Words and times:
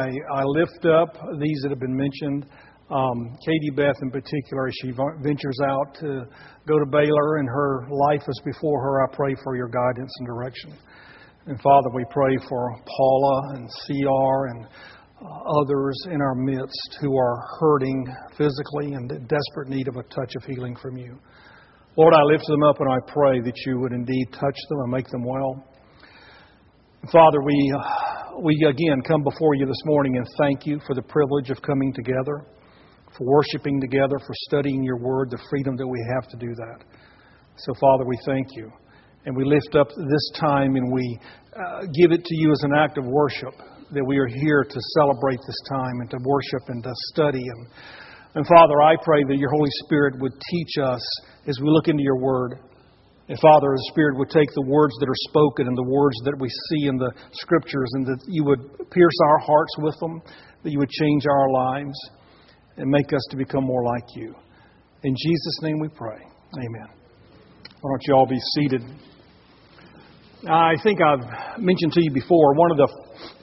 I, 0.00 0.10
I 0.34 0.42
lift 0.42 0.84
up 0.86 1.14
these 1.38 1.60
that 1.62 1.68
have 1.70 1.78
been 1.78 1.96
mentioned. 1.96 2.46
Um, 2.90 3.38
Katie 3.46 3.70
Beth, 3.76 3.94
in 4.02 4.10
particular, 4.10 4.66
as 4.66 4.74
she 4.82 4.90
ventures 4.90 5.58
out 5.64 5.94
to 6.00 6.26
go 6.66 6.80
to 6.80 6.86
Baylor 6.90 7.36
and 7.36 7.48
her 7.48 7.86
life 7.88 8.22
is 8.26 8.42
before 8.44 8.82
her, 8.82 9.04
I 9.04 9.14
pray 9.14 9.36
for 9.44 9.54
your 9.54 9.68
guidance 9.68 10.12
and 10.18 10.26
direction. 10.26 10.76
And 11.46 11.60
Father, 11.62 11.90
we 11.94 12.04
pray 12.10 12.36
for 12.48 12.74
Paula 12.84 13.54
and 13.54 13.70
CR 13.70 14.46
and 14.46 14.66
uh, 14.66 15.62
others 15.62 15.96
in 16.10 16.20
our 16.20 16.34
midst 16.34 16.98
who 17.00 17.16
are 17.16 17.38
hurting 17.60 18.04
physically 18.36 18.94
and 18.94 19.08
in 19.12 19.28
desperate 19.28 19.68
need 19.68 19.86
of 19.86 19.94
a 19.94 20.02
touch 20.02 20.34
of 20.34 20.42
healing 20.42 20.74
from 20.74 20.96
you. 20.96 21.16
Lord, 21.96 22.14
I 22.14 22.22
lift 22.32 22.48
them 22.48 22.64
up 22.64 22.80
and 22.80 22.90
I 22.90 22.98
pray 23.12 23.40
that 23.42 23.56
you 23.64 23.78
would 23.78 23.92
indeed 23.92 24.26
touch 24.32 24.58
them 24.70 24.80
and 24.80 24.90
make 24.90 25.06
them 25.06 25.24
well. 25.24 25.64
Father, 27.10 27.42
we. 27.42 27.74
We 28.36 28.66
again 28.68 29.00
come 29.06 29.22
before 29.22 29.54
you 29.54 29.64
this 29.64 29.80
morning 29.84 30.16
and 30.16 30.26
thank 30.38 30.66
you 30.66 30.80
for 30.88 30.94
the 30.94 31.02
privilege 31.02 31.50
of 31.50 31.62
coming 31.62 31.92
together, 31.92 32.44
for 33.16 33.24
worshiping 33.24 33.80
together, 33.80 34.18
for 34.18 34.34
studying 34.48 34.82
your 34.82 34.98
word, 34.98 35.30
the 35.30 35.38
freedom 35.48 35.76
that 35.76 35.86
we 35.86 36.04
have 36.12 36.28
to 36.30 36.36
do 36.36 36.52
that. 36.52 36.84
So, 37.58 37.74
Father, 37.80 38.04
we 38.04 38.18
thank 38.26 38.48
you. 38.56 38.72
And 39.24 39.36
we 39.36 39.44
lift 39.44 39.76
up 39.76 39.86
this 39.88 40.30
time 40.34 40.74
and 40.74 40.92
we 40.92 41.18
uh, 41.54 41.82
give 41.94 42.10
it 42.10 42.24
to 42.24 42.34
you 42.34 42.50
as 42.50 42.60
an 42.64 42.72
act 42.76 42.98
of 42.98 43.04
worship 43.06 43.54
that 43.92 44.04
we 44.04 44.18
are 44.18 44.26
here 44.26 44.64
to 44.64 44.80
celebrate 44.98 45.38
this 45.46 45.60
time 45.70 46.00
and 46.00 46.10
to 46.10 46.18
worship 46.24 46.68
and 46.68 46.82
to 46.82 46.92
study. 47.12 47.42
And, 47.46 47.68
and 48.34 48.46
Father, 48.48 48.82
I 48.82 48.96
pray 49.00 49.22
that 49.28 49.36
your 49.36 49.50
Holy 49.50 49.70
Spirit 49.84 50.14
would 50.18 50.32
teach 50.50 50.82
us 50.82 51.02
as 51.46 51.56
we 51.60 51.70
look 51.70 51.86
into 51.86 52.02
your 52.02 52.18
word 52.18 52.58
and 53.28 53.38
Father, 53.40 53.68
the 53.72 53.88
Spirit 53.90 54.18
would 54.18 54.28
take 54.28 54.52
the 54.54 54.66
words 54.68 54.92
that 55.00 55.08
are 55.08 55.22
spoken 55.30 55.66
and 55.66 55.76
the 55.76 55.88
words 55.88 56.16
that 56.24 56.36
we 56.38 56.48
see 56.48 56.88
in 56.88 56.96
the 56.98 57.10
Scriptures 57.32 57.88
and 57.94 58.06
that 58.06 58.20
you 58.28 58.44
would 58.44 58.90
pierce 58.90 59.18
our 59.28 59.38
hearts 59.38 59.74
with 59.78 59.98
them, 60.00 60.20
that 60.62 60.70
you 60.70 60.78
would 60.78 60.90
change 60.90 61.24
our 61.26 61.50
lives 61.50 61.96
and 62.76 62.90
make 62.90 63.12
us 63.14 63.24
to 63.30 63.36
become 63.36 63.64
more 63.64 63.82
like 63.84 64.04
you. 64.14 64.34
In 65.04 65.14
Jesus' 65.16 65.58
name 65.62 65.78
we 65.80 65.88
pray. 65.88 66.20
Amen. 66.56 66.88
Why 67.80 67.90
don't 67.90 68.02
you 68.06 68.14
all 68.14 68.26
be 68.26 68.40
seated? 68.56 68.82
I 70.48 70.74
think 70.82 71.00
I've 71.00 71.58
mentioned 71.58 71.92
to 71.92 72.02
you 72.02 72.10
before 72.12 72.54
one 72.54 72.70
of 72.70 72.76
the 72.76 72.88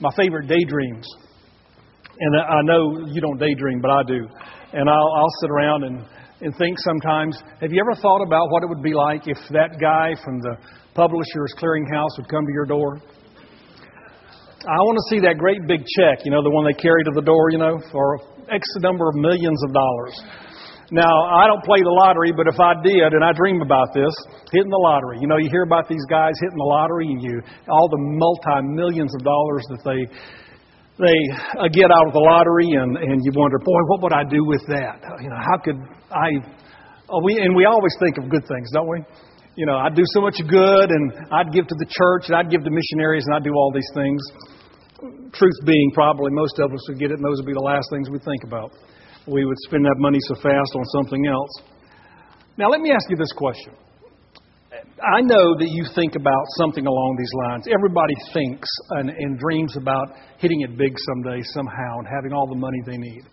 my 0.00 0.10
favorite 0.16 0.46
daydreams, 0.46 1.06
and 2.18 2.40
I 2.40 2.62
know 2.62 3.06
you 3.08 3.20
don't 3.20 3.38
daydream, 3.38 3.80
but 3.80 3.90
I 3.90 4.02
do. 4.06 4.28
And 4.72 4.88
I'll, 4.88 5.12
I'll 5.16 5.34
sit 5.40 5.50
around 5.50 5.84
and 5.84 6.06
and 6.42 6.54
think 6.58 6.76
sometimes, 6.80 7.38
have 7.60 7.70
you 7.72 7.78
ever 7.78 7.94
thought 8.02 8.20
about 8.20 8.50
what 8.50 8.64
it 8.64 8.68
would 8.68 8.82
be 8.82 8.94
like 8.94 9.30
if 9.30 9.38
that 9.54 9.78
guy 9.78 10.18
from 10.24 10.42
the 10.42 10.58
publisher's 10.94 11.54
clearinghouse 11.54 12.18
would 12.18 12.28
come 12.28 12.44
to 12.44 12.52
your 12.52 12.66
door? 12.66 13.00
I 14.66 14.78
want 14.82 14.98
to 14.98 15.06
see 15.10 15.22
that 15.22 15.38
great 15.38 15.62
big 15.66 15.86
check, 15.98 16.26
you 16.26 16.30
know, 16.30 16.42
the 16.42 16.50
one 16.50 16.66
they 16.66 16.74
carry 16.74 17.02
to 17.04 17.12
the 17.14 17.22
door, 17.22 17.50
you 17.50 17.58
know, 17.58 17.78
for 17.90 18.18
X 18.50 18.62
number 18.82 19.08
of 19.08 19.14
millions 19.14 19.62
of 19.66 19.72
dollars. 19.72 20.14
Now, 20.90 21.14
I 21.30 21.46
don't 21.46 21.62
play 21.64 21.80
the 21.80 21.94
lottery, 22.04 22.34
but 22.36 22.50
if 22.50 22.58
I 22.60 22.74
did, 22.82 23.14
and 23.14 23.24
I 23.24 23.32
dream 23.32 23.62
about 23.62 23.94
this, 23.94 24.12
hitting 24.52 24.68
the 24.68 24.82
lottery. 24.82 25.18
You 25.22 25.26
know, 25.26 25.38
you 25.38 25.48
hear 25.48 25.62
about 25.62 25.88
these 25.88 26.04
guys 26.10 26.34
hitting 26.42 26.58
the 26.58 26.68
lottery 26.68 27.06
and 27.06 27.22
you, 27.22 27.40
all 27.70 27.88
the 27.88 28.02
multi 28.18 28.60
millions 28.76 29.14
of 29.14 29.24
dollars 29.24 29.64
that 29.70 29.82
they 29.86 30.04
they 31.02 31.18
uh, 31.58 31.66
get 31.74 31.90
out 31.90 32.06
of 32.06 32.14
the 32.14 32.22
lottery 32.22 32.78
and, 32.78 32.94
and 32.94 33.18
you 33.26 33.34
wonder, 33.34 33.58
boy, 33.58 33.82
what 33.90 34.06
would 34.06 34.14
I 34.14 34.22
do 34.22 34.46
with 34.46 34.62
that? 34.70 35.02
You 35.18 35.28
know, 35.28 35.42
how 35.42 35.58
could 35.58 35.78
I? 36.14 36.30
Oh, 37.10 37.20
we, 37.26 37.42
and 37.42 37.54
we 37.58 37.66
always 37.66 37.92
think 37.98 38.22
of 38.22 38.30
good 38.30 38.46
things, 38.46 38.70
don't 38.70 38.86
we? 38.86 39.02
You 39.58 39.66
know, 39.66 39.76
I'd 39.76 39.98
do 39.98 40.06
so 40.14 40.22
much 40.22 40.38
good 40.46 40.88
and 40.94 41.04
I'd 41.34 41.52
give 41.52 41.66
to 41.66 41.76
the 41.76 41.90
church 41.90 42.30
and 42.30 42.38
I'd 42.38 42.48
give 42.48 42.62
to 42.64 42.70
missionaries 42.70 43.26
and 43.26 43.34
I'd 43.34 43.44
do 43.44 43.52
all 43.52 43.74
these 43.74 43.90
things. 43.92 44.22
Truth 45.34 45.58
being, 45.66 45.90
probably 45.92 46.30
most 46.30 46.56
of 46.62 46.72
us 46.72 46.80
would 46.88 46.98
get 47.02 47.10
it 47.10 47.18
and 47.18 47.24
those 47.24 47.42
would 47.42 47.50
be 47.50 47.52
the 47.52 47.66
last 47.66 47.84
things 47.90 48.08
we'd 48.08 48.24
think 48.24 48.46
about. 48.46 48.70
We 49.26 49.44
would 49.44 49.58
spend 49.66 49.84
that 49.84 49.98
money 49.98 50.18
so 50.30 50.36
fast 50.38 50.72
on 50.72 50.84
something 51.02 51.26
else. 51.26 51.52
Now, 52.56 52.70
let 52.70 52.80
me 52.80 52.92
ask 52.94 53.10
you 53.10 53.16
this 53.16 53.32
question 53.34 53.74
I 55.00 55.20
know 55.22 55.56
that 55.56 55.70
you 55.72 55.84
think 55.94 56.14
about 56.14 56.44
something 56.58 56.86
along 56.86 57.16
these 57.18 57.32
lines. 57.48 57.64
Everybody 57.72 58.14
thinks 58.32 58.68
and, 58.90 59.10
and 59.10 59.38
dreams 59.38 59.76
about 59.76 60.14
hitting 60.38 60.60
it 60.60 60.76
big 60.76 60.92
someday, 60.98 61.40
somehow, 61.54 61.98
and 61.98 62.06
having 62.06 62.32
all 62.32 62.46
the 62.46 62.58
money 62.58 62.78
they 62.84 62.98
need. 62.98 63.24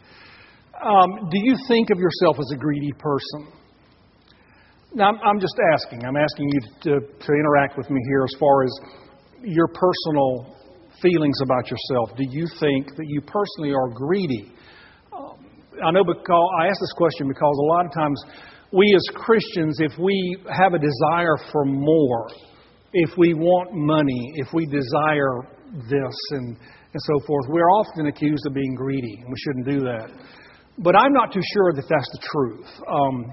Um, 0.79 1.27
do 1.29 1.37
you 1.43 1.55
think 1.67 1.89
of 1.91 1.99
yourself 1.99 2.39
as 2.39 2.49
a 2.53 2.57
greedy 2.57 2.93
person? 2.97 3.51
Now, 4.95 5.09
I'm, 5.09 5.19
I'm 5.19 5.39
just 5.39 5.55
asking. 5.75 6.05
I'm 6.05 6.15
asking 6.15 6.47
you 6.49 6.61
to, 6.83 6.91
to 7.03 7.31
interact 7.33 7.77
with 7.77 7.89
me 7.89 7.99
here 8.07 8.23
as 8.23 8.39
far 8.39 8.63
as 8.63 8.71
your 9.43 9.67
personal 9.67 10.55
feelings 11.01 11.37
about 11.43 11.69
yourself. 11.69 12.15
Do 12.17 12.23
you 12.23 12.47
think 12.59 12.95
that 12.95 13.05
you 13.05 13.21
personally 13.21 13.75
are 13.75 13.89
greedy? 13.93 14.51
Um, 15.11 15.37
I 15.85 15.91
know 15.91 16.03
because 16.03 16.47
I 16.59 16.67
ask 16.67 16.79
this 16.79 16.93
question 16.95 17.27
because 17.27 17.55
a 17.59 17.67
lot 17.67 17.85
of 17.85 17.93
times 17.93 18.23
we 18.71 18.93
as 18.95 19.15
Christians, 19.15 19.79
if 19.79 19.97
we 19.97 20.37
have 20.49 20.73
a 20.73 20.79
desire 20.79 21.37
for 21.51 21.65
more, 21.65 22.27
if 22.93 23.17
we 23.17 23.33
want 23.33 23.73
money, 23.73 24.33
if 24.35 24.47
we 24.53 24.65
desire 24.65 25.41
this 25.89 26.15
and, 26.31 26.57
and 26.57 27.01
so 27.01 27.25
forth, 27.25 27.45
we're 27.49 27.69
often 27.69 28.07
accused 28.07 28.45
of 28.45 28.53
being 28.53 28.75
greedy, 28.75 29.15
and 29.21 29.27
we 29.27 29.37
shouldn't 29.37 29.65
do 29.65 29.79
that. 29.81 30.09
But 30.77 30.95
I'm 30.95 31.13
not 31.13 31.33
too 31.33 31.41
sure 31.53 31.73
that 31.73 31.85
that's 31.89 32.09
the 32.11 32.27
truth. 32.31 32.67
Um, 32.87 33.25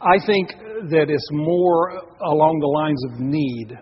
I 0.00 0.16
think 0.26 0.48
that 0.90 1.06
it's 1.08 1.28
more 1.30 1.90
along 2.24 2.58
the 2.60 2.66
lines 2.66 3.04
of 3.12 3.20
need. 3.20 3.78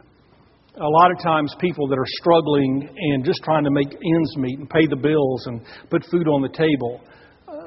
A 0.81 0.91
lot 1.03 1.11
of 1.11 1.19
times, 1.23 1.55
people 1.61 1.89
that 1.89 1.99
are 1.99 2.11
struggling 2.21 2.89
and 2.97 3.25
just 3.25 3.43
trying 3.45 3.65
to 3.65 3.71
make 3.71 3.89
ends 3.89 4.37
meet 4.37 4.59
and 4.59 4.69
pay 4.69 4.87
the 4.87 4.97
bills 4.97 5.47
and 5.47 5.61
put 5.91 6.05
food 6.11 6.29
on 6.29 6.43
the 6.43 6.51
table, 6.51 7.01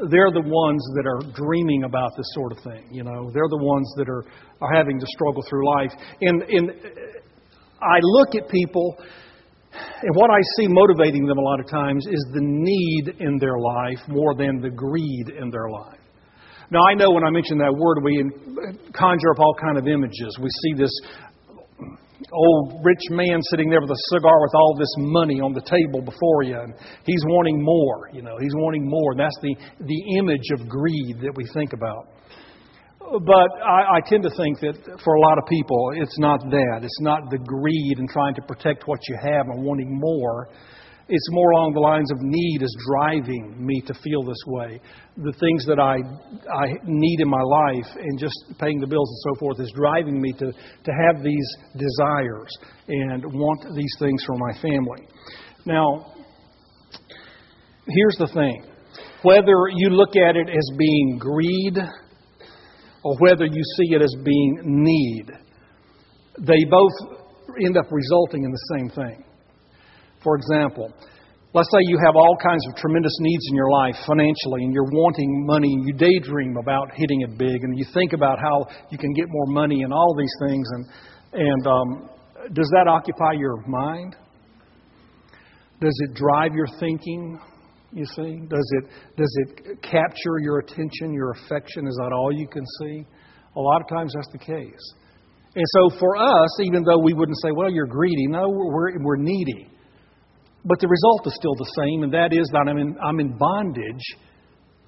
they're 0.10 0.32
the 0.32 0.42
ones 0.46 0.82
that 0.96 1.06
are 1.06 1.22
dreaming 1.34 1.84
about 1.84 2.12
this 2.18 2.26
sort 2.34 2.52
of 2.52 2.60
thing. 2.64 2.88
You 2.92 3.04
know, 3.04 3.30
they're 3.34 3.50
the 3.50 3.62
ones 3.62 3.92
that 3.98 4.10
are, 4.10 4.26
are 4.62 4.74
having 4.74 5.00
to 5.00 5.06
struggle 5.08 5.44
through 5.50 5.68
life. 5.68 5.92
And, 6.22 6.42
and 6.44 6.72
I 7.82 8.00
look 8.02 8.36
at 8.36 8.50
people, 8.50 8.98
and 9.74 10.16
what 10.16 10.30
I 10.30 10.40
see 10.58 10.68
motivating 10.68 11.26
them 11.26 11.38
a 11.38 11.42
lot 11.42 11.60
of 11.60 11.68
times 11.68 12.08
is 12.08 12.26
the 12.34 12.42
need 12.42 13.16
in 13.20 13.38
their 13.38 13.60
life 13.60 14.00
more 14.08 14.34
than 14.36 14.62
the 14.62 14.70
greed 14.70 15.30
in 15.38 15.50
their 15.50 15.70
life. 15.70 16.00
Now, 16.72 16.80
I 16.88 16.94
know 16.94 17.12
when 17.12 17.26
I 17.26 17.30
mention 17.30 17.58
that 17.58 17.76
word, 17.76 18.00
we 18.02 18.24
conjure 18.94 19.32
up 19.36 19.40
all 19.40 19.54
kind 19.60 19.78
of 19.78 19.88
images. 19.88 20.38
We 20.42 20.50
see 20.64 20.74
this 20.82 20.92
old 22.32 22.82
rich 22.84 23.02
man 23.10 23.42
sitting 23.50 23.70
there 23.70 23.82
with 23.82 23.92
a 23.92 24.02
cigar 24.14 24.42
with 24.42 24.54
all 24.56 24.76
this 24.78 24.94
money 24.98 25.42
on 25.42 25.54
the 25.54 25.62
table 25.62 26.02
before 26.02 26.44
you, 26.44 26.60
and 26.60 26.74
he's 27.06 27.24
wanting 27.26 27.62
more. 27.64 28.10
You 28.14 28.22
know, 28.22 28.38
he's 28.40 28.54
wanting 28.56 28.88
more. 28.88 29.12
And 29.12 29.20
that's 29.20 29.40
the 29.42 29.56
the 29.80 30.18
image 30.18 30.48
of 30.54 30.68
greed 30.68 31.22
that 31.22 31.34
we 31.36 31.46
think 31.54 31.74
about. 31.74 32.08
But 33.00 33.50
I, 33.60 33.98
I 33.98 34.00
tend 34.06 34.24
to 34.24 34.30
think 34.38 34.60
that 34.62 34.78
for 35.04 35.16
a 35.16 35.22
lot 35.22 35.38
of 35.38 35.46
people, 35.50 35.92
it's 35.96 36.18
not 36.20 36.40
that. 36.50 36.80
It's 36.84 37.02
not 37.02 37.30
the 37.30 37.40
greed 37.40 37.96
and 37.98 38.08
trying 38.08 38.36
to 38.36 38.42
protect 38.44 38.88
what 38.88 39.00
you 39.10 39.18
have 39.22 39.48
and 39.48 39.64
wanting 39.66 39.90
more. 40.00 40.50
It's 41.14 41.28
more 41.32 41.52
along 41.52 41.74
the 41.74 41.82
lines 41.82 42.10
of 42.10 42.20
need 42.22 42.64
is 42.64 42.74
driving 42.88 43.54
me 43.60 43.82
to 43.82 43.94
feel 43.96 44.24
this 44.24 44.40
way. 44.48 44.80
The 45.18 45.34
things 45.34 45.66
that 45.66 45.78
I, 45.78 46.00
I 46.00 46.68
need 46.86 47.20
in 47.20 47.28
my 47.28 47.42
life 47.44 47.98
and 48.00 48.18
just 48.18 48.34
paying 48.58 48.80
the 48.80 48.88
bills 48.88 49.10
and 49.12 49.36
so 49.36 49.40
forth 49.42 49.60
is 49.60 49.70
driving 49.76 50.22
me 50.22 50.32
to, 50.32 50.54
to 50.54 50.92
have 51.04 51.22
these 51.22 51.48
desires 51.76 52.48
and 52.88 53.26
want 53.26 53.76
these 53.76 53.94
things 54.00 54.24
for 54.24 54.38
my 54.38 54.54
family. 54.62 55.06
Now, 55.66 56.16
here's 57.90 58.16
the 58.18 58.32
thing 58.34 58.64
whether 59.24 59.68
you 59.76 59.90
look 59.90 60.16
at 60.16 60.38
it 60.38 60.48
as 60.48 60.78
being 60.78 61.18
greed 61.20 61.78
or 63.04 63.18
whether 63.20 63.46
you 63.46 63.64
see 63.76 63.96
it 63.96 64.02
as 64.02 64.16
being 64.24 64.62
need, 64.64 65.26
they 66.40 66.64
both 66.70 67.20
end 67.66 67.76
up 67.76 67.92
resulting 67.92 68.46
in 68.46 68.52
the 68.52 68.78
same 68.78 68.90
thing. 68.92 69.26
For 70.24 70.36
example, 70.36 70.94
let's 71.54 71.70
say 71.72 71.80
you 71.82 71.98
have 72.06 72.16
all 72.16 72.38
kinds 72.38 72.66
of 72.70 72.76
tremendous 72.76 73.16
needs 73.20 73.44
in 73.50 73.56
your 73.56 73.72
life 73.72 73.96
financially, 74.06 74.64
and 74.64 74.74
you're 74.74 74.90
wanting 74.92 75.46
money, 75.46 75.74
and 75.74 75.88
you 75.88 75.94
daydream 75.94 76.58
about 76.58 76.92
hitting 76.96 77.22
it 77.22 77.38
big, 77.38 77.64
and 77.64 77.78
you 77.78 77.86
think 77.94 78.14
about 78.14 78.40
how 78.40 78.68
you 78.90 78.98
can 78.98 79.14
get 79.14 79.26
more 79.30 79.48
money 79.48 79.84
and 79.84 79.94
all 79.94 80.16
these 80.18 80.34
things, 80.48 80.68
and, 80.72 80.86
and 81.34 81.68
um, 81.68 82.10
does 82.54 82.70
that 82.74 82.88
occupy 82.88 83.34
your 83.34 83.58
mind? 83.68 84.16
Does 85.80 85.98
it 86.10 86.14
drive 86.14 86.54
your 86.54 86.68
thinking? 86.80 87.40
You 87.92 88.06
see, 88.06 88.40
does 88.48 88.72
it 88.78 88.86
does 89.18 89.38
it 89.42 89.82
capture 89.82 90.40
your 90.40 90.60
attention, 90.60 91.14
your 91.14 91.32
affection? 91.32 91.88
Is 91.88 91.96
that 91.96 92.14
all 92.14 92.32
you 92.32 92.48
can 92.48 92.64
see? 92.80 93.06
A 93.56 93.60
lot 93.60 93.82
of 93.82 93.90
times 93.90 94.14
that's 94.16 94.32
the 94.32 94.38
case. 94.38 94.94
And 95.56 95.66
so 95.68 96.00
for 96.00 96.16
us, 96.16 96.60
even 96.62 96.84
though 96.84 97.00
we 97.00 97.14
wouldn't 97.14 97.38
say, 97.42 97.50
"Well, 97.52 97.70
you're 97.70 97.88
greedy," 97.88 98.28
no, 98.28 98.48
we're 98.48 98.94
we're 99.04 99.18
needy. 99.18 99.71
But 100.64 100.80
the 100.80 100.88
result 100.88 101.26
is 101.26 101.34
still 101.36 101.56
the 101.56 101.72
same, 101.78 102.04
and 102.04 102.14
that 102.14 102.34
is 102.34 102.48
that 102.54 102.70
I'm 102.70 102.78
in, 102.78 102.96
I'm 103.02 103.20
in 103.20 103.38
bondage 103.38 104.06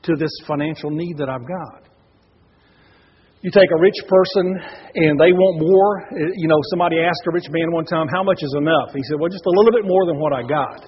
to 0.03 0.15
this 0.15 0.31
financial 0.45 0.91
need 0.91 1.17
that 1.17 1.29
I've 1.29 1.47
got. 1.47 1.89
You 3.41 3.51
take 3.51 3.67
a 3.75 3.79
rich 3.81 3.99
person 4.07 4.55
and 4.95 5.19
they 5.19 5.35
want 5.35 5.59
more. 5.59 5.91
Uh, 6.15 6.31
you 6.39 6.47
know, 6.47 6.55
somebody 6.71 7.01
asked 7.03 7.27
a 7.27 7.33
rich 7.33 7.49
man 7.51 7.73
one 7.73 7.83
time, 7.83 8.07
How 8.07 8.23
much 8.23 8.39
is 8.39 8.55
enough? 8.55 8.95
He 8.95 9.03
said, 9.09 9.19
Well, 9.19 9.27
just 9.27 9.43
a 9.45 9.51
little 9.51 9.73
bit 9.73 9.83
more 9.83 10.05
than 10.05 10.17
what 10.19 10.31
I 10.31 10.43
got. 10.47 10.79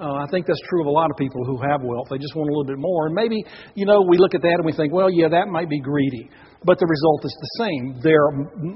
Uh, 0.00 0.14
I 0.14 0.26
think 0.30 0.46
that's 0.46 0.60
true 0.68 0.82
of 0.82 0.86
a 0.86 0.90
lot 0.90 1.10
of 1.10 1.16
people 1.16 1.44
who 1.44 1.56
have 1.62 1.80
wealth. 1.82 2.08
They 2.10 2.18
just 2.18 2.34
want 2.34 2.50
a 2.50 2.52
little 2.52 2.66
bit 2.66 2.78
more. 2.78 3.06
And 3.06 3.14
maybe, 3.14 3.44
you 3.74 3.86
know, 3.86 4.02
we 4.02 4.18
look 4.18 4.34
at 4.34 4.42
that 4.42 4.56
and 4.58 4.66
we 4.66 4.72
think, 4.72 4.92
well, 4.92 5.10
yeah, 5.10 5.28
that 5.28 5.46
might 5.48 5.70
be 5.70 5.78
greedy. 5.78 6.28
But 6.64 6.78
the 6.80 6.86
result 6.88 7.22
is 7.24 7.36
the 7.38 7.52
same. 7.62 8.00
Their 8.02 8.26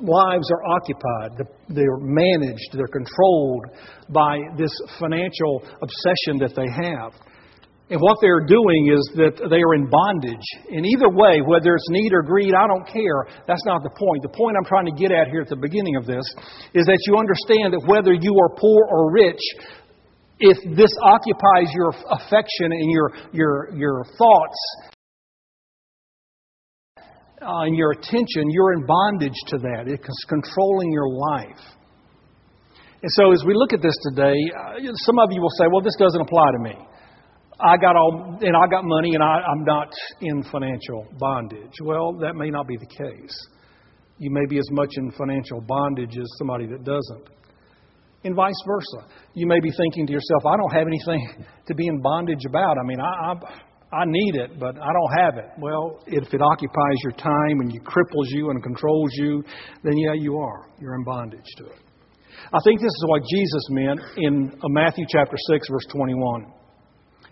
lives 0.05 0.47
are 0.53 0.63
occupied, 0.77 1.49
they're 1.69 1.99
managed, 1.99 2.71
they're 2.77 2.93
controlled 2.93 3.65
by 4.11 4.39
this 4.57 4.71
financial 5.01 5.65
obsession 5.81 6.39
that 6.39 6.55
they 6.55 6.69
have. 6.69 7.17
And 7.91 7.99
what 8.05 8.19
they're 8.21 8.45
doing 8.45 8.93
is 8.93 9.01
that 9.17 9.49
they 9.49 9.65
are 9.65 9.75
in 9.75 9.89
bondage. 9.89 10.45
In 10.69 10.85
either 10.85 11.09
way, 11.09 11.41
whether 11.41 11.73
it's 11.73 11.89
need 11.89 12.13
or 12.13 12.21
greed, 12.21 12.53
I 12.53 12.69
don't 12.69 12.85
care. 12.85 13.25
That's 13.49 13.65
not 13.65 13.83
the 13.83 13.89
point. 13.89 14.21
The 14.21 14.37
point 14.37 14.61
I'm 14.61 14.69
trying 14.69 14.85
to 14.85 14.93
get 14.93 15.11
at 15.11 15.33
here 15.33 15.41
at 15.41 15.49
the 15.49 15.57
beginning 15.57 15.97
of 15.97 16.05
this 16.05 16.25
is 16.77 16.85
that 16.85 17.01
you 17.09 17.17
understand 17.17 17.73
that 17.73 17.81
whether 17.89 18.13
you 18.13 18.37
are 18.45 18.53
poor 18.61 18.85
or 18.93 19.11
rich, 19.11 19.41
if 20.41 20.77
this 20.77 20.91
occupies 21.03 21.73
your 21.75 21.91
affection 22.11 22.71
and 22.71 22.91
your, 22.91 23.11
your, 23.33 23.77
your 23.77 24.05
thoughts 24.17 24.59
uh, 27.43 27.67
and 27.67 27.77
your 27.77 27.93
attention, 27.93 28.51
you're 28.51 28.73
in 28.75 28.87
bondage 28.87 29.39
to 29.49 29.59
that. 29.59 29.85
It's 29.87 30.25
controlling 30.29 30.93
your 30.93 31.09
life. 31.09 31.79
And 33.01 33.11
so, 33.13 33.33
as 33.33 33.45
we 33.47 33.55
look 33.55 33.73
at 33.73 33.81
this 33.81 33.95
today, 34.11 34.35
uh, 34.59 34.93
some 35.07 35.19
of 35.21 35.29
you 35.31 35.41
will 35.41 35.55
say, 35.57 35.67
well, 35.71 35.83
this 35.83 35.95
doesn't 35.99 36.21
apply 36.21 36.51
to 36.53 36.59
me. 36.59 36.75
I 37.61 37.77
got 37.77 37.97
all, 37.97 38.39
and 38.41 38.57
I 38.57 38.67
got 38.71 38.85
money, 38.85 39.15
and 39.15 39.23
I, 39.23 39.39
I'm 39.39 39.65
not 39.65 39.93
in 40.21 40.43
financial 40.45 41.07
bondage. 41.19 41.75
Well, 41.83 42.13
that 42.21 42.35
may 42.35 42.51
not 42.51 42.67
be 42.67 42.77
the 42.77 42.87
case. 42.87 43.47
You 44.19 44.31
may 44.31 44.47
be 44.49 44.59
as 44.59 44.69
much 44.73 44.91
in 44.97 45.13
financial 45.13 45.61
bondage 45.61 46.17
as 46.19 46.27
somebody 46.39 46.67
that 46.67 46.83
doesn't. 46.85 47.38
And 48.25 48.35
vice 48.35 48.61
versa. 48.67 49.07
You 49.35 49.47
may 49.47 49.61
be 49.61 49.71
thinking 49.71 50.07
to 50.07 50.13
yourself, 50.13 50.45
I 50.47 50.57
don't 50.57 50.73
have 50.73 50.87
anything 50.87 51.45
to 51.67 51.75
be 51.75 51.87
in 51.87 52.01
bondage 52.01 52.45
about. 52.49 52.77
I 52.79 52.87
mean, 52.87 52.99
I, 53.01 53.33
I, 53.33 54.01
I 54.01 54.05
need 54.07 54.35
it, 54.35 54.59
but 54.59 54.77
I 54.77 54.91
don't 54.93 55.13
have 55.25 55.39
it. 55.39 55.51
Well, 55.59 56.03
if 56.07 56.33
it 56.35 56.41
occupies 56.43 56.99
your 57.05 57.13
time 57.13 57.61
and 57.61 57.73
you 57.73 57.81
cripples 57.81 58.27
you 58.31 58.51
and 58.51 58.63
controls 58.63 59.11
you, 59.15 59.43
then 59.85 59.97
yeah, 59.97 60.15
you 60.15 60.37
are. 60.37 60.69
You're 60.81 60.95
in 60.97 61.05
bondage 61.05 61.47
to 61.59 61.67
it. 61.67 61.79
I 62.53 62.59
think 62.65 62.81
this 62.81 62.87
is 62.87 63.05
what 63.07 63.23
Jesus 63.31 63.63
meant 63.71 64.01
in 64.17 64.53
uh, 64.53 64.69
Matthew 64.69 65.05
chapter 65.09 65.37
6, 65.53 65.69
verse 65.69 65.87
21. 65.93 66.53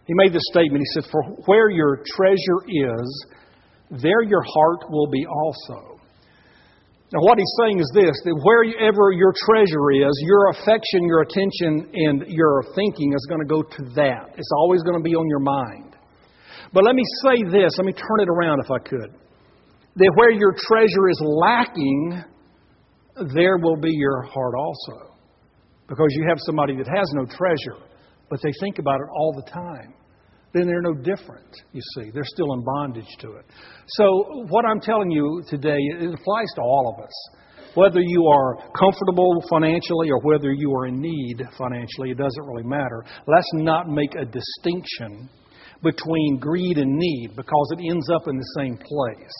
He 0.06 0.14
made 0.14 0.32
this 0.32 0.42
statement. 0.50 0.82
He 0.82 1.00
said, 1.00 1.10
For 1.10 1.22
where 1.46 1.68
your 1.70 2.02
treasure 2.16 2.60
is, 2.68 3.26
there 3.90 4.22
your 4.22 4.42
heart 4.42 4.90
will 4.90 5.08
be 5.08 5.26
also. 5.26 5.95
Now, 7.14 7.22
what 7.22 7.38
he's 7.38 7.54
saying 7.62 7.78
is 7.78 7.90
this 7.94 8.14
that 8.24 8.36
wherever 8.42 9.12
your 9.14 9.32
treasure 9.46 9.86
is, 9.94 10.10
your 10.26 10.50
affection, 10.50 11.06
your 11.06 11.22
attention, 11.22 11.86
and 11.94 12.24
your 12.26 12.64
thinking 12.74 13.14
is 13.14 13.26
going 13.30 13.40
to 13.40 13.46
go 13.46 13.62
to 13.62 13.82
that. 13.94 14.34
It's 14.36 14.50
always 14.58 14.82
going 14.82 14.98
to 14.98 15.04
be 15.04 15.14
on 15.14 15.26
your 15.28 15.44
mind. 15.44 15.94
But 16.72 16.84
let 16.84 16.94
me 16.94 17.04
say 17.22 17.46
this, 17.46 17.78
let 17.78 17.86
me 17.86 17.94
turn 17.94 18.20
it 18.20 18.28
around 18.28 18.58
if 18.58 18.70
I 18.70 18.78
could. 18.78 19.14
That 19.96 20.12
where 20.16 20.32
your 20.32 20.52
treasure 20.58 21.08
is 21.08 21.20
lacking, 21.22 22.24
there 23.32 23.56
will 23.58 23.80
be 23.80 23.92
your 23.92 24.22
heart 24.22 24.54
also. 24.58 25.14
Because 25.88 26.08
you 26.10 26.26
have 26.28 26.38
somebody 26.44 26.76
that 26.76 26.88
has 26.88 27.08
no 27.14 27.24
treasure 27.24 27.86
but 28.28 28.40
they 28.42 28.52
think 28.60 28.78
about 28.78 29.00
it 29.00 29.08
all 29.12 29.32
the 29.32 29.50
time. 29.50 29.94
Then 30.56 30.68
they're 30.68 30.80
no 30.80 30.94
different, 30.94 31.54
you 31.72 31.82
see. 31.94 32.10
They're 32.14 32.24
still 32.24 32.54
in 32.54 32.64
bondage 32.64 33.12
to 33.20 33.32
it. 33.32 33.44
So, 33.88 34.46
what 34.48 34.64
I'm 34.64 34.80
telling 34.80 35.10
you 35.10 35.42
today, 35.46 35.76
it 35.76 36.14
applies 36.14 36.46
to 36.54 36.62
all 36.62 36.96
of 36.96 37.04
us. 37.04 37.12
Whether 37.74 38.00
you 38.00 38.26
are 38.26 38.56
comfortable 38.72 39.44
financially 39.50 40.08
or 40.10 40.18
whether 40.22 40.54
you 40.54 40.72
are 40.72 40.86
in 40.86 40.98
need 40.98 41.42
financially, 41.58 42.12
it 42.12 42.16
doesn't 42.16 42.46
really 42.46 42.66
matter. 42.66 43.04
Let's 43.26 43.50
not 43.52 43.90
make 43.90 44.14
a 44.14 44.24
distinction 44.24 45.28
between 45.82 46.38
greed 46.40 46.78
and 46.78 46.96
need 46.96 47.36
because 47.36 47.74
it 47.76 47.84
ends 47.90 48.08
up 48.08 48.26
in 48.26 48.38
the 48.38 48.54
same 48.56 48.78
place 48.78 49.36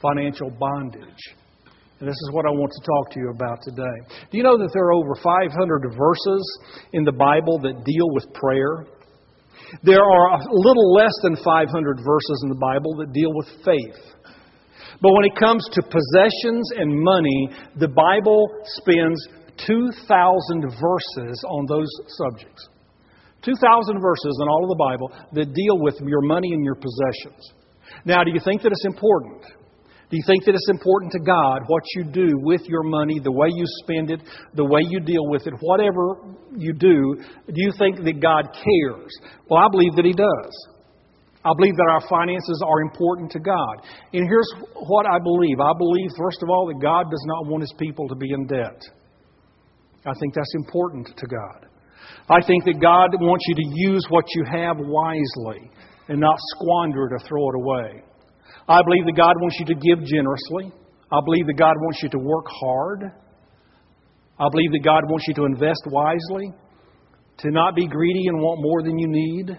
financial 0.00 0.50
bondage. 0.50 1.34
And 1.98 2.08
this 2.08 2.14
is 2.14 2.30
what 2.30 2.46
I 2.46 2.50
want 2.50 2.70
to 2.70 2.86
talk 2.86 3.10
to 3.14 3.18
you 3.18 3.30
about 3.30 3.58
today. 3.64 4.14
Do 4.30 4.38
you 4.38 4.44
know 4.44 4.56
that 4.56 4.70
there 4.72 4.84
are 4.84 4.92
over 4.92 5.16
500 5.16 5.96
verses 5.98 6.60
in 6.92 7.02
the 7.02 7.10
Bible 7.10 7.58
that 7.64 7.82
deal 7.84 8.08
with 8.14 8.32
prayer? 8.34 8.86
There 9.82 10.02
are 10.02 10.26
a 10.34 10.52
little 10.52 10.94
less 10.94 11.12
than 11.22 11.36
500 11.36 11.98
verses 11.98 12.40
in 12.42 12.48
the 12.48 12.60
Bible 12.60 12.96
that 12.98 13.12
deal 13.12 13.32
with 13.34 13.48
faith. 13.64 14.00
But 15.00 15.12
when 15.12 15.24
it 15.24 15.36
comes 15.36 15.62
to 15.72 15.82
possessions 15.82 16.70
and 16.76 17.02
money, 17.02 17.50
the 17.76 17.88
Bible 17.88 18.48
spends 18.82 19.28
2,000 19.66 20.62
verses 20.62 21.44
on 21.46 21.66
those 21.66 21.90
subjects. 22.18 22.68
2,000 23.42 24.00
verses 24.00 24.38
in 24.42 24.48
all 24.48 24.64
of 24.64 24.70
the 24.70 24.82
Bible 24.82 25.12
that 25.32 25.54
deal 25.54 25.78
with 25.78 25.94
your 26.00 26.22
money 26.22 26.52
and 26.52 26.64
your 26.64 26.74
possessions. 26.74 27.52
Now, 28.04 28.24
do 28.24 28.32
you 28.32 28.40
think 28.40 28.62
that 28.62 28.72
it's 28.72 28.86
important? 28.86 29.44
Do 30.10 30.16
you 30.16 30.22
think 30.26 30.44
that 30.46 30.54
it's 30.54 30.70
important 30.70 31.12
to 31.12 31.20
God 31.20 31.60
what 31.66 31.82
you 31.94 32.04
do 32.04 32.28
with 32.40 32.62
your 32.64 32.82
money, 32.82 33.20
the 33.20 33.32
way 33.32 33.48
you 33.52 33.64
spend 33.84 34.10
it, 34.10 34.20
the 34.54 34.64
way 34.64 34.80
you 34.88 35.00
deal 35.00 35.28
with 35.28 35.46
it, 35.46 35.52
whatever 35.60 36.16
you 36.56 36.72
do? 36.72 37.16
Do 37.46 37.60
you 37.60 37.72
think 37.76 38.02
that 38.04 38.20
God 38.20 38.48
cares? 38.56 39.12
Well, 39.50 39.60
I 39.60 39.68
believe 39.70 39.92
that 39.96 40.06
He 40.06 40.16
does. 40.16 40.54
I 41.44 41.52
believe 41.56 41.76
that 41.76 41.92
our 41.92 42.08
finances 42.08 42.62
are 42.66 42.80
important 42.80 43.30
to 43.32 43.38
God. 43.38 43.84
And 44.12 44.24
here's 44.26 44.50
what 44.88 45.04
I 45.04 45.18
believe 45.20 45.60
I 45.60 45.76
believe, 45.76 46.10
first 46.16 46.42
of 46.42 46.48
all, 46.48 46.66
that 46.72 46.80
God 46.80 47.10
does 47.10 47.24
not 47.28 47.52
want 47.52 47.62
His 47.62 47.74
people 47.78 48.08
to 48.08 48.16
be 48.16 48.32
in 48.32 48.46
debt. 48.46 48.80
I 50.06 50.12
think 50.18 50.32
that's 50.32 50.54
important 50.56 51.12
to 51.16 51.26
God. 51.26 51.68
I 52.30 52.40
think 52.46 52.64
that 52.64 52.80
God 52.80 53.12
wants 53.20 53.44
you 53.48 53.54
to 53.56 53.68
use 53.92 54.04
what 54.08 54.24
you 54.34 54.44
have 54.50 54.76
wisely 54.78 55.70
and 56.08 56.18
not 56.18 56.36
squander 56.56 57.06
it 57.06 57.12
or 57.12 57.20
throw 57.28 57.48
it 57.50 57.56
away. 57.56 58.07
I 58.68 58.82
believe 58.82 59.06
that 59.06 59.16
God 59.16 59.34
wants 59.40 59.56
you 59.60 59.66
to 59.66 59.74
give 59.74 60.04
generously. 60.04 60.72
I 61.10 61.20
believe 61.24 61.46
that 61.46 61.56
God 61.58 61.74
wants 61.80 62.02
you 62.02 62.08
to 62.10 62.18
work 62.18 62.46
hard. 62.48 63.04
I 64.38 64.46
believe 64.50 64.72
that 64.72 64.84
God 64.84 65.02
wants 65.08 65.24
you 65.26 65.34
to 65.34 65.44
invest 65.44 65.82
wisely, 65.86 66.52
to 67.38 67.50
not 67.50 67.74
be 67.74 67.86
greedy 67.86 68.28
and 68.28 68.38
want 68.38 68.60
more 68.60 68.82
than 68.82 68.98
you 68.98 69.08
need. 69.08 69.58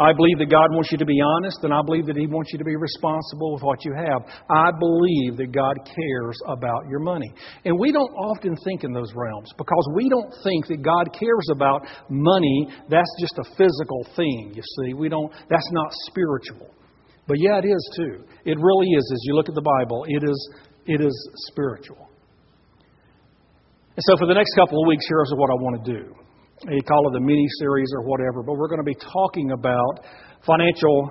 I 0.00 0.12
believe 0.12 0.38
that 0.38 0.50
God 0.50 0.70
wants 0.70 0.92
you 0.92 0.98
to 0.98 1.04
be 1.04 1.18
honest, 1.20 1.58
and 1.64 1.74
I 1.74 1.82
believe 1.82 2.06
that 2.06 2.16
He 2.16 2.28
wants 2.28 2.52
you 2.52 2.58
to 2.58 2.64
be 2.64 2.76
responsible 2.76 3.54
with 3.54 3.62
what 3.64 3.84
you 3.84 3.92
have. 3.98 4.22
I 4.48 4.70
believe 4.78 5.36
that 5.38 5.50
God 5.50 5.74
cares 5.82 6.38
about 6.46 6.86
your 6.88 7.00
money. 7.00 7.32
And 7.64 7.76
we 7.80 7.90
don't 7.90 8.14
often 8.14 8.54
think 8.62 8.84
in 8.84 8.92
those 8.92 9.12
realms 9.14 9.50
because 9.58 9.88
we 9.96 10.08
don't 10.08 10.32
think 10.44 10.68
that 10.68 10.82
God 10.82 11.10
cares 11.18 11.48
about 11.50 11.82
money. 12.08 12.68
That's 12.88 13.10
just 13.20 13.38
a 13.38 13.44
physical 13.56 14.06
thing, 14.14 14.52
you 14.54 14.62
see. 14.78 14.94
We 14.94 15.08
don't, 15.08 15.32
that's 15.50 15.70
not 15.72 15.90
spiritual. 16.06 16.70
But 17.28 17.36
yeah, 17.38 17.60
it 17.62 17.68
is 17.68 17.90
too. 17.94 18.24
It 18.44 18.56
really 18.58 18.88
is. 18.88 19.04
As 19.12 19.20
you 19.24 19.34
look 19.36 19.48
at 19.48 19.54
the 19.54 19.62
Bible, 19.62 20.04
it 20.08 20.24
is, 20.24 20.50
it 20.86 21.00
is 21.04 21.14
spiritual. 21.52 22.08
And 23.94 24.02
so 24.08 24.16
for 24.16 24.26
the 24.26 24.34
next 24.34 24.54
couple 24.56 24.80
of 24.82 24.88
weeks, 24.88 25.04
here's 25.06 25.30
what 25.36 25.50
I 25.50 25.54
want 25.60 25.84
to 25.84 25.92
do. 25.92 26.14
You 26.70 26.82
call 26.82 27.12
it 27.12 27.16
a 27.16 27.20
mini 27.20 27.46
series 27.60 27.92
or 27.94 28.02
whatever, 28.08 28.42
but 28.42 28.54
we're 28.56 28.68
going 28.68 28.80
to 28.80 28.88
be 28.88 28.96
talking 28.96 29.52
about 29.52 30.00
financial 30.46 31.10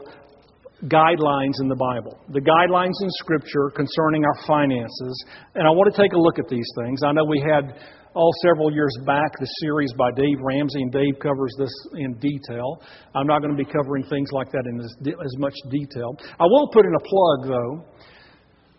guidelines 0.86 1.58
in 1.60 1.68
the 1.68 1.76
Bible, 1.76 2.22
the 2.30 2.42
guidelines 2.42 2.94
in 3.02 3.10
Scripture 3.18 3.72
concerning 3.74 4.24
our 4.24 4.38
finances. 4.46 5.26
And 5.56 5.66
I 5.66 5.72
want 5.72 5.94
to 5.94 5.98
take 6.00 6.14
a 6.14 6.20
look 6.20 6.38
at 6.38 6.48
these 6.48 6.70
things. 6.84 7.02
I 7.02 7.12
know 7.14 7.26
we 7.26 7.42
had 7.42 7.74
all 8.14 8.32
several 8.46 8.72
years 8.72 8.94
back 9.06 9.34
the 9.40 9.50
series 9.62 9.92
by 9.98 10.12
Dave 10.16 10.38
Ramsey, 10.42 10.82
and 10.82 10.92
Dave 10.92 11.18
covers 11.22 11.54
this 11.58 11.74
in 11.98 12.14
detail. 12.22 12.82
I'm 13.16 13.26
not 13.26 13.42
going 13.42 13.56
to 13.56 13.58
be 13.58 13.66
covering 13.66 14.04
things 14.06 14.30
like 14.32 14.52
that 14.52 14.66
in 14.70 14.80
as, 14.80 14.94
as 15.02 15.34
much 15.38 15.54
detail. 15.70 16.14
I 16.40 16.46
will 16.46 16.70
put 16.70 16.86
in 16.86 16.94
a 16.94 17.04
plug, 17.04 17.50
though. 17.50 17.86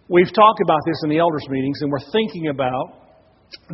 We've 0.09 0.33
talked 0.33 0.61
about 0.63 0.81
this 0.87 1.03
in 1.05 1.11
the 1.11 1.19
elders' 1.19 1.47
meetings, 1.51 1.83
and 1.83 1.91
we're 1.91 2.11
thinking 2.13 2.49
about 2.49 3.11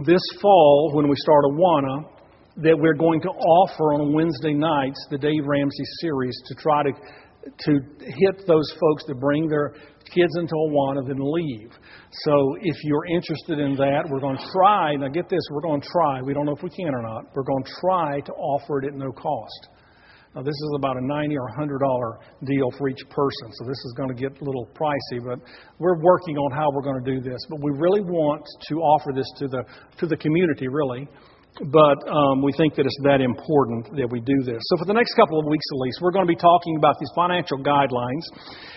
this 0.04 0.22
fall 0.40 0.92
when 0.94 1.08
we 1.08 1.16
start 1.16 1.44
Awana 1.44 2.08
that 2.56 2.76
we're 2.78 2.94
going 2.94 3.20
to 3.20 3.28
offer 3.28 3.94
on 3.94 4.14
Wednesday 4.14 4.54
nights 4.54 5.06
the 5.10 5.18
Dave 5.18 5.42
Ramsey 5.44 5.84
series 6.00 6.40
to 6.46 6.54
try 6.54 6.84
to 6.84 6.92
to 7.58 7.72
hit 8.00 8.46
those 8.46 8.70
folks 8.80 9.04
that 9.06 9.20
bring 9.20 9.48
their 9.48 9.74
kids 10.04 10.32
into 10.38 10.54
Awana 10.54 11.06
then 11.06 11.18
leave. 11.20 11.70
So 12.24 12.56
if 12.60 12.76
you're 12.84 13.06
interested 13.06 13.58
in 13.58 13.74
that, 13.76 14.04
we're 14.10 14.20
going 14.20 14.36
to 14.36 14.46
try. 14.52 14.96
Now 14.96 15.08
get 15.08 15.28
this, 15.28 15.40
we're 15.50 15.62
going 15.62 15.80
to 15.80 15.88
try. 15.88 16.20
We 16.22 16.34
don't 16.34 16.46
know 16.46 16.54
if 16.56 16.62
we 16.62 16.70
can 16.70 16.94
or 16.94 17.02
not. 17.02 17.24
We're 17.34 17.44
going 17.44 17.64
to 17.64 17.72
try 17.80 18.20
to 18.20 18.32
offer 18.32 18.80
it 18.80 18.88
at 18.88 18.94
no 18.94 19.10
cost. 19.12 19.68
Now 20.34 20.42
this 20.42 20.54
is 20.54 20.72
about 20.76 20.96
a 20.96 21.06
ninety 21.06 21.36
or 21.36 21.46
a 21.46 21.54
hundred 21.54 21.78
dollar 21.78 22.18
deal 22.44 22.68
for 22.76 22.88
each 22.88 23.08
person, 23.08 23.52
so 23.52 23.64
this 23.66 23.78
is 23.78 23.94
going 23.96 24.08
to 24.08 24.16
get 24.20 24.40
a 24.40 24.44
little 24.44 24.68
pricey. 24.74 25.22
But 25.24 25.38
we're 25.78 26.02
working 26.02 26.36
on 26.36 26.50
how 26.50 26.70
we're 26.72 26.82
going 26.82 27.04
to 27.04 27.08
do 27.14 27.20
this. 27.20 27.38
But 27.48 27.62
we 27.62 27.70
really 27.78 28.00
want 28.00 28.42
to 28.68 28.74
offer 28.80 29.12
this 29.14 29.30
to 29.38 29.46
the 29.46 29.62
to 29.98 30.06
the 30.08 30.16
community, 30.16 30.66
really 30.66 31.08
but 31.70 32.02
um, 32.10 32.42
we 32.42 32.50
think 32.58 32.74
that 32.74 32.86
it's 32.86 32.98
that 33.04 33.20
important 33.20 33.86
that 33.94 34.10
we 34.10 34.18
do 34.18 34.42
this. 34.42 34.58
So, 34.58 34.76
for 34.76 34.86
the 34.86 34.92
next 34.92 35.14
couple 35.14 35.38
of 35.38 35.46
weeks 35.46 35.64
at 35.70 35.78
least, 35.78 36.02
we're 36.02 36.10
going 36.10 36.26
to 36.26 36.32
be 36.32 36.38
talking 36.38 36.74
about 36.76 36.98
these 36.98 37.10
financial 37.14 37.58
guidelines. 37.58 38.26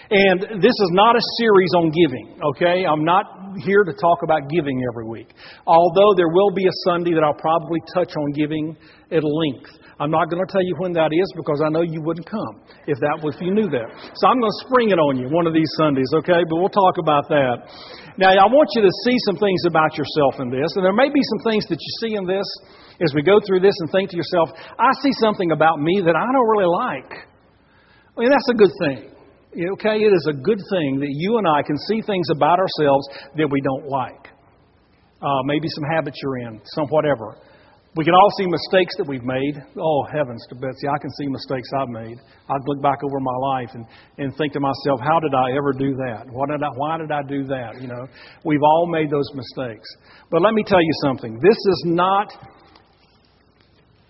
And 0.10 0.62
this 0.62 0.78
is 0.78 0.90
not 0.94 1.16
a 1.18 1.24
series 1.42 1.74
on 1.76 1.90
giving, 1.90 2.40
okay? 2.54 2.86
I'm 2.86 3.04
not 3.04 3.26
here 3.66 3.84
to 3.84 3.94
talk 3.94 4.22
about 4.24 4.48
giving 4.50 4.80
every 4.94 5.10
week. 5.10 5.34
Although 5.66 6.14
there 6.16 6.30
will 6.30 6.52
be 6.52 6.66
a 6.66 6.76
Sunday 6.86 7.14
that 7.14 7.24
I'll 7.26 7.42
probably 7.42 7.82
touch 7.94 8.14
on 8.16 8.32
giving 8.32 8.78
at 9.12 9.24
length. 9.24 9.74
I'm 9.98 10.14
not 10.14 10.30
going 10.30 10.46
to 10.46 10.50
tell 10.50 10.62
you 10.62 10.78
when 10.78 10.94
that 10.94 11.10
is 11.10 11.30
because 11.34 11.58
I 11.66 11.74
know 11.74 11.82
you 11.82 12.06
wouldn't 12.06 12.30
come 12.30 12.62
if 12.86 13.02
that 13.02 13.18
if 13.26 13.42
you 13.42 13.50
knew 13.50 13.66
that. 13.74 13.88
So 14.14 14.24
I'm 14.30 14.38
going 14.38 14.54
to 14.54 14.62
spring 14.70 14.94
it 14.94 15.02
on 15.02 15.18
you 15.18 15.26
one 15.34 15.50
of 15.50 15.58
these 15.58 15.70
Sundays, 15.82 16.10
okay? 16.22 16.46
But 16.46 16.56
we'll 16.62 16.74
talk 16.74 17.02
about 17.02 17.26
that. 17.34 17.66
Now 18.22 18.30
I 18.30 18.46
want 18.46 18.70
you 18.78 18.86
to 18.86 18.94
see 19.06 19.18
some 19.26 19.42
things 19.42 19.66
about 19.66 19.98
yourself 19.98 20.38
in 20.38 20.54
this, 20.54 20.70
and 20.78 20.86
there 20.86 20.94
may 20.94 21.10
be 21.10 21.22
some 21.34 21.42
things 21.50 21.66
that 21.74 21.82
you 21.82 21.92
see 22.06 22.14
in 22.14 22.30
this 22.30 22.46
as 23.02 23.14
we 23.14 23.22
go 23.22 23.42
through 23.42 23.62
this 23.62 23.74
and 23.82 23.90
think 23.90 24.10
to 24.14 24.18
yourself, 24.18 24.50
I 24.58 24.90
see 25.02 25.14
something 25.22 25.52
about 25.52 25.82
me 25.82 26.02
that 26.06 26.16
I 26.18 26.26
don't 26.30 26.50
really 26.50 26.70
like. 26.70 27.12
I 28.14 28.16
mean, 28.22 28.30
that's 28.30 28.50
a 28.50 28.58
good 28.58 28.74
thing. 28.86 29.18
Okay, 29.58 29.98
it 30.02 30.14
is 30.14 30.28
a 30.30 30.38
good 30.38 30.62
thing 30.70 31.00
that 31.02 31.10
you 31.10 31.38
and 31.38 31.48
I 31.48 31.62
can 31.62 31.78
see 31.90 32.02
things 32.02 32.28
about 32.36 32.60
ourselves 32.60 33.06
that 33.38 33.50
we 33.50 33.62
don't 33.62 33.90
like. 33.90 34.30
Uh, 35.22 35.42
maybe 35.46 35.68
some 35.70 35.86
habits 35.90 36.18
you're 36.22 36.38
in, 36.46 36.62
some 36.78 36.86
whatever. 36.90 37.38
We 37.98 38.06
can 38.06 38.14
all 38.14 38.30
see 38.38 38.46
mistakes 38.46 38.94
that 38.98 39.08
we've 39.08 39.24
made. 39.24 39.58
Oh, 39.76 40.04
heavens 40.14 40.46
to 40.50 40.56
Betsy, 40.56 40.88
I 40.88 41.02
can 41.02 41.10
see 41.18 41.26
mistakes 41.26 41.68
I've 41.82 41.90
made. 41.90 42.20
I 42.48 42.54
look 42.68 42.80
back 42.80 43.00
over 43.04 43.20
my 43.20 43.34
life 43.58 43.70
and, 43.74 43.88
and 44.20 44.38
think 44.38 44.54
to 44.54 44.60
myself, 44.60 45.02
how 45.02 45.20
did 45.20 45.34
I 45.34 45.58
ever 45.58 45.74
do 45.74 45.96
that? 46.06 46.28
What 46.30 46.50
did 46.50 46.62
I, 46.62 46.70
why 46.76 47.00
did 47.00 47.12
I 47.12 47.24
do 47.24 47.44
that? 47.46 47.82
You 47.82 47.88
know, 47.88 48.06
we've 48.46 48.62
all 48.62 48.86
made 48.86 49.10
those 49.10 49.28
mistakes. 49.34 49.90
But 50.30 50.44
let 50.44 50.54
me 50.54 50.64
tell 50.64 50.80
you 50.80 50.92
something. 51.02 51.40
This 51.42 51.58
is 51.58 51.84
not, 51.88 52.32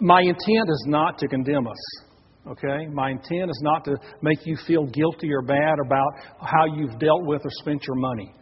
my 0.01 0.20
intent 0.20 0.67
is 0.67 0.84
not 0.88 1.17
to 1.20 1.27
condemn 1.29 1.65
us. 1.65 2.03
Okay? 2.46 2.88
My 2.91 3.12
intent 3.12 3.50
is 3.50 3.62
not 3.63 3.86
to 3.86 3.96
make 4.22 4.39
you 4.46 4.58
feel 4.67 4.86
guilty 4.86 5.32
or 5.32 5.44
bad 5.44 5.75
about 5.86 6.12
how 6.41 6.65
you've 6.75 7.00
dealt 7.00 7.25
with 7.25 7.41
or 7.46 7.51
spent 7.51 7.88
your 7.88 7.96
money. 7.96 8.34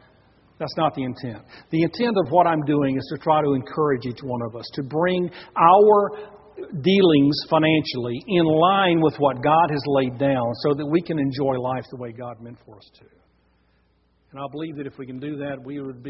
That's 0.58 0.76
not 0.78 0.96
the 0.96 1.04
intent. 1.04 1.44
The 1.72 1.84
intent 1.84 2.16
of 2.26 2.32
what 2.32 2.48
I'm 2.48 2.62
doing 2.64 2.98
is 2.98 3.06
to 3.14 3.18
try 3.18 3.42
to 3.42 3.54
encourage 3.54 4.06
each 4.06 4.24
one 4.24 4.42
of 4.48 4.56
us 4.56 4.66
to 4.76 4.84
bring 4.84 5.30
our 5.58 6.10
dealings 6.82 7.36
financially 7.50 8.24
in 8.28 8.46
line 8.46 9.02
with 9.02 9.16
what 9.18 9.44
God 9.44 9.70
has 9.70 9.84
laid 9.88 10.18
down 10.18 10.54
so 10.64 10.74
that 10.74 10.86
we 10.86 11.02
can 11.02 11.20
enjoy 11.20 11.60
life 11.60 11.84
the 11.92 11.98
way 11.98 12.14
God 12.14 12.42
meant 12.42 12.58
for 12.66 12.78
us 12.78 12.90
to. 13.00 13.06
And 14.32 14.40
I 14.40 14.46
believe 14.52 14.78
that 14.78 14.88
if 14.88 14.98
we 14.98 15.06
can 15.06 15.20
do 15.20 15.38
that, 15.38 15.58
we 15.64 15.82
would 15.82 16.04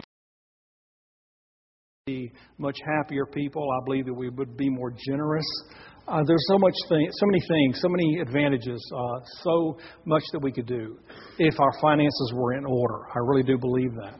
be 2.06 2.32
much 2.60 2.78
happier 2.86 3.26
people. 3.26 3.64
I 3.64 3.86
believe 3.86 4.06
that 4.06 4.14
we 4.14 4.30
would 4.30 4.56
be 4.56 4.70
more 4.70 4.92
generous. 5.08 5.46
Uh, 6.08 6.22
there's 6.28 6.46
so 6.48 6.60
much 6.60 6.76
thing, 6.88 7.08
so 7.14 7.26
many 7.26 7.40
things, 7.48 7.82
so 7.82 7.90
many 7.90 8.20
advantages, 8.22 8.80
uh, 8.96 9.20
so 9.42 9.80
much 10.06 10.22
that 10.32 10.40
we 10.40 10.52
could 10.52 10.68
do 10.68 11.00
if 11.40 11.60
our 11.60 11.72
finances 11.82 12.32
were 12.36 12.54
in 12.54 12.66
order. 12.66 13.08
I 13.10 13.20
really 13.26 13.42
do 13.42 13.58
believe 13.58 13.92
that. 14.04 14.20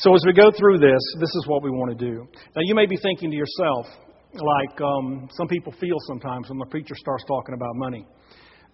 So 0.00 0.14
as 0.14 0.24
we 0.24 0.32
go 0.32 0.50
through 0.58 0.78
this, 0.78 1.02
this 1.20 1.28
is 1.28 1.44
what 1.46 1.62
we 1.62 1.68
want 1.68 1.90
to 1.98 2.04
do. 2.10 2.26
Now 2.56 2.62
you 2.64 2.74
may 2.74 2.86
be 2.86 2.96
thinking 2.96 3.30
to 3.30 3.36
yourself, 3.36 3.84
like 4.32 4.80
um, 4.80 5.28
some 5.32 5.46
people 5.46 5.74
feel 5.78 5.96
sometimes 6.08 6.48
when 6.48 6.58
the 6.58 6.64
preacher 6.70 6.94
starts 6.96 7.22
talking 7.28 7.54
about 7.54 7.76
money, 7.76 8.06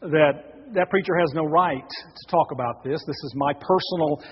that 0.02 0.54
that 0.75 0.88
preacher 0.88 1.16
has 1.18 1.33
no 1.35 1.42
right 1.42 1.83
to 1.83 2.30
talk 2.30 2.52
about 2.52 2.85
this. 2.85 3.02
This 3.06 3.16
is 3.25 3.33
my 3.35 3.52
personal 3.54 4.23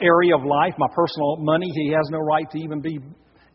area 0.00 0.34
of 0.34 0.42
life, 0.42 0.74
my 0.78 0.88
personal 0.96 1.36
money. 1.38 1.70
He 1.72 1.92
has 1.92 2.08
no 2.10 2.18
right 2.18 2.50
to 2.50 2.58
even 2.58 2.80
be 2.80 2.98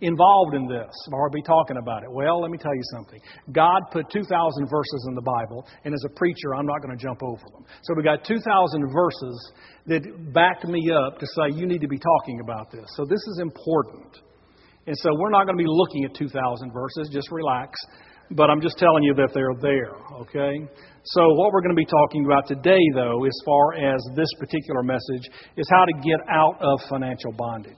involved 0.01 0.55
in 0.55 0.67
this 0.67 0.91
or 1.13 1.29
be 1.29 1.41
talking 1.41 1.77
about 1.77 2.03
it. 2.03 2.11
Well, 2.11 2.41
let 2.41 2.51
me 2.51 2.57
tell 2.57 2.75
you 2.75 2.83
something. 2.93 3.19
God 3.51 3.81
put 3.91 4.09
2,000 4.09 4.25
verses 4.67 5.05
in 5.07 5.15
the 5.15 5.21
Bible, 5.21 5.65
and 5.85 5.93
as 5.93 6.03
a 6.05 6.09
preacher, 6.15 6.55
I'm 6.55 6.65
not 6.65 6.81
going 6.81 6.97
to 6.97 7.01
jump 7.01 7.21
over 7.23 7.43
them. 7.53 7.65
So 7.83 7.93
we 7.95 8.03
got 8.03 8.25
2,000 8.25 8.41
verses 8.91 9.51
that 9.87 10.33
backed 10.33 10.65
me 10.65 10.91
up 10.91 11.19
to 11.19 11.25
say, 11.27 11.55
you 11.55 11.65
need 11.65 11.81
to 11.81 11.87
be 11.87 11.99
talking 11.99 12.41
about 12.41 12.71
this. 12.71 12.85
So 12.95 13.05
this 13.05 13.21
is 13.27 13.39
important. 13.41 14.17
And 14.87 14.97
so 14.97 15.11
we're 15.17 15.29
not 15.29 15.45
going 15.45 15.57
to 15.57 15.63
be 15.63 15.69
looking 15.69 16.05
at 16.05 16.15
2,000 16.15 16.71
verses, 16.73 17.09
just 17.13 17.31
relax. 17.31 17.79
But 18.31 18.49
I'm 18.49 18.61
just 18.61 18.77
telling 18.77 19.03
you 19.03 19.13
that 19.15 19.29
they're 19.33 19.59
there, 19.59 19.91
okay? 20.21 20.55
So, 21.03 21.21
what 21.35 21.51
we're 21.51 21.59
going 21.59 21.75
to 21.75 21.81
be 21.83 21.85
talking 21.85 22.23
about 22.23 22.47
today, 22.47 22.79
though, 22.95 23.25
as 23.25 23.37
far 23.43 23.73
as 23.73 23.99
this 24.15 24.29
particular 24.39 24.83
message, 24.83 25.27
is 25.57 25.67
how 25.69 25.83
to 25.83 25.91
get 25.99 26.15
out 26.31 26.55
of 26.61 26.79
financial 26.87 27.33
bondage 27.33 27.75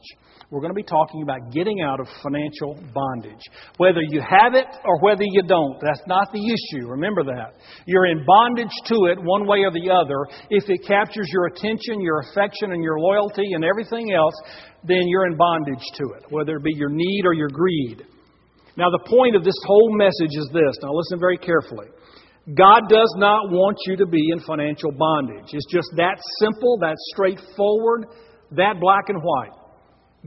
we're 0.54 0.62
going 0.62 0.70
to 0.70 0.78
be 0.78 0.86
talking 0.86 1.24
about 1.24 1.50
getting 1.50 1.82
out 1.82 2.00
of 2.00 2.06
financial 2.22 2.78
bondage. 2.94 3.42
Whether 3.78 4.06
you 4.06 4.22
have 4.22 4.54
it 4.54 4.70
or 4.86 5.02
whether 5.02 5.26
you 5.26 5.42
don't, 5.42 5.82
that's 5.82 6.06
not 6.06 6.30
the 6.32 6.46
issue. 6.46 6.86
Remember 6.86 7.24
that. 7.24 7.58
You're 7.88 8.06
in 8.06 8.24
bondage 8.24 8.70
to 8.86 9.10
it 9.10 9.18
one 9.18 9.48
way 9.48 9.66
or 9.66 9.72
the 9.72 9.90
other. 9.90 10.30
If 10.52 10.70
it 10.70 10.86
captures 10.86 11.26
your 11.34 11.48
attention, 11.48 12.02
your 12.02 12.22
affection, 12.30 12.74
and 12.74 12.84
your 12.84 13.00
loyalty 13.00 13.58
and 13.58 13.66
everything 13.66 14.14
else, 14.14 14.36
then 14.84 15.02
you're 15.08 15.26
in 15.26 15.36
bondage 15.38 15.82
to 15.96 16.04
it, 16.22 16.30
whether 16.30 16.58
it 16.58 16.64
be 16.64 16.76
your 16.76 16.92
need 16.94 17.24
or 17.26 17.34
your 17.34 17.50
greed. 17.50 18.06
Now, 18.78 18.92
the 18.92 19.10
point 19.10 19.36
of 19.36 19.44
this 19.44 19.58
whole 19.66 19.98
message 19.98 20.38
is 20.38 20.50
this. 20.54 20.78
Now, 20.84 20.94
listen 20.94 21.20
very 21.20 21.40
carefully. 21.40 21.88
God 22.54 22.82
does 22.90 23.12
not 23.18 23.50
want 23.50 23.78
you 23.88 23.98
to 23.98 24.06
be 24.06 24.30
in 24.30 24.40
financial 24.42 24.92
bondage. 24.92 25.50
It's 25.52 25.66
just 25.72 25.90
that 25.98 26.22
simple, 26.38 26.78
that 26.82 26.98
straightforward, 27.10 28.06
that 28.52 28.78
black 28.80 29.10
and 29.10 29.18
white. 29.18 29.63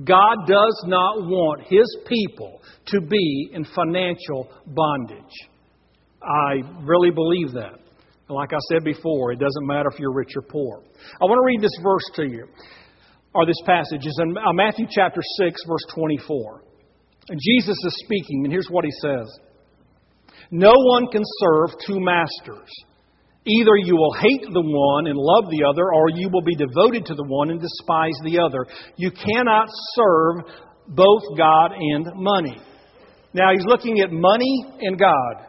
God 0.05 0.37
does 0.47 0.85
not 0.87 1.23
want 1.23 1.63
His 1.63 1.99
people 2.07 2.61
to 2.89 3.01
be 3.01 3.51
in 3.53 3.65
financial 3.65 4.51
bondage. 4.67 5.35
I 6.23 6.61
really 6.83 7.11
believe 7.11 7.53
that. 7.53 7.81
Like 8.29 8.53
I 8.53 8.59
said 8.71 8.83
before, 8.85 9.33
it 9.33 9.39
doesn't 9.39 9.67
matter 9.67 9.89
if 9.93 10.01
you're 10.01 10.13
rich 10.13 10.33
or 10.35 10.43
poor. 10.43 10.83
I 11.21 11.25
want 11.25 11.39
to 11.39 11.47
read 11.47 11.63
this 11.63 11.79
verse 11.83 12.11
to 12.17 12.25
you, 12.25 12.47
or 13.35 13.47
this 13.47 13.61
passage. 13.65 14.05
is 14.05 14.21
in 14.21 14.37
uh, 14.37 14.53
Matthew 14.53 14.87
chapter 14.91 15.21
6, 15.39 15.61
verse 15.69 15.85
24. 15.95 16.63
And 17.29 17.41
Jesus 17.41 17.77
is 17.85 18.03
speaking, 18.05 18.43
and 18.45 18.53
here's 18.53 18.69
what 18.69 18.85
he 18.85 18.91
says 19.01 19.27
No 20.51 20.73
one 20.75 21.07
can 21.13 21.23
serve 21.41 21.71
two 21.87 22.01
masters. 22.01 22.69
Either 23.47 23.77
you 23.79 23.95
will 23.95 24.13
hate 24.15 24.43
the 24.43 24.67
one 24.67 25.07
and 25.07 25.15
love 25.15 25.47
the 25.51 25.63
other, 25.63 25.95
or 25.95 26.11
you 26.11 26.29
will 26.33 26.43
be 26.43 26.57
devoted 26.59 27.07
to 27.07 27.15
the 27.15 27.25
one 27.31 27.51
and 27.51 27.61
despise 27.61 28.19
the 28.27 28.43
other. 28.43 28.67
You 28.97 29.11
cannot 29.15 29.69
serve 29.95 30.51
both 30.89 31.23
God 31.39 31.71
and 31.79 32.07
money. 32.17 32.59
Now, 33.33 33.53
he's 33.53 33.67
looking 33.67 34.01
at 34.01 34.11
money 34.11 34.67
and 34.81 34.99
God. 34.99 35.47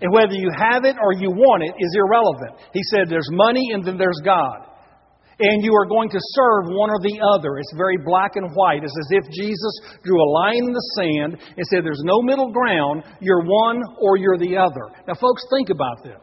And 0.00 0.12
whether 0.12 0.32
you 0.32 0.50
have 0.56 0.84
it 0.84 0.96
or 0.96 1.12
you 1.12 1.30
want 1.30 1.64
it 1.64 1.74
is 1.76 1.92
irrelevant. 1.96 2.60
He 2.72 2.80
said 2.92 3.08
there's 3.08 3.28
money 3.30 3.72
and 3.72 3.84
then 3.84 3.96
there's 3.96 4.20
God. 4.24 4.64
And 5.40 5.64
you 5.64 5.74
are 5.74 5.86
going 5.86 6.08
to 6.10 6.18
serve 6.20 6.70
one 6.70 6.90
or 6.90 7.00
the 7.02 7.18
other. 7.34 7.58
It's 7.58 7.74
very 7.76 7.98
black 8.04 8.36
and 8.36 8.54
white. 8.54 8.84
It's 8.84 8.94
as 8.94 9.24
if 9.24 9.24
Jesus 9.32 9.98
drew 10.04 10.16
a 10.16 10.30
line 10.30 10.62
in 10.64 10.72
the 10.72 10.88
sand 10.96 11.42
and 11.56 11.66
said 11.66 11.84
there's 11.84 12.04
no 12.04 12.22
middle 12.22 12.52
ground. 12.52 13.02
You're 13.20 13.42
one 13.42 13.82
or 13.98 14.16
you're 14.16 14.38
the 14.38 14.56
other. 14.56 14.94
Now, 15.08 15.14
folks, 15.14 15.42
think 15.50 15.70
about 15.70 16.04
this. 16.04 16.22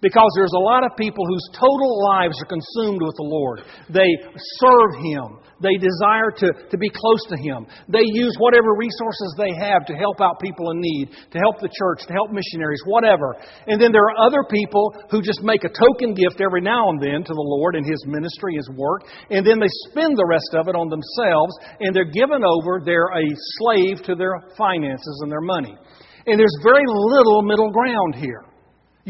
Because 0.00 0.32
there's 0.34 0.56
a 0.56 0.64
lot 0.64 0.80
of 0.80 0.96
people 0.96 1.24
whose 1.28 1.46
total 1.52 1.92
lives 2.08 2.40
are 2.40 2.48
consumed 2.48 3.04
with 3.04 3.16
the 3.20 3.28
Lord. 3.28 3.60
They 3.92 4.08
serve 4.56 4.92
Him. 5.04 5.44
They 5.60 5.76
desire 5.76 6.32
to, 6.40 6.48
to 6.72 6.76
be 6.80 6.88
close 6.88 7.20
to 7.28 7.36
Him. 7.36 7.68
They 7.84 8.08
use 8.16 8.32
whatever 8.40 8.72
resources 8.80 9.36
they 9.36 9.52
have 9.60 9.84
to 9.92 9.94
help 9.94 10.24
out 10.24 10.40
people 10.40 10.72
in 10.72 10.80
need, 10.80 11.12
to 11.12 11.38
help 11.38 11.60
the 11.60 11.68
church, 11.68 12.08
to 12.08 12.16
help 12.16 12.32
missionaries, 12.32 12.80
whatever. 12.88 13.36
And 13.68 13.76
then 13.76 13.92
there 13.92 14.08
are 14.08 14.24
other 14.24 14.40
people 14.48 14.96
who 15.12 15.20
just 15.20 15.44
make 15.44 15.68
a 15.68 15.72
token 15.72 16.16
gift 16.16 16.40
every 16.40 16.64
now 16.64 16.88
and 16.88 16.96
then 16.96 17.20
to 17.20 17.34
the 17.36 17.48
Lord 17.60 17.76
and 17.76 17.84
His 17.84 18.00
ministry, 18.08 18.56
His 18.56 18.72
work, 18.72 19.04
and 19.28 19.44
then 19.44 19.60
they 19.60 19.68
spend 19.92 20.16
the 20.16 20.24
rest 20.24 20.56
of 20.56 20.68
it 20.72 20.76
on 20.80 20.88
themselves, 20.88 21.52
and 21.84 21.92
they're 21.92 22.08
given 22.08 22.40
over, 22.40 22.80
they're 22.80 23.12
a 23.12 23.28
slave 23.60 24.00
to 24.08 24.16
their 24.16 24.40
finances 24.56 25.20
and 25.20 25.30
their 25.30 25.44
money. 25.44 25.76
And 26.24 26.40
there's 26.40 26.56
very 26.64 26.88
little 26.88 27.42
middle 27.44 27.70
ground 27.70 28.16
here. 28.16 28.48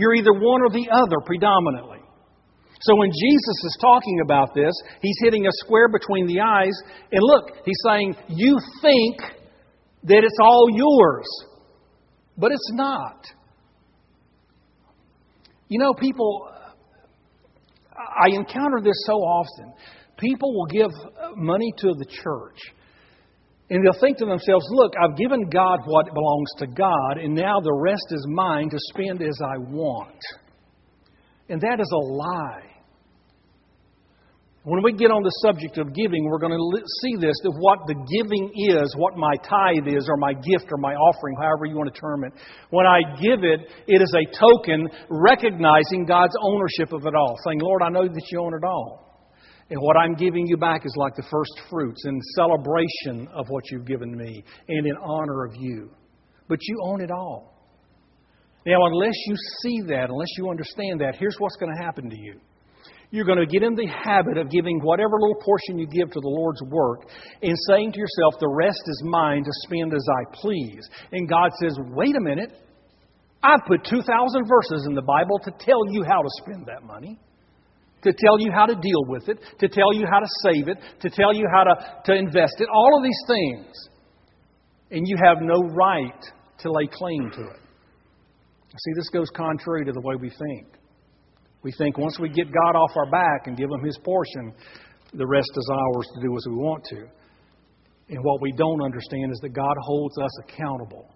You're 0.00 0.14
either 0.14 0.33
one 0.33 0.62
or 0.62 0.71
the 0.71 0.88
other 0.90 1.21
predominantly. 1.26 1.99
So 2.80 2.97
when 2.97 3.11
Jesus 3.11 3.64
is 3.64 3.76
talking 3.83 4.21
about 4.25 4.54
this, 4.54 4.73
he's 5.02 5.19
hitting 5.23 5.47
a 5.47 5.50
square 5.52 5.88
between 5.90 6.26
the 6.26 6.40
eyes. 6.40 6.73
And 7.12 7.21
look, 7.23 7.50
he's 7.66 7.76
saying, 7.85 8.16
You 8.28 8.59
think 8.80 9.21
that 10.04 10.25
it's 10.25 10.38
all 10.40 10.69
yours, 10.73 11.26
but 12.38 12.50
it's 12.50 12.71
not. 12.73 13.26
You 15.69 15.78
know, 15.78 15.92
people, 15.92 16.49
I 17.95 18.28
encounter 18.30 18.80
this 18.83 18.97
so 19.04 19.16
often. 19.16 19.75
People 20.16 20.54
will 20.54 20.66
give 20.66 20.90
money 21.37 21.75
to 21.76 21.88
the 21.99 22.07
church 22.07 22.59
and 23.71 23.85
they'll 23.85 24.00
think 24.00 24.19
to 24.19 24.27
themselves, 24.27 24.67
look, 24.71 24.93
I've 25.00 25.17
given 25.17 25.49
God 25.49 25.79
what 25.87 26.12
belongs 26.12 26.50
to 26.59 26.67
God, 26.67 27.19
and 27.23 27.35
now 27.35 27.61
the 27.61 27.73
rest 27.73 28.07
is 28.11 28.27
mine 28.29 28.69
to 28.69 28.79
spend 28.93 29.23
as 29.23 29.39
I 29.43 29.59
want. 29.59 30.19
And 31.49 31.61
that 31.61 31.79
is 31.81 31.91
a 31.93 32.05
lie. 32.12 32.67
When 34.65 34.83
we 34.83 34.93
get 34.93 35.11
on 35.11 35.23
the 35.23 35.33
subject 35.41 35.79
of 35.79 35.95
giving, 35.95 36.29
we're 36.29 36.39
going 36.39 36.53
to 36.53 36.83
see 37.00 37.17
this 37.17 37.39
of 37.47 37.55
what 37.57 37.79
the 37.87 37.95
giving 37.95 38.53
is, 38.77 38.93
what 38.99 39.17
my 39.17 39.33
tithe 39.41 39.89
is, 39.89 40.05
or 40.11 40.19
my 40.19 40.35
gift, 40.35 40.69
or 40.69 40.77
my 40.77 40.93
offering, 40.93 41.37
however 41.41 41.65
you 41.65 41.77
want 41.77 41.95
to 41.95 41.99
term 41.99 42.25
it. 42.25 42.33
When 42.69 42.85
I 42.85 43.00
give 43.23 43.41
it, 43.41 43.71
it 43.87 44.03
is 44.03 44.12
a 44.12 44.25
token 44.37 44.91
recognizing 45.09 46.05
God's 46.05 46.35
ownership 46.43 46.93
of 46.93 47.07
it 47.07 47.15
all, 47.15 47.39
saying, 47.47 47.61
Lord, 47.62 47.83
I 47.83 47.89
know 47.89 48.07
that 48.07 48.27
you 48.31 48.41
own 48.41 48.53
it 48.53 48.65
all. 48.67 49.10
And 49.71 49.81
what 49.81 49.97
I'm 49.97 50.15
giving 50.15 50.47
you 50.47 50.57
back 50.57 50.85
is 50.85 50.93
like 50.97 51.15
the 51.15 51.27
first 51.31 51.61
fruits 51.71 52.05
in 52.05 52.21
celebration 52.35 53.29
of 53.33 53.47
what 53.49 53.71
you've 53.71 53.87
given 53.87 54.17
me 54.17 54.43
and 54.69 54.87
in 54.87 54.97
honor 54.97 55.45
of 55.45 55.55
you. 55.57 55.91
But 56.49 56.59
you 56.62 56.81
own 56.83 57.00
it 57.00 57.11
all. 57.12 57.55
Now, 58.67 58.85
unless 58.87 59.15
you 59.27 59.35
see 59.62 59.81
that, 59.87 60.11
unless 60.11 60.29
you 60.37 60.50
understand 60.50 61.00
that, 61.00 61.15
here's 61.17 61.37
what's 61.39 61.57
going 61.57 61.75
to 61.75 61.83
happen 61.83 62.11
to 62.11 62.19
you. 62.19 62.41
You're 63.12 63.25
going 63.25 63.39
to 63.39 63.47
get 63.47 63.62
in 63.62 63.75
the 63.75 63.87
habit 63.87 64.39
of 64.39 64.50
giving 64.50 64.79
whatever 64.81 65.19
little 65.19 65.41
portion 65.43 65.79
you 65.79 65.87
give 65.87 66.11
to 66.11 66.21
the 66.21 66.29
Lord's 66.29 66.62
work 66.62 67.09
and 67.43 67.57
saying 67.69 67.93
to 67.93 67.99
yourself, 67.99 68.35
the 68.39 68.49
rest 68.49 68.83
is 68.87 69.03
mine 69.05 69.43
to 69.43 69.50
spend 69.67 69.95
as 69.95 70.07
I 70.09 70.35
please. 70.35 70.89
And 71.11 71.29
God 71.29 71.50
says, 71.61 71.77
wait 71.91 72.15
a 72.17 72.21
minute. 72.21 72.53
I've 73.43 73.65
put 73.67 73.85
2,000 73.85 74.05
verses 74.47 74.87
in 74.87 74.95
the 74.95 75.03
Bible 75.03 75.41
to 75.45 75.50
tell 75.59 75.81
you 75.91 76.05
how 76.05 76.23
to 76.23 76.29
spend 76.43 76.67
that 76.67 76.85
money, 76.85 77.19
to 78.02 78.12
tell 78.12 78.40
you 78.40 78.50
how 78.52 78.66
to 78.66 78.75
deal 78.75 79.04
with 79.07 79.28
it, 79.28 79.38
to 79.59 79.69
tell 79.69 79.92
you 79.92 80.07
how 80.11 80.21
to 80.21 80.26
save 80.42 80.69
it, 80.69 80.78
to 81.00 81.11
tell 81.11 81.35
you 81.35 81.47
how 81.54 81.64
to, 81.64 81.75
to 82.04 82.14
invest 82.14 82.54
it, 82.59 82.69
all 82.73 82.97
of 82.97 83.04
these 83.04 83.23
things. 83.26 83.88
And 84.90 85.07
you 85.07 85.16
have 85.23 85.38
no 85.40 85.61
right 85.75 86.25
to 86.61 86.73
lay 86.73 86.88
claim 86.92 87.30
to 87.33 87.40
it. 87.42 87.61
See, 88.78 88.92
this 88.95 89.09
goes 89.11 89.28
contrary 89.37 89.85
to 89.85 89.92
the 89.92 90.00
way 90.00 90.14
we 90.21 90.30
think. 90.30 90.66
We 91.62 91.73
think 91.73 91.99
once 91.99 92.19
we 92.19 92.28
get 92.28 92.47
God 92.47 92.76
off 92.76 92.90
our 92.97 93.11
back 93.11 93.47
and 93.47 93.57
give 93.57 93.69
Him 93.71 93.85
His 93.85 93.99
portion, 93.99 94.54
the 95.12 95.26
rest 95.26 95.50
is 95.54 95.71
ours 95.73 96.09
to 96.14 96.21
do 96.23 96.37
as 96.37 96.47
we 96.49 96.54
want 96.54 96.85
to. 96.90 97.04
And 98.09 98.25
what 98.25 98.40
we 98.40 98.52
don't 98.52 98.83
understand 98.83 99.30
is 99.33 99.38
that 99.42 99.50
God 99.50 99.76
holds 99.83 100.19
us 100.19 100.30
accountable. 100.45 101.12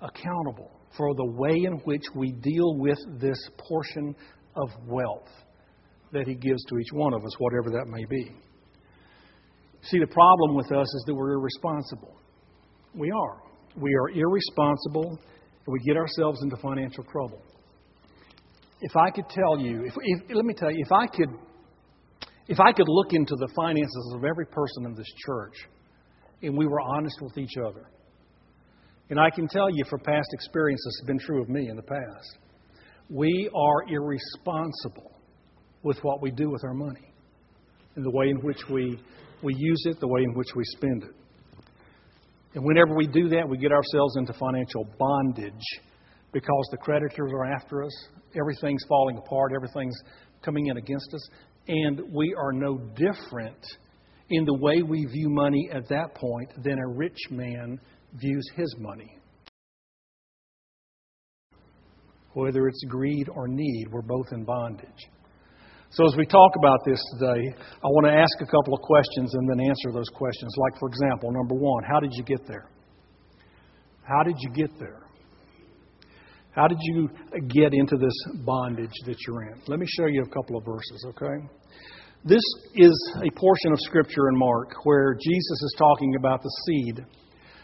Accountable 0.00 0.70
for 0.96 1.14
the 1.14 1.32
way 1.32 1.54
in 1.64 1.74
which 1.84 2.04
we 2.14 2.32
deal 2.32 2.76
with 2.76 2.98
this 3.20 3.38
portion 3.58 4.14
of 4.56 4.70
wealth 4.86 5.28
that 6.12 6.26
He 6.26 6.34
gives 6.34 6.64
to 6.64 6.78
each 6.78 6.92
one 6.92 7.14
of 7.14 7.24
us, 7.24 7.32
whatever 7.38 7.70
that 7.70 7.86
may 7.86 8.04
be. 8.04 8.32
See, 9.82 9.98
the 9.98 10.06
problem 10.06 10.56
with 10.56 10.72
us 10.72 10.86
is 10.94 11.04
that 11.06 11.14
we're 11.14 11.34
irresponsible. 11.34 12.20
We 12.94 13.10
are. 13.10 13.42
We 13.76 13.94
are 13.94 14.08
irresponsible, 14.10 15.10
and 15.10 15.72
we 15.72 15.78
get 15.80 15.96
ourselves 15.96 16.42
into 16.42 16.56
financial 16.56 17.04
trouble 17.04 17.42
if 18.80 18.94
I 18.96 19.10
could 19.10 19.28
tell 19.28 19.58
you, 19.58 19.84
if, 19.84 19.94
if, 19.96 20.36
let 20.36 20.44
me 20.44 20.54
tell 20.54 20.70
you, 20.70 20.82
if 20.84 20.92
I 20.92 21.06
could, 21.06 21.30
if 22.48 22.60
I 22.60 22.72
could 22.72 22.88
look 22.88 23.12
into 23.12 23.34
the 23.36 23.48
finances 23.56 24.12
of 24.14 24.24
every 24.24 24.46
person 24.46 24.84
in 24.84 24.94
this 24.94 25.10
church, 25.24 25.54
and 26.42 26.56
we 26.56 26.66
were 26.66 26.80
honest 26.80 27.16
with 27.22 27.38
each 27.38 27.56
other, 27.64 27.88
and 29.08 29.18
I 29.18 29.30
can 29.30 29.48
tell 29.48 29.70
you 29.70 29.84
from 29.88 30.00
past 30.00 30.28
experience, 30.32 30.80
this 30.84 31.00
has 31.00 31.06
been 31.06 31.18
true 31.18 31.42
of 31.42 31.48
me 31.48 31.68
in 31.68 31.76
the 31.76 31.82
past, 31.82 32.38
we 33.08 33.48
are 33.54 33.88
irresponsible 33.88 35.12
with 35.86 35.98
what 36.02 36.20
we 36.20 36.30
do 36.30 36.50
with 36.50 36.64
our 36.64 36.74
money, 36.74 37.12
and 37.94 38.04
the 38.04 38.10
way 38.10 38.28
in 38.28 38.36
which 38.38 38.60
we 38.68 39.00
we 39.42 39.54
use 39.56 39.82
it, 39.84 40.00
the 40.00 40.08
way 40.08 40.22
in 40.22 40.34
which 40.34 40.48
we 40.56 40.64
spend 40.64 41.04
it. 41.04 41.14
And 42.54 42.64
whenever 42.64 42.96
we 42.96 43.06
do 43.06 43.28
that, 43.28 43.48
we 43.48 43.58
get 43.58 43.70
ourselves 43.70 44.16
into 44.16 44.32
financial 44.32 44.88
bondage 44.98 45.66
because 46.32 46.68
the 46.70 46.78
creditors 46.78 47.30
are 47.32 47.44
after 47.44 47.84
us. 47.84 47.92
Everything's 48.38 48.82
falling 48.88 49.18
apart. 49.18 49.52
Everything's 49.54 49.96
coming 50.42 50.66
in 50.66 50.78
against 50.78 51.12
us. 51.14 51.28
And 51.68 52.00
we 52.12 52.34
are 52.34 52.52
no 52.52 52.78
different 52.96 53.62
in 54.30 54.44
the 54.44 54.54
way 54.54 54.82
we 54.82 55.04
view 55.04 55.28
money 55.28 55.68
at 55.72 55.88
that 55.88 56.14
point 56.14 56.50
than 56.64 56.78
a 56.78 56.88
rich 56.88 57.18
man 57.30 57.78
views 58.14 58.48
his 58.56 58.74
money. 58.78 59.18
Whether 62.32 62.68
it's 62.68 62.84
greed 62.88 63.28
or 63.34 63.48
need, 63.48 63.88
we're 63.90 64.02
both 64.02 64.32
in 64.32 64.44
bondage. 64.44 65.10
So, 65.96 66.04
as 66.04 66.14
we 66.14 66.26
talk 66.26 66.52
about 66.58 66.80
this 66.84 67.00
today, 67.16 67.40
I 67.56 67.88
want 67.88 68.04
to 68.04 68.12
ask 68.12 68.36
a 68.42 68.44
couple 68.44 68.74
of 68.74 68.82
questions 68.82 69.32
and 69.32 69.48
then 69.48 69.64
answer 69.64 69.92
those 69.94 70.10
questions. 70.12 70.52
Like, 70.58 70.78
for 70.78 70.90
example, 70.90 71.32
number 71.32 71.54
one, 71.54 71.84
how 71.88 72.00
did 72.00 72.10
you 72.12 72.22
get 72.22 72.46
there? 72.46 72.68
How 74.02 74.22
did 74.22 74.36
you 74.40 74.50
get 74.52 74.78
there? 74.78 75.08
How 76.50 76.68
did 76.68 76.76
you 76.82 77.08
get 77.48 77.72
into 77.72 77.96
this 77.96 78.12
bondage 78.44 78.92
that 79.06 79.16
you're 79.26 79.44
in? 79.44 79.62
Let 79.68 79.78
me 79.78 79.86
show 79.96 80.04
you 80.04 80.20
a 80.20 80.28
couple 80.28 80.58
of 80.58 80.66
verses, 80.66 81.02
okay? 81.16 81.48
This 82.26 82.44
is 82.74 83.12
a 83.24 83.30
portion 83.32 83.72
of 83.72 83.80
Scripture 83.80 84.28
in 84.28 84.38
Mark 84.38 84.74
where 84.84 85.14
Jesus 85.14 85.62
is 85.62 85.76
talking 85.78 86.14
about 86.18 86.42
the 86.42 86.52
seed. 86.66 87.06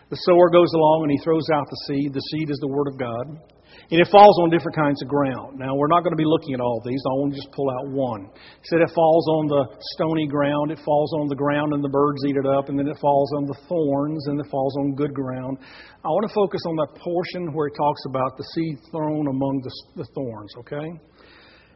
The 0.09 0.17
sower 0.25 0.49
goes 0.49 0.73
along 0.73 1.03
and 1.03 1.11
he 1.13 1.19
throws 1.23 1.45
out 1.53 1.67
the 1.69 1.85
seed. 1.87 2.15
The 2.15 2.25
seed 2.33 2.49
is 2.49 2.57
the 2.61 2.69
Word 2.69 2.89
of 2.89 2.99
God. 2.99 3.45
And 3.93 4.01
it 4.01 4.09
falls 4.09 4.41
on 4.41 4.49
different 4.49 4.73
kinds 4.73 5.05
of 5.05 5.09
ground. 5.13 5.61
Now, 5.61 5.77
we're 5.77 5.93
not 5.93 6.01
going 6.01 6.17
to 6.17 6.19
be 6.19 6.25
looking 6.25 6.57
at 6.57 6.65
all 6.65 6.81
these. 6.81 6.97
I 7.05 7.13
want 7.21 7.37
to 7.37 7.37
just 7.37 7.53
pull 7.53 7.69
out 7.69 7.93
one. 7.93 8.25
He 8.33 8.67
said 8.73 8.81
it 8.81 8.89
falls 8.97 9.29
on 9.29 9.53
the 9.53 9.69
stony 10.01 10.25
ground, 10.25 10.73
it 10.73 10.81
falls 10.81 11.13
on 11.21 11.29
the 11.29 11.37
ground, 11.37 11.77
and 11.77 11.85
the 11.85 11.93
birds 11.93 12.25
eat 12.25 12.41
it 12.41 12.49
up, 12.49 12.73
and 12.73 12.81
then 12.81 12.89
it 12.89 12.97
falls 13.05 13.29
on 13.37 13.45
the 13.45 13.59
thorns, 13.69 14.33
and 14.33 14.41
it 14.41 14.49
falls 14.49 14.73
on 14.81 14.97
good 14.97 15.13
ground. 15.13 15.61
I 16.01 16.09
want 16.09 16.25
to 16.25 16.33
focus 16.33 16.65
on 16.73 16.81
that 16.81 16.97
portion 17.05 17.53
where 17.53 17.69
he 17.69 17.77
talks 17.77 18.01
about 18.09 18.33
the 18.41 18.49
seed 18.57 18.81
thrown 18.89 19.29
among 19.29 19.61
the, 19.61 20.01
the 20.01 20.09
thorns, 20.17 20.57
okay? 20.65 20.89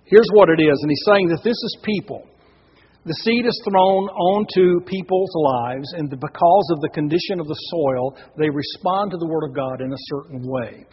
Here's 0.09 0.33
what 0.33 0.48
it 0.48 0.57
is. 0.57 0.76
And 0.81 0.88
he's 0.88 1.05
saying 1.05 1.29
that 1.37 1.44
this 1.44 1.61
is 1.61 1.85
people. 1.85 2.24
The 3.05 3.20
seed 3.29 3.44
is 3.44 3.61
thrown 3.68 4.09
onto 4.09 4.81
people's 4.88 5.37
lives, 5.37 5.92
and 6.00 6.09
because 6.09 6.66
of 6.72 6.81
the 6.81 6.96
condition 6.96 7.44
of 7.44 7.46
the 7.46 7.61
soil, 7.76 8.16
they 8.40 8.48
respond 8.48 9.12
to 9.12 9.20
the 9.20 9.29
Word 9.29 9.44
of 9.44 9.55
God 9.55 9.85
in 9.85 9.92
a 9.92 10.05
certain 10.09 10.40
way 10.48 10.88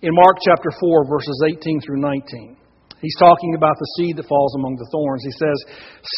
in 0.00 0.14
Mark 0.14 0.36
chapter 0.46 0.70
4, 0.78 1.08
verses 1.08 1.42
18 1.58 1.80
through 1.80 2.00
19. 2.00 2.56
He's 3.00 3.16
talking 3.18 3.54
about 3.56 3.74
the 3.78 3.94
seed 3.96 4.16
that 4.16 4.28
falls 4.28 4.54
among 4.56 4.76
the 4.76 4.88
thorns. 4.92 5.24
He 5.24 5.32
says, 5.32 5.58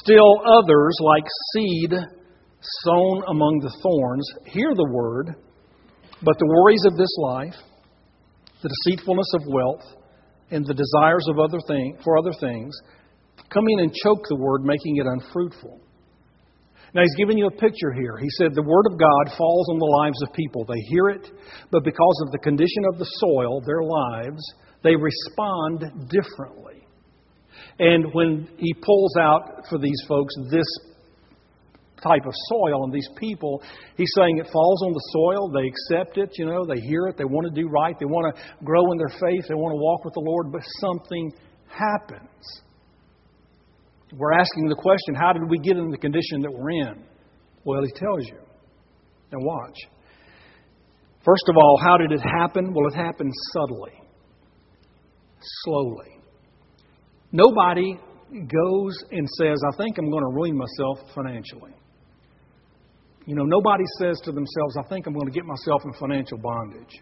Still 0.05 0.41
others, 0.45 0.97
like 1.01 1.25
seed 1.55 1.93
sown 2.85 3.23
among 3.29 3.61
the 3.63 3.73
thorns, 3.83 4.29
hear 4.47 4.75
the 4.75 4.89
word, 4.93 5.35
but 6.23 6.39
the 6.39 6.47
worries 6.47 6.85
of 6.87 6.97
this 6.97 7.15
life, 7.19 7.57
the 8.63 8.69
deceitfulness 8.69 9.33
of 9.35 9.43
wealth, 9.49 9.85
and 10.51 10.67
the 10.67 10.75
desires 10.75 11.27
of 11.29 11.39
other 11.39 11.61
thing, 11.67 11.97
for 12.05 12.19
other 12.19 12.33
things 12.39 12.77
come 13.49 13.65
in 13.69 13.81
and 13.81 13.95
choke 14.05 14.25
the 14.29 14.37
word, 14.37 14.63
making 14.63 14.97
it 14.97 15.07
unfruitful. 15.07 15.81
Now, 16.95 17.03
he's 17.03 17.15
giving 17.17 17.39
you 17.39 17.47
a 17.47 17.51
picture 17.51 17.93
here. 17.93 18.17
He 18.19 18.29
said 18.31 18.55
the 18.55 18.63
Word 18.63 18.87
of 18.91 18.99
God 18.99 19.37
falls 19.39 19.69
on 19.71 19.79
the 19.79 19.97
lives 20.03 20.23
of 20.23 20.35
people. 20.35 20.65
They 20.65 20.81
hear 20.89 21.09
it, 21.09 21.31
but 21.71 21.85
because 21.85 22.23
of 22.27 22.33
the 22.33 22.39
condition 22.39 22.85
of 22.93 22.99
the 22.99 23.07
soil, 23.07 23.61
their 23.65 23.83
lives, 23.83 24.43
they 24.83 24.97
respond 24.97 26.09
differently. 26.11 26.87
And 27.79 28.13
when 28.13 28.49
he 28.59 28.75
pulls 28.75 29.17
out 29.19 29.67
for 29.69 29.79
these 29.79 30.03
folks 30.09 30.35
this 30.51 30.67
type 32.03 32.27
of 32.27 32.33
soil 32.49 32.85
and 32.85 32.93
these 32.93 33.09
people, 33.17 33.63
he's 33.97 34.11
saying 34.17 34.39
it 34.39 34.49
falls 34.53 34.83
on 34.83 34.93
the 34.93 35.05
soil. 35.13 35.51
They 35.53 35.69
accept 35.69 36.19
it, 36.19 36.31
you 36.39 36.47
know, 36.47 36.65
they 36.67 36.81
hear 36.81 37.07
it, 37.07 37.17
they 37.17 37.25
want 37.25 37.47
to 37.55 37.61
do 37.61 37.69
right, 37.69 37.97
they 37.99 38.07
want 38.07 38.35
to 38.35 38.65
grow 38.65 38.91
in 38.93 38.99
their 38.99 39.15
faith, 39.21 39.47
they 39.49 39.55
want 39.55 39.73
to 39.73 39.81
walk 39.81 40.05
with 40.05 40.15
the 40.15 40.21
Lord, 40.21 40.51
but 40.51 40.63
something 40.81 41.33
happens. 41.69 42.63
We're 44.13 44.33
asking 44.33 44.69
the 44.69 44.75
question 44.75 45.15
how 45.15 45.33
did 45.33 45.49
we 45.49 45.59
get 45.59 45.77
in 45.77 45.91
the 45.91 45.99
condition 45.99 46.43
that 46.43 46.53
we're 46.53 46.71
in? 46.71 47.05
Well, 47.65 47.83
he 47.83 47.93
tells 47.93 48.27
you. 48.27 48.39
Now, 49.33 49.39
watch. 49.41 49.77
First 51.25 51.45
of 51.49 51.57
all, 51.57 51.79
how 51.83 51.97
did 51.99 52.13
it 52.13 52.21
happen? 52.21 52.73
Well, 52.73 52.87
it 52.89 52.97
happened 52.97 53.33
subtly, 53.53 53.93
slowly. 55.65 56.19
Nobody 57.31 57.95
goes 58.33 58.95
and 59.11 59.29
says, 59.39 59.61
I 59.73 59.77
think 59.77 59.99
I'm 59.99 60.11
going 60.11 60.25
to 60.25 60.35
ruin 60.35 60.57
myself 60.57 61.15
financially. 61.15 61.75
You 63.27 63.35
know, 63.37 63.45
nobody 63.45 63.85
says 64.01 64.19
to 64.25 64.33
themselves, 64.33 64.77
I 64.79 64.89
think 64.89 65.07
I'm 65.07 65.13
going 65.13 65.27
to 65.27 65.33
get 65.33 65.45
myself 65.45 65.83
in 65.85 65.93
financial 65.93 66.39
bondage. 66.39 66.97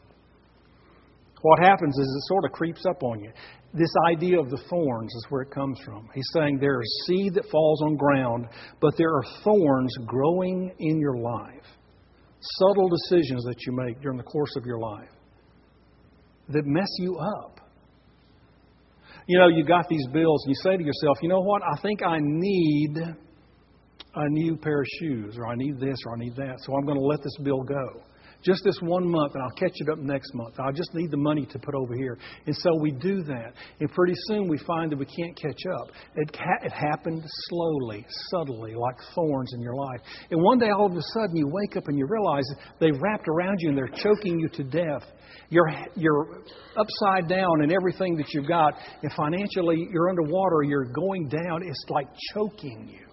What 1.43 1.61
happens 1.61 1.97
is 1.97 2.05
it 2.05 2.29
sort 2.29 2.45
of 2.45 2.53
creeps 2.53 2.85
up 2.87 3.03
on 3.03 3.21
you. 3.21 3.31
This 3.75 3.93
idea 4.11 4.41
of 4.41 4.51
the 4.51 4.63
thorns 4.69 5.13
is 5.15 5.27
where 5.29 5.43
it 5.43 5.51
comes 5.51 5.79
from. 5.85 6.09
He's 6.15 6.29
saying 6.33 6.59
there 6.59 6.81
is 6.81 7.05
seed 7.07 7.35
that 7.35 7.45
falls 7.51 7.83
on 7.83 7.97
ground, 7.97 8.47
but 8.81 8.97
there 8.97 9.11
are 9.11 9.23
thorns 9.45 9.95
growing 10.07 10.73
in 10.79 10.99
your 10.99 11.19
life. 11.19 11.67
Subtle 12.41 12.89
decisions 12.89 13.45
that 13.45 13.57
you 13.67 13.73
make 13.73 14.01
during 14.01 14.17
the 14.17 14.25
course 14.25 14.55
of 14.57 14.65
your 14.65 14.79
life 14.79 15.11
that 16.49 16.65
mess 16.65 16.89
you 16.99 17.17
up. 17.19 17.61
You 19.27 19.39
know, 19.39 19.49
you 19.49 19.65
got 19.65 19.89
these 19.89 20.07
bills 20.13 20.45
and 20.47 20.55
you 20.55 20.61
say 20.63 20.77
to 20.77 20.83
yourself, 20.83 21.19
you 21.21 21.29
know 21.29 21.41
what? 21.41 21.63
I 21.63 21.79
think 21.83 22.03
I 22.03 22.19
need 22.21 22.97
a 24.15 24.29
new 24.31 24.57
pair 24.57 24.81
of 24.81 24.87
shoes, 24.99 25.37
or 25.37 25.47
I 25.47 25.55
need 25.55 25.79
this, 25.79 25.99
or 26.07 26.15
I 26.15 26.19
need 26.19 26.35
that, 26.37 26.57
so 26.61 26.75
I'm 26.75 26.87
going 26.87 26.97
to 26.97 27.05
let 27.05 27.23
this 27.23 27.37
bill 27.43 27.63
go 27.63 28.03
just 28.43 28.63
this 28.65 28.79
one 28.81 29.09
month 29.09 29.35
and 29.35 29.43
I'll 29.43 29.59
catch 29.59 29.75
it 29.75 29.89
up 29.89 29.99
next 29.99 30.33
month. 30.35 30.55
I 30.61 30.71
just 30.71 30.95
need 30.95 31.11
the 31.11 31.17
money 31.17 31.45
to 31.47 31.59
put 31.59 31.75
over 31.75 31.95
here. 31.95 32.17
And 32.47 32.55
so 32.57 32.71
we 32.81 32.93
do 32.93 33.23
that. 33.25 33.53
And 33.81 33.91
pretty 33.93 34.15
soon 34.27 34.49
we 34.49 34.59
find 34.59 34.93
that 34.93 34.99
we 34.99 35.07
can't 35.07 35.37
catch 35.37 35.61
up. 35.81 35.89
It, 36.15 36.37
ha- 36.37 36.65
it 36.65 36.73
happened 36.73 37.23
slowly, 37.49 38.07
subtly, 38.31 38.75
like 38.75 38.97
thorns 39.15 39.53
in 39.55 39.61
your 39.61 39.75
life. 39.75 40.01
And 40.31 40.41
one 40.43 40.59
day 40.59 40.71
all 40.71 40.87
of 40.87 40.93
a 40.93 41.03
sudden 41.15 41.37
you 41.37 41.49
wake 41.49 41.77
up 41.77 41.89
and 41.89 41.99
you 41.99 42.07
realize 42.09 42.45
they've 42.81 42.99
wrapped 43.01 43.27
around 43.29 43.57
you 43.61 43.71
and 43.71 43.79
they're 43.79 43.89
choking 43.89 44.39
you 44.39 44.49
to 44.49 44.65
death. 44.65 45.05
You're, 45.51 45.71
you're 45.97 46.43
upside 46.77 47.29
down 47.29 47.63
in 47.63 47.73
everything 47.73 48.17
that 48.17 48.27
you've 48.33 48.49
got. 48.49 48.75
And 49.03 49.13
financially, 49.15 49.89
you're 49.91 50.11
underwater, 50.11 50.63
you're 50.63 50.93
going 50.93 51.29
down. 51.29 51.63
It's 51.65 51.85
like 51.89 52.07
choking 52.35 52.89
you. 52.89 53.07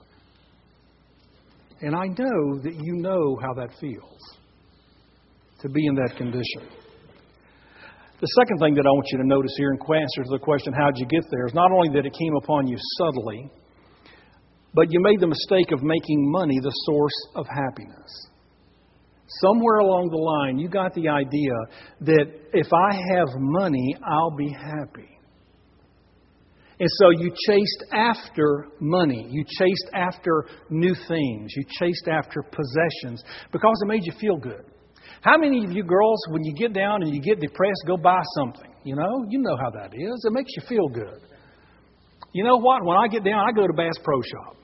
And 1.82 1.96
I 1.96 2.06
know 2.06 2.60
that 2.64 2.74
you 2.74 2.94
know 2.96 3.38
how 3.42 3.54
that 3.56 3.70
feels 3.80 4.20
to 5.66 5.70
be 5.70 5.86
in 5.88 5.96
that 5.96 6.14
condition. 6.16 6.70
The 8.22 8.28
second 8.40 8.60
thing 8.60 8.76
that 8.76 8.86
I 8.86 8.94
want 8.94 9.08
you 9.12 9.18
to 9.18 9.28
notice 9.28 9.52
here 9.58 9.72
in 9.74 9.80
answer 9.82 10.24
to 10.24 10.30
the 10.30 10.40
question, 10.40 10.74
how 10.74 10.92
did 10.92 10.98
you 11.02 11.08
get 11.08 11.26
there, 11.32 11.48
is 11.48 11.54
not 11.54 11.72
only 11.72 11.90
that 11.98 12.06
it 12.06 12.14
came 12.14 12.36
upon 12.38 12.68
you 12.68 12.78
subtly, 12.98 13.50
but 14.74 14.92
you 14.92 15.00
made 15.02 15.20
the 15.20 15.28
mistake 15.28 15.72
of 15.72 15.82
making 15.82 16.32
money 16.32 16.60
the 16.62 16.72
source 16.86 17.18
of 17.36 17.48
happiness. 17.48 18.30
Somewhere 19.42 19.80
along 19.80 20.10
the 20.10 20.22
line, 20.22 20.60
you 20.60 20.70
got 20.70 20.94
the 20.94 21.10
idea 21.10 21.54
that 22.02 22.26
if 22.54 22.72
I 22.72 22.94
have 23.18 23.28
money, 23.36 23.96
I'll 24.06 24.36
be 24.38 24.50
happy. 24.50 25.10
And 26.80 26.90
so 27.00 27.10
you 27.10 27.32
chased 27.48 27.86
after 27.92 28.68
money. 28.80 29.28
You 29.32 29.44
chased 29.48 29.90
after 29.94 30.46
new 30.70 30.94
things. 30.94 31.54
You 31.56 31.64
chased 31.80 32.08
after 32.08 32.44
possessions 32.44 33.24
because 33.52 33.82
it 33.82 33.88
made 33.88 34.04
you 34.04 34.14
feel 34.20 34.38
good. 34.38 34.66
How 35.22 35.38
many 35.38 35.66
of 35.66 35.72
you 35.72 35.84
girls, 35.84 36.20
when 36.30 36.44
you 36.44 36.54
get 36.54 36.74
down 36.74 37.02
and 37.02 37.14
you 37.14 37.22
get 37.22 37.40
depressed, 37.40 37.84
go 37.88 37.98
buy 37.98 38.22
something? 38.38 38.72
You 38.84 38.96
know, 38.96 39.26
you 39.30 39.40
know 39.40 39.58
how 39.58 39.72
that 39.72 39.94
is. 39.94 40.26
It 40.26 40.32
makes 40.32 40.52
you 40.56 40.64
feel 40.68 40.88
good. 40.90 41.22
You 42.34 42.44
know 42.44 42.58
what? 42.58 42.84
When 42.86 42.98
I 42.98 43.08
get 43.08 43.24
down, 43.24 43.48
I 43.48 43.52
go 43.52 43.66
to 43.66 43.74
Bass 43.74 43.94
Pro 44.04 44.22
Shop. 44.22 44.58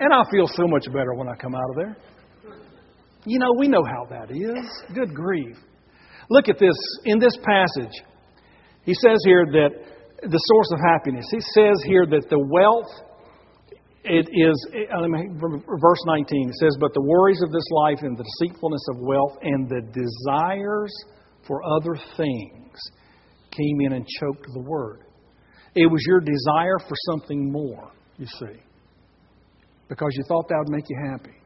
And 0.00 0.12
I 0.12 0.22
feel 0.30 0.46
so 0.46 0.66
much 0.66 0.86
better 0.86 1.14
when 1.14 1.28
I 1.28 1.34
come 1.36 1.54
out 1.54 1.70
of 1.70 1.76
there. 1.76 1.96
You 3.26 3.38
know, 3.38 3.52
we 3.58 3.68
know 3.68 3.82
how 3.84 4.06
that 4.10 4.30
is. 4.30 4.94
Good 4.94 5.14
grief. 5.14 5.56
Look 6.30 6.48
at 6.48 6.58
this. 6.58 6.76
In 7.04 7.18
this 7.18 7.36
passage, 7.36 7.92
he 8.84 8.94
says 8.94 9.18
here 9.24 9.46
that 9.46 9.70
the 10.22 10.38
source 10.38 10.70
of 10.72 10.78
happiness. 10.80 11.26
He 11.30 11.40
says 11.40 11.76
here 11.86 12.06
that 12.06 12.28
the 12.28 12.38
wealth, 12.38 12.88
it 14.04 14.28
is, 14.30 14.66
uh, 14.72 15.08
verse 15.80 16.02
19, 16.06 16.48
it 16.48 16.54
says, 16.60 16.76
But 16.78 16.92
the 16.92 17.02
worries 17.02 17.40
of 17.42 17.50
this 17.50 17.66
life 17.70 17.98
and 18.02 18.16
the 18.16 18.24
deceitfulness 18.24 18.82
of 18.90 18.96
wealth 19.00 19.38
and 19.42 19.68
the 19.68 19.80
desires 19.80 20.92
for 21.46 21.62
other 21.64 21.96
things 22.16 22.76
came 23.50 23.80
in 23.80 23.92
and 23.92 24.06
choked 24.20 24.46
the 24.52 24.60
word. 24.60 25.00
It 25.74 25.86
was 25.86 26.04
your 26.06 26.20
desire 26.20 26.78
for 26.78 26.94
something 27.10 27.50
more, 27.50 27.90
you 28.18 28.26
see, 28.26 28.60
because 29.88 30.10
you 30.12 30.24
thought 30.28 30.48
that 30.48 30.58
would 30.58 30.70
make 30.70 30.84
you 30.88 30.96
happy. 31.10 31.36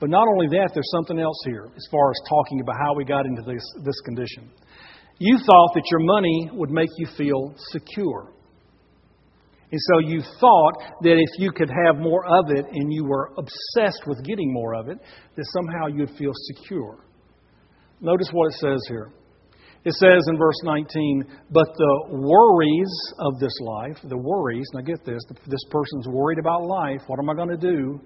But 0.00 0.10
not 0.10 0.28
only 0.28 0.46
that, 0.48 0.70
there's 0.74 0.90
something 0.92 1.18
else 1.18 1.40
here 1.44 1.66
as 1.76 1.88
far 1.90 2.10
as 2.10 2.16
talking 2.28 2.60
about 2.60 2.76
how 2.80 2.94
we 2.94 3.04
got 3.04 3.26
into 3.26 3.42
this, 3.42 3.64
this 3.84 4.00
condition. 4.04 4.50
You 5.18 5.38
thought 5.38 5.70
that 5.74 5.82
your 5.90 6.00
money 6.00 6.50
would 6.52 6.70
make 6.70 6.90
you 6.98 7.08
feel 7.16 7.54
secure. 7.70 8.32
And 9.70 9.80
so 9.80 10.08
you 10.08 10.22
thought 10.40 10.72
that 11.02 11.16
if 11.18 11.30
you 11.38 11.52
could 11.52 11.68
have 11.68 11.98
more 11.98 12.24
of 12.26 12.50
it 12.50 12.64
and 12.72 12.92
you 12.92 13.04
were 13.04 13.32
obsessed 13.36 14.02
with 14.06 14.24
getting 14.24 14.52
more 14.52 14.74
of 14.74 14.88
it, 14.88 14.98
that 15.36 15.44
somehow 15.52 15.88
you'd 15.88 16.16
feel 16.16 16.32
secure. 16.54 17.04
Notice 18.00 18.28
what 18.32 18.52
it 18.52 18.58
says 18.60 18.80
here. 18.88 19.12
It 19.84 19.92
says 19.94 20.26
in 20.28 20.38
verse 20.38 20.60
19, 20.64 21.24
but 21.50 21.66
the 21.76 22.04
worries 22.10 23.12
of 23.20 23.38
this 23.38 23.52
life, 23.60 23.96
the 24.04 24.18
worries, 24.18 24.66
now 24.74 24.80
get 24.80 25.04
this, 25.04 25.20
this 25.46 25.64
person's 25.70 26.08
worried 26.08 26.38
about 26.38 26.64
life. 26.64 27.00
What 27.06 27.18
am 27.18 27.30
I 27.30 27.34
going 27.34 27.48
to 27.50 27.56
do? 27.56 28.00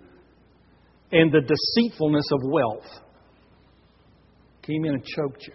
And 1.12 1.32
the 1.32 1.40
deceitfulness 1.40 2.26
of 2.32 2.40
wealth 2.50 2.86
came 4.62 4.84
in 4.84 4.94
and 4.94 5.04
choked 5.04 5.46
you. 5.46 5.54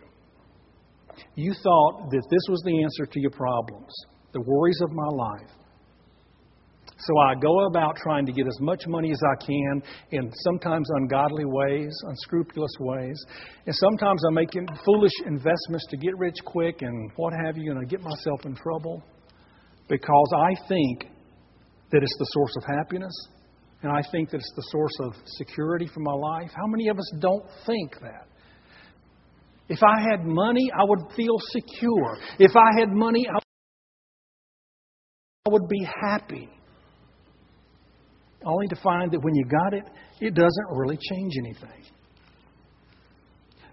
You 1.35 1.53
thought 1.53 2.09
that 2.11 2.23
this 2.29 2.45
was 2.49 2.61
the 2.65 2.83
answer 2.83 3.05
to 3.05 3.19
your 3.19 3.31
problems, 3.31 3.93
the 4.33 4.41
worries 4.41 4.79
of 4.83 4.91
my 4.91 5.07
life. 5.07 5.51
So 6.99 7.17
I 7.19 7.35
go 7.35 7.65
about 7.67 7.95
trying 7.95 8.25
to 8.25 8.31
get 8.31 8.47
as 8.47 8.59
much 8.59 8.87
money 8.87 9.11
as 9.11 9.21
I 9.23 9.45
can 9.45 9.83
in 10.11 10.31
sometimes 10.43 10.87
ungodly 10.95 11.45
ways, 11.45 11.93
unscrupulous 12.07 12.71
ways. 12.79 13.23
And 13.65 13.75
sometimes 13.75 14.23
I'm 14.27 14.33
making 14.33 14.67
foolish 14.83 15.11
investments 15.27 15.85
to 15.91 15.97
get 15.97 16.17
rich 16.17 16.37
quick 16.43 16.81
and 16.81 17.11
what 17.15 17.33
have 17.45 17.55
you, 17.57 17.69
and 17.71 17.79
I 17.79 17.83
get 17.83 18.01
myself 18.01 18.45
in 18.45 18.55
trouble 18.55 19.03
because 19.87 20.33
I 20.35 20.55
think 20.67 21.05
that 21.91 22.01
it's 22.01 22.17
the 22.17 22.25
source 22.31 22.53
of 22.57 22.63
happiness 22.65 23.13
and 23.83 23.91
I 23.91 24.01
think 24.11 24.31
that 24.31 24.37
it's 24.37 24.53
the 24.55 24.65
source 24.71 24.99
of 25.01 25.13
security 25.25 25.87
for 25.93 25.99
my 25.99 26.13
life. 26.13 26.49
How 26.55 26.65
many 26.65 26.87
of 26.87 26.97
us 26.97 27.11
don't 27.19 27.45
think 27.67 27.99
that? 28.01 28.27
If 29.69 29.83
I 29.83 30.01
had 30.09 30.25
money, 30.25 30.71
I 30.73 30.83
would 30.83 31.11
feel 31.15 31.37
secure. 31.51 32.17
If 32.39 32.55
I 32.55 32.79
had 32.79 32.89
money, 32.89 33.27
I 33.29 33.39
would 35.49 35.67
be 35.67 35.87
happy. 36.01 36.49
Only 38.47 38.67
to 38.67 38.75
find 38.77 39.11
that 39.11 39.19
when 39.21 39.35
you 39.35 39.45
got 39.45 39.73
it, 39.73 39.83
it 40.21 40.33
doesn't 40.33 40.67
really 40.71 40.97
change 40.97 41.33
anything. 41.37 41.83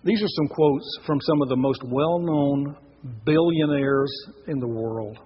These 0.02 0.20
are 0.20 0.28
some 0.28 0.48
quotes 0.48 0.98
from 1.06 1.20
some 1.20 1.42
of 1.42 1.48
the 1.48 1.56
most 1.56 1.80
well 1.84 2.18
known 2.18 2.76
billionaires 3.24 4.12
in 4.48 4.58
the 4.58 4.66
world. 4.66 5.18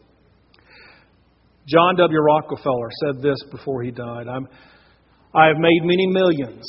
John 1.67 1.97
W. 1.97 2.19
Rockefeller 2.21 2.89
said 3.05 3.23
this 3.23 3.39
before 3.51 3.83
he 3.83 3.91
died 3.91 4.27
I 5.35 5.47
have 5.47 5.57
made 5.59 5.81
many 5.83 6.07
millions, 6.09 6.65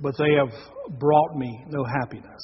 but 0.00 0.14
they 0.18 0.34
have 0.34 0.98
brought 0.98 1.36
me 1.36 1.64
no 1.68 1.84
happiness. 1.84 2.40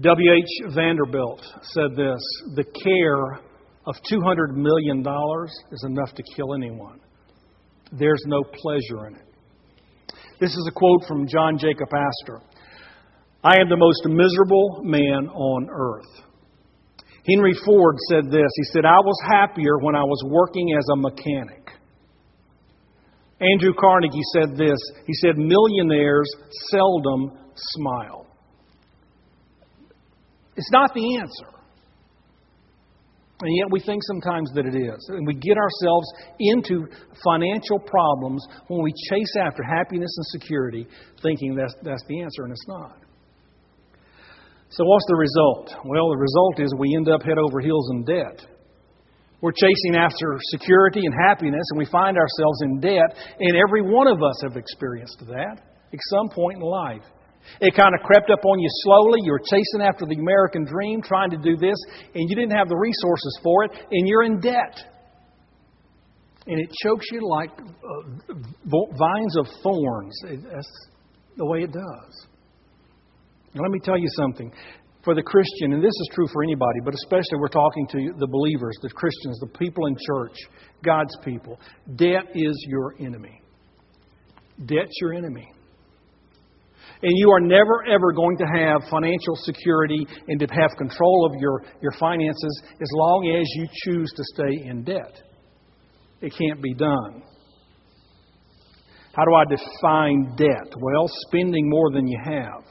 W.H. 0.00 0.74
Vanderbilt 0.74 1.42
said 1.62 1.90
this 1.96 2.20
The 2.54 2.64
care 2.64 3.40
of 3.86 3.94
$200 4.10 4.54
million 4.54 5.04
is 5.72 5.84
enough 5.88 6.14
to 6.14 6.22
kill 6.36 6.54
anyone. 6.54 7.00
There's 7.92 8.22
no 8.26 8.42
pleasure 8.44 9.06
in 9.08 9.16
it. 9.16 9.26
This 10.40 10.50
is 10.50 10.68
a 10.68 10.72
quote 10.72 11.04
from 11.06 11.26
John 11.26 11.58
Jacob 11.58 11.88
Astor 11.92 12.40
I 13.42 13.60
am 13.60 13.68
the 13.68 13.76
most 13.76 14.04
miserable 14.06 14.82
man 14.84 15.28
on 15.28 15.68
earth. 15.70 16.26
Henry 17.26 17.54
Ford 17.64 17.96
said 18.08 18.30
this 18.30 18.50
He 18.56 18.64
said, 18.72 18.84
I 18.84 19.00
was 19.00 19.18
happier 19.28 19.78
when 19.78 19.94
I 19.94 20.02
was 20.02 20.22
working 20.26 20.74
as 20.76 20.86
a 20.92 20.96
mechanic. 20.96 21.70
Andrew 23.40 23.72
Carnegie 23.78 24.20
said 24.34 24.56
this 24.56 24.78
He 25.06 25.14
said, 25.14 25.36
Millionaires 25.36 26.30
seldom 26.70 27.38
smile. 27.56 28.26
It's 30.56 30.70
not 30.70 30.92
the 30.94 31.16
answer. 31.16 31.59
And 33.40 33.56
yet 33.56 33.68
we 33.70 33.80
think 33.80 34.02
sometimes 34.04 34.50
that 34.54 34.66
it 34.66 34.76
is. 34.76 35.00
And 35.08 35.26
we 35.26 35.34
get 35.34 35.56
ourselves 35.56 36.06
into 36.38 36.86
financial 37.24 37.78
problems 37.78 38.46
when 38.68 38.82
we 38.82 38.92
chase 39.08 39.34
after 39.40 39.62
happiness 39.62 40.12
and 40.16 40.40
security, 40.40 40.86
thinking 41.22 41.54
that's, 41.54 41.74
that's 41.82 42.04
the 42.08 42.20
answer, 42.20 42.44
and 42.44 42.52
it's 42.52 42.68
not. 42.68 42.98
So, 44.70 44.84
what's 44.84 45.06
the 45.08 45.16
result? 45.16 45.74
Well, 45.84 46.10
the 46.10 46.18
result 46.18 46.60
is 46.60 46.72
we 46.78 46.94
end 46.94 47.08
up 47.08 47.22
head 47.22 47.38
over 47.38 47.60
heels 47.60 47.90
in 47.90 48.04
debt. 48.04 48.46
We're 49.40 49.52
chasing 49.52 49.96
after 49.96 50.38
security 50.52 51.00
and 51.02 51.14
happiness, 51.26 51.64
and 51.70 51.78
we 51.78 51.86
find 51.86 52.16
ourselves 52.18 52.60
in 52.62 52.80
debt, 52.80 53.16
and 53.40 53.56
every 53.56 53.82
one 53.82 54.06
of 54.06 54.22
us 54.22 54.36
have 54.42 54.56
experienced 54.56 55.18
that 55.26 55.62
at 55.92 55.98
some 56.10 56.28
point 56.28 56.58
in 56.58 56.62
life. 56.62 57.02
It 57.60 57.74
kind 57.74 57.94
of 57.94 58.00
crept 58.02 58.30
up 58.30 58.44
on 58.44 58.58
you 58.58 58.68
slowly. 58.84 59.20
You 59.22 59.32
were 59.32 59.40
chasing 59.40 59.82
after 59.82 60.06
the 60.06 60.16
American 60.16 60.64
dream, 60.64 61.02
trying 61.02 61.30
to 61.30 61.36
do 61.36 61.56
this, 61.56 61.76
and 62.14 62.28
you 62.28 62.36
didn't 62.36 62.56
have 62.56 62.68
the 62.68 62.76
resources 62.76 63.40
for 63.42 63.64
it, 63.64 63.72
and 63.90 64.08
you're 64.08 64.24
in 64.24 64.40
debt. 64.40 64.78
And 66.46 66.58
it 66.58 66.70
chokes 66.82 67.06
you 67.12 67.20
like 67.28 67.50
uh, 67.58 68.34
vines 68.34 69.36
of 69.36 69.46
thorns. 69.62 70.18
That's 70.24 70.88
the 71.36 71.46
way 71.46 71.62
it 71.62 71.72
does. 71.72 72.26
Now, 73.54 73.62
let 73.62 73.70
me 73.70 73.80
tell 73.82 73.98
you 73.98 74.08
something. 74.16 74.52
For 75.02 75.14
the 75.14 75.22
Christian, 75.22 75.72
and 75.72 75.82
this 75.82 75.88
is 75.88 76.10
true 76.12 76.26
for 76.30 76.42
anybody, 76.42 76.80
but 76.84 76.92
especially 76.92 77.38
we're 77.38 77.48
talking 77.48 77.86
to 77.88 78.12
the 78.18 78.26
believers, 78.26 78.76
the 78.82 78.90
Christians, 78.90 79.40
the 79.40 79.58
people 79.58 79.86
in 79.86 79.96
church, 80.06 80.36
God's 80.84 81.16
people, 81.24 81.58
debt 81.96 82.24
is 82.34 82.66
your 82.68 82.94
enemy. 83.00 83.40
Debt's 84.66 84.92
your 85.00 85.14
enemy. 85.14 85.48
And 87.02 87.12
you 87.14 87.30
are 87.30 87.40
never, 87.40 87.84
ever 87.88 88.12
going 88.12 88.36
to 88.38 88.44
have 88.44 88.82
financial 88.90 89.36
security 89.36 90.06
and 90.28 90.38
to 90.40 90.46
have 90.46 90.70
control 90.76 91.26
of 91.26 91.40
your, 91.40 91.62
your 91.80 91.92
finances 91.92 92.62
as 92.74 92.88
long 92.92 93.36
as 93.40 93.46
you 93.54 93.66
choose 93.84 94.12
to 94.16 94.22
stay 94.34 94.68
in 94.68 94.84
debt. 94.84 95.22
It 96.20 96.34
can't 96.36 96.62
be 96.62 96.74
done. 96.74 97.22
How 99.14 99.24
do 99.24 99.34
I 99.34 99.44
define 99.44 100.36
debt? 100.36 100.74
Well, 100.78 101.06
spending 101.28 101.68
more 101.68 101.90
than 101.92 102.06
you 102.06 102.18
have. 102.24 102.64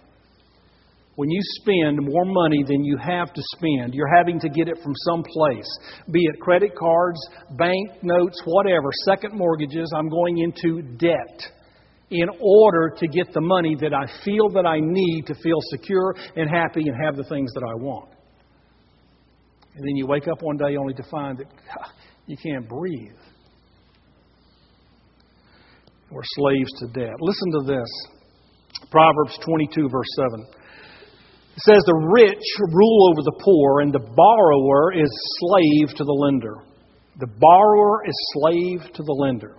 When 1.15 1.29
you 1.29 1.41
spend 1.61 1.99
more 2.01 2.23
money 2.23 2.63
than 2.65 2.85
you 2.85 2.95
have 2.95 3.33
to 3.33 3.41
spend, 3.57 3.93
you're 3.93 4.15
having 4.15 4.39
to 4.39 4.47
get 4.47 4.69
it 4.69 4.77
from 4.81 4.93
some 5.05 5.21
place, 5.33 5.67
be 6.11 6.21
it 6.21 6.39
credit 6.39 6.71
cards, 6.79 7.19
bank 7.57 7.89
notes, 8.01 8.41
whatever, 8.45 8.89
second 9.03 9.37
mortgages. 9.37 9.91
I'm 9.93 10.07
going 10.07 10.37
into 10.37 10.81
debt 10.95 11.51
in 12.11 12.27
order 12.41 12.93
to 12.97 13.07
get 13.07 13.31
the 13.33 13.41
money 13.41 13.75
that 13.79 13.93
I 13.93 14.05
feel 14.23 14.49
that 14.49 14.65
I 14.65 14.79
need 14.81 15.23
to 15.27 15.35
feel 15.35 15.59
secure 15.71 16.15
and 16.35 16.49
happy 16.49 16.81
and 16.85 16.95
have 17.05 17.15
the 17.15 17.23
things 17.29 17.51
that 17.53 17.63
I 17.63 17.75
want. 17.75 18.09
And 19.75 19.87
then 19.87 19.95
you 19.95 20.07
wake 20.07 20.27
up 20.27 20.41
one 20.41 20.57
day 20.57 20.75
only 20.75 20.93
to 20.95 21.03
find 21.11 21.37
that 21.37 21.47
you 22.25 22.35
can't 22.37 22.67
breathe. 22.67 23.17
We're 26.11 26.21
slaves 26.23 26.71
to 26.79 26.87
debt. 26.87 27.13
Listen 27.19 27.51
to 27.51 27.63
this 27.67 27.89
Proverbs 28.89 29.37
22, 29.45 29.89
verse 29.89 30.07
7. 30.31 30.47
It 31.55 31.61
says 31.61 31.83
the 31.85 32.09
rich 32.13 32.43
rule 32.71 33.11
over 33.11 33.21
the 33.21 33.39
poor, 33.43 33.81
and 33.81 33.93
the 33.93 33.99
borrower 33.99 34.93
is 34.93 35.09
slave 35.39 35.95
to 35.97 36.03
the 36.03 36.11
lender. 36.11 36.55
The 37.19 37.27
borrower 37.27 38.01
is 38.07 38.15
slave 38.33 38.93
to 38.93 39.03
the 39.03 39.13
lender. 39.13 39.57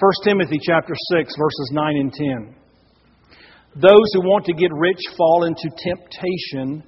1 0.00 0.10
Timothy 0.24 0.58
chapter 0.62 0.94
6 1.12 1.34
verses 1.38 1.70
9 1.72 1.96
and 1.96 2.12
10. 2.12 2.54
Those 3.76 4.08
who 4.14 4.20
want 4.22 4.44
to 4.46 4.54
get 4.54 4.70
rich 4.72 5.00
fall 5.16 5.44
into 5.44 5.70
temptation 5.78 6.82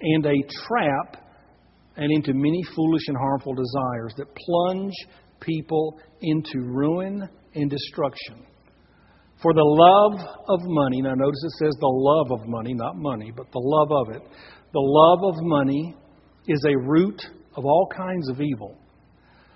and 0.00 0.26
a 0.26 0.42
trap 0.66 1.24
and 1.96 2.12
into 2.12 2.32
many 2.34 2.62
foolish 2.76 3.02
and 3.08 3.16
harmful 3.16 3.54
desires 3.54 4.14
that 4.18 4.26
plunge 4.34 4.92
people 5.40 5.98
into 6.20 6.60
ruin 6.60 7.28
and 7.54 7.70
destruction. 7.70 8.46
For 9.42 9.52
the 9.52 9.64
love 9.64 10.26
of 10.48 10.60
money, 10.64 11.02
now 11.02 11.14
notice 11.14 11.44
it 11.44 11.64
says 11.64 11.74
the 11.80 11.86
love 11.86 12.40
of 12.40 12.48
money, 12.48 12.74
not 12.74 12.96
money, 12.96 13.32
but 13.34 13.50
the 13.52 13.60
love 13.60 13.90
of 13.90 14.14
it. 14.14 14.22
The 14.72 14.80
love 14.80 15.34
of 15.34 15.42
money 15.42 15.96
is 16.46 16.64
a 16.68 16.78
root 16.78 17.20
of 17.56 17.64
all 17.64 17.88
kinds 17.94 18.28
of 18.30 18.40
evil. 18.40 18.78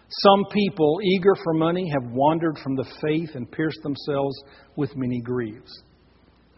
Some 0.08 0.44
people, 0.52 0.98
eager 1.04 1.34
for 1.44 1.52
money, 1.52 1.90
have 1.90 2.12
wandered 2.12 2.58
from 2.62 2.76
the 2.76 2.86
faith 3.02 3.30
and 3.34 3.50
pierced 3.50 3.82
themselves 3.82 4.42
with 4.76 4.96
many 4.96 5.20
griefs. 5.20 5.82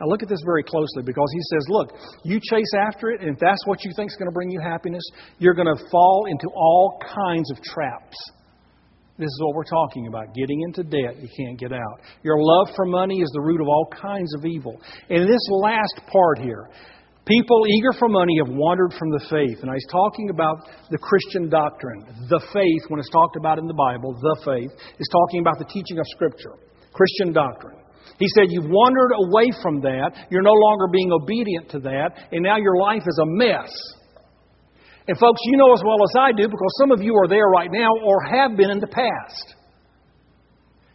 Now, 0.01 0.07
look 0.07 0.23
at 0.23 0.29
this 0.29 0.41
very 0.45 0.63
closely 0.63 1.03
because 1.05 1.29
he 1.33 1.41
says, 1.51 1.67
Look, 1.69 1.93
you 2.25 2.41
chase 2.41 2.73
after 2.89 3.11
it, 3.11 3.21
and 3.21 3.31
if 3.35 3.39
that's 3.39 3.67
what 3.67 3.85
you 3.85 3.91
think 3.97 4.11
is 4.11 4.17
going 4.17 4.31
to 4.31 4.35
bring 4.35 4.51
you 4.51 4.61
happiness, 4.61 5.03
you're 5.39 5.55
going 5.55 5.67
to 5.67 5.85
fall 5.91 6.25
into 6.31 6.49
all 6.55 6.99
kinds 7.15 7.51
of 7.51 7.61
traps. 7.63 8.17
This 9.19 9.27
is 9.27 9.41
what 9.43 9.55
we're 9.55 9.65
talking 9.65 10.07
about 10.07 10.33
getting 10.35 10.63
into 10.63 10.83
debt 10.83 11.21
you 11.21 11.29
can't 11.37 11.59
get 11.59 11.73
out. 11.73 12.01
Your 12.23 12.37
love 12.41 12.75
for 12.75 12.87
money 12.87 13.21
is 13.21 13.29
the 13.35 13.41
root 13.43 13.61
of 13.61 13.69
all 13.69 13.87
kinds 14.01 14.35
of 14.35 14.47
evil. 14.47 14.81
And 15.11 15.29
this 15.29 15.47
last 15.51 16.01
part 16.11 16.39
here, 16.39 16.71
people 17.31 17.63
eager 17.71 17.95
for 17.99 18.09
money 18.09 18.35
have 18.45 18.51
wandered 18.51 18.93
from 18.99 19.11
the 19.11 19.23
faith. 19.31 19.63
And 19.63 19.71
he's 19.71 19.87
talking 19.91 20.31
about 20.31 20.67
the 20.91 20.99
Christian 20.99 21.49
doctrine. 21.49 22.03
The 22.29 22.43
faith, 22.53 22.83
when 22.91 22.99
it's 22.99 23.11
talked 23.11 23.37
about 23.37 23.59
in 23.59 23.67
the 23.67 23.79
Bible, 23.79 24.19
the 24.19 24.37
faith, 24.45 24.71
is 24.99 25.09
talking 25.09 25.41
about 25.41 25.59
the 25.59 25.71
teaching 25.71 25.99
of 25.99 26.05
Scripture, 26.11 26.59
Christian 26.93 27.33
doctrine. 27.33 27.79
He 28.19 28.27
said, 28.35 28.51
You've 28.51 28.69
wandered 28.69 29.15
away 29.15 29.49
from 29.63 29.81
that. 29.81 30.27
You're 30.31 30.43
no 30.43 30.53
longer 30.53 30.89
being 30.93 31.13
obedient 31.13 31.71
to 31.71 31.79
that. 31.81 32.29
And 32.33 32.43
now 32.43 32.59
your 32.59 32.77
life 32.77 33.03
is 33.07 33.19
a 33.23 33.27
mess. 33.27 33.71
And 35.09 35.17
folks, 35.17 35.41
you 35.45 35.57
know 35.57 35.73
as 35.73 35.83
well 35.85 36.03
as 36.03 36.15
I 36.19 36.33
do 36.33 36.47
because 36.47 36.75
some 36.79 36.91
of 36.91 37.01
you 37.01 37.15
are 37.15 37.29
there 37.29 37.47
right 37.47 37.71
now 37.71 37.91
or 38.05 38.21
have 38.31 38.57
been 38.57 38.71
in 38.71 38.79
the 38.79 38.87
past. 38.87 39.55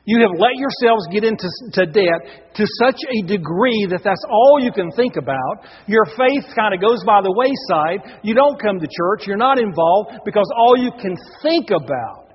You 0.05 0.21
have 0.21 0.37
let 0.37 0.53
yourselves 0.55 1.07
get 1.11 1.23
into 1.23 1.49
to 1.73 1.85
debt 1.87 2.53
to 2.55 2.65
such 2.79 2.99
a 3.09 3.27
degree 3.27 3.87
that 3.89 4.01
that's 4.03 4.23
all 4.29 4.59
you 4.61 4.71
can 4.71 4.91
think 4.91 5.15
about. 5.17 5.65
Your 5.87 6.05
faith 6.05 6.45
kind 6.55 6.75
of 6.75 6.79
goes 6.79 7.03
by 7.03 7.21
the 7.21 7.33
wayside. 7.33 8.19
You 8.23 8.35
don't 8.35 8.61
come 8.61 8.79
to 8.79 8.85
church. 8.85 9.25
You're 9.25 9.35
not 9.35 9.57
involved 9.57 10.19
because 10.23 10.45
all 10.55 10.77
you 10.77 10.91
can 11.01 11.15
think 11.41 11.71
about 11.71 12.29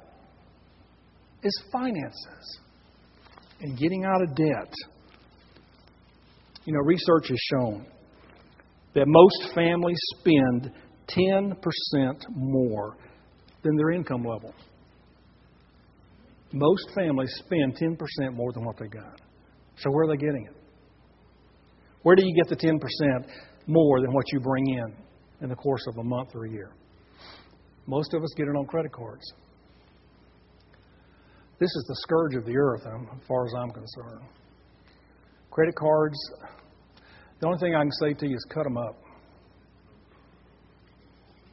is 1.44 1.62
finances 1.72 2.59
and 3.61 3.78
getting 3.78 4.04
out 4.04 4.20
of 4.22 4.35
debt. 4.35 4.74
You 6.64 6.74
know, 6.74 6.80
research 6.80 7.28
has 7.28 7.38
shown 7.52 7.87
that 8.94 9.04
most 9.06 9.54
families 9.54 9.98
spend 10.18 10.72
10% 11.09 11.56
more 12.35 12.96
than 13.62 13.76
their 13.76 13.90
income 13.90 14.24
level. 14.24 14.52
Most 16.53 16.91
families 16.95 17.33
spend 17.37 17.77
10% 17.77 17.97
more 18.35 18.53
than 18.53 18.65
what 18.65 18.77
they 18.79 18.89
got. 18.89 19.21
So 19.77 19.91
where 19.91 20.05
are 20.05 20.09
they 20.09 20.17
getting 20.17 20.47
it? 20.47 20.57
Where 22.03 22.17
do 22.17 22.23
you 22.25 22.35
get 22.35 22.49
the 22.49 22.57
10% 22.57 22.79
more 23.67 24.01
than 24.01 24.13
what 24.13 24.25
you 24.33 24.41
bring 24.41 24.67
in 24.69 24.95
in 25.43 25.49
the 25.49 25.55
course 25.55 25.87
of 25.87 25.99
a 25.99 26.05
month 26.05 26.31
or 26.35 26.47
a 26.47 26.51
year? 26.51 26.73
Most 27.87 28.15
of 28.15 28.23
us 28.23 28.31
get 28.37 28.47
it 28.47 28.57
on 28.57 28.67
credit 28.67 28.93
cards. 28.93 29.25
This 31.59 31.69
is 31.69 31.85
the 31.89 31.97
scourge 31.97 32.35
of 32.37 32.47
the 32.47 32.57
earth, 32.57 32.87
um, 32.87 33.07
as 33.13 33.27
far 33.29 33.45
as 33.45 33.53
I'm 33.59 33.71
concerned. 33.71 34.25
Credit 35.51 35.75
cards, 35.77 36.17
the 37.39 37.47
only 37.47 37.59
thing 37.59 37.75
I 37.75 37.83
can 37.83 37.93
say 38.01 38.15
to 38.15 38.27
you 38.27 38.35
is 38.35 38.47
cut 38.53 38.65
them 38.65 38.79
up. 38.79 38.97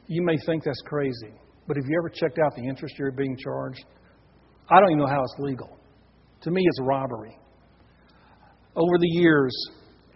You 0.06 0.22
may 0.22 0.38
think 0.46 0.64
that's 0.64 0.80
crazy, 0.86 1.34
but 1.66 1.76
have 1.76 1.84
you 1.86 1.98
ever 1.98 2.08
checked 2.08 2.38
out 2.42 2.54
the 2.56 2.66
interest 2.66 2.94
you're 2.98 3.10
being 3.10 3.36
charged? 3.36 3.84
I 4.70 4.80
don't 4.80 4.90
even 4.90 4.98
know 4.98 5.06
how 5.06 5.22
it's 5.22 5.36
legal. 5.38 5.78
To 6.42 6.50
me, 6.50 6.62
it's 6.64 6.80
robbery. 6.82 7.36
Over 8.76 8.98
the 8.98 9.08
years, 9.08 9.52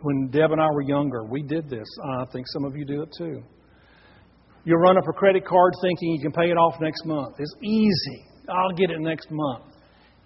when 0.02 0.28
Deb 0.30 0.52
and 0.52 0.60
I 0.60 0.66
were 0.66 0.82
younger, 0.82 1.24
we 1.24 1.42
did 1.42 1.68
this. 1.68 1.86
I 2.04 2.24
think 2.32 2.46
some 2.48 2.64
of 2.64 2.76
you 2.76 2.84
do 2.84 3.02
it 3.02 3.08
too. 3.16 3.42
You 4.64 4.76
run 4.76 4.96
up 4.96 5.04
a 5.08 5.12
credit 5.12 5.44
card 5.44 5.72
thinking 5.82 6.12
you 6.12 6.20
can 6.22 6.32
pay 6.32 6.50
it 6.50 6.56
off 6.56 6.80
next 6.80 7.04
month. 7.04 7.36
It's 7.38 7.54
easy. 7.62 8.24
I'll 8.48 8.76
get 8.76 8.90
it 8.90 9.00
next 9.00 9.28
month. 9.30 9.74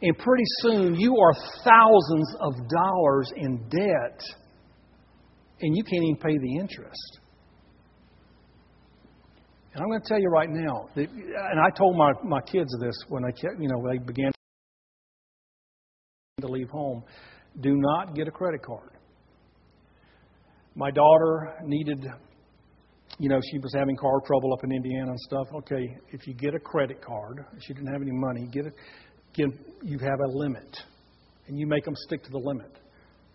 And 0.03 0.17
pretty 0.19 0.45
soon 0.61 0.95
you 0.95 1.17
are 1.17 1.33
thousands 1.65 2.37
of 2.41 2.53
dollars 2.69 3.33
in 3.37 3.67
debt 3.71 4.21
and 5.61 5.75
you 5.75 5.83
can't 5.85 6.05
even 6.05 6.17
pay 6.17 6.37
the 6.37 6.59
interest. 6.59 7.21
And 9.77 9.83
I'm 9.83 9.91
going 9.91 10.01
to 10.01 10.09
tell 10.09 10.19
you 10.19 10.31
right 10.31 10.49
now, 10.49 10.89
and 10.97 11.61
I 11.61 11.69
told 11.77 11.99
my, 11.99 12.11
my 12.25 12.41
kids 12.41 12.75
this 12.81 12.95
when 13.11 13.25
they, 13.25 13.33
you 13.59 13.69
know, 13.69 13.85
they 13.87 13.99
began 13.99 14.33
to 16.41 16.47
leave 16.47 16.71
home 16.71 17.05
do 17.61 17.77
not 17.77 18.15
get 18.15 18.27
a 18.27 18.31
credit 18.31 18.63
card. 18.63 18.93
My 20.77 20.91
daughter 20.91 21.59
needed, 21.65 22.07
you 23.19 23.29
know, 23.29 23.39
she 23.51 23.59
was 23.59 23.75
having 23.77 23.97
car 23.97 24.19
trouble 24.27 24.55
up 24.55 24.65
in 24.65 24.73
Indiana 24.73 25.11
and 25.11 25.21
stuff. 25.21 25.47
Okay, 25.57 25.95
if 26.11 26.27
you 26.27 26.33
get 26.33 26.55
a 26.55 26.59
credit 26.59 27.05
card, 27.05 27.45
she 27.61 27.75
didn't 27.75 27.93
have 27.93 28.01
any 28.01 28.13
money, 28.13 28.49
get 28.51 28.65
it, 28.65 28.73
get, 29.35 29.49
you 29.83 29.99
have 29.99 30.21
a 30.25 30.39
limit, 30.39 30.75
and 31.49 31.59
you 31.59 31.67
make 31.67 31.85
them 31.85 31.95
stick 32.07 32.23
to 32.23 32.31
the 32.31 32.41
limit. 32.43 32.79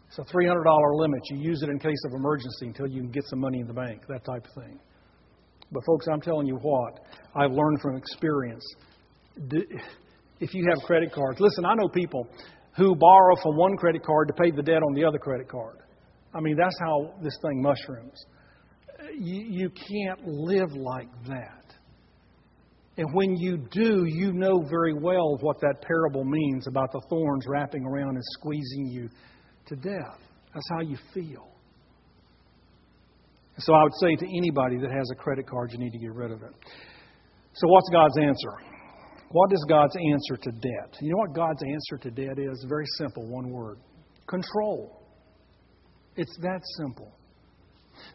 It's 0.08 0.18
a 0.18 0.24
$300 0.24 0.64
limit. 0.96 1.22
You 1.30 1.38
use 1.38 1.62
it 1.62 1.70
in 1.70 1.78
case 1.78 2.02
of 2.08 2.14
emergency 2.14 2.66
until 2.66 2.88
you 2.88 3.02
can 3.02 3.12
get 3.12 3.26
some 3.28 3.40
money 3.40 3.60
in 3.60 3.68
the 3.68 3.74
bank, 3.74 4.02
that 4.08 4.26
type 4.26 4.48
of 4.48 4.64
thing. 4.64 4.80
But, 5.72 5.84
folks, 5.86 6.08
I'm 6.12 6.22
telling 6.22 6.48
you 6.48 6.56
what, 6.56 7.00
I've 7.36 7.52
learned 7.52 7.82
from 7.82 7.96
experience. 7.96 8.66
If 10.40 10.54
you 10.54 10.68
have 10.70 10.84
credit 10.84 11.14
cards, 11.14 11.40
listen, 11.40 11.66
I 11.66 11.76
know 11.76 11.88
people 11.88 12.28
who 12.76 12.96
borrow 12.96 13.36
from 13.42 13.56
one 13.56 13.78
credit 13.78 14.04
card 14.04 14.28
to 14.28 14.34
pay 14.34 14.52
the 14.52 14.64
debt 14.64 14.82
on 14.84 14.94
the 14.94 15.04
other 15.06 15.18
credit 15.18 15.48
card. 15.48 15.78
I 16.34 16.40
mean, 16.40 16.58
that's 16.58 16.78
how 16.80 17.14
this 17.22 17.38
thing 17.42 17.62
mushrooms. 17.62 18.26
You, 19.14 19.44
you 19.48 19.70
can't 19.70 20.28
live 20.28 20.72
like 20.74 21.10
that. 21.28 21.76
And 22.98 23.08
when 23.14 23.36
you 23.38 23.58
do, 23.72 24.06
you 24.06 24.34
know 24.34 24.62
very 24.70 24.94
well 24.94 25.38
what 25.42 25.60
that 25.62 25.82
parable 25.82 26.24
means 26.24 26.68
about 26.68 26.92
the 26.92 27.02
thorns 27.10 27.46
wrapping 27.48 27.86
around 27.86 28.16
and 28.16 28.24
squeezing 28.40 28.88
you 28.88 29.10
to 29.68 29.76
death. 29.76 30.20
That's 30.54 30.68
how 30.70 30.82
you 30.82 30.98
feel. 31.14 31.51
So 33.58 33.74
I 33.74 33.84
would 33.84 33.94
say 34.02 34.16
to 34.16 34.26
anybody 34.38 34.78
that 34.78 34.92
has 34.92 35.10
a 35.12 35.16
credit 35.16 35.48
card, 35.48 35.72
you 35.72 35.78
need 35.78 35.92
to 35.92 36.00
get 36.00 36.14
rid 36.14 36.32
of 36.32 36.42
it. 36.42 36.54
So, 37.54 37.68
what's 37.68 37.90
God's 37.92 38.18
answer? 38.18 38.54
What 39.32 39.52
is 39.54 39.66
God's 39.68 39.96
answer 39.96 40.38
to 40.44 40.52
debt? 40.52 40.98
You 41.02 41.12
know 41.12 41.18
what 41.18 41.34
God's 41.34 41.62
answer 41.64 41.98
to 42.04 42.12
debt 42.12 42.38
is? 42.38 42.66
Very 42.68 42.86
simple, 42.98 43.28
one 43.28 43.50
word 43.50 43.78
control. 44.28 45.02
It's 46.16 46.38
that 46.42 46.62
simple. 46.78 47.12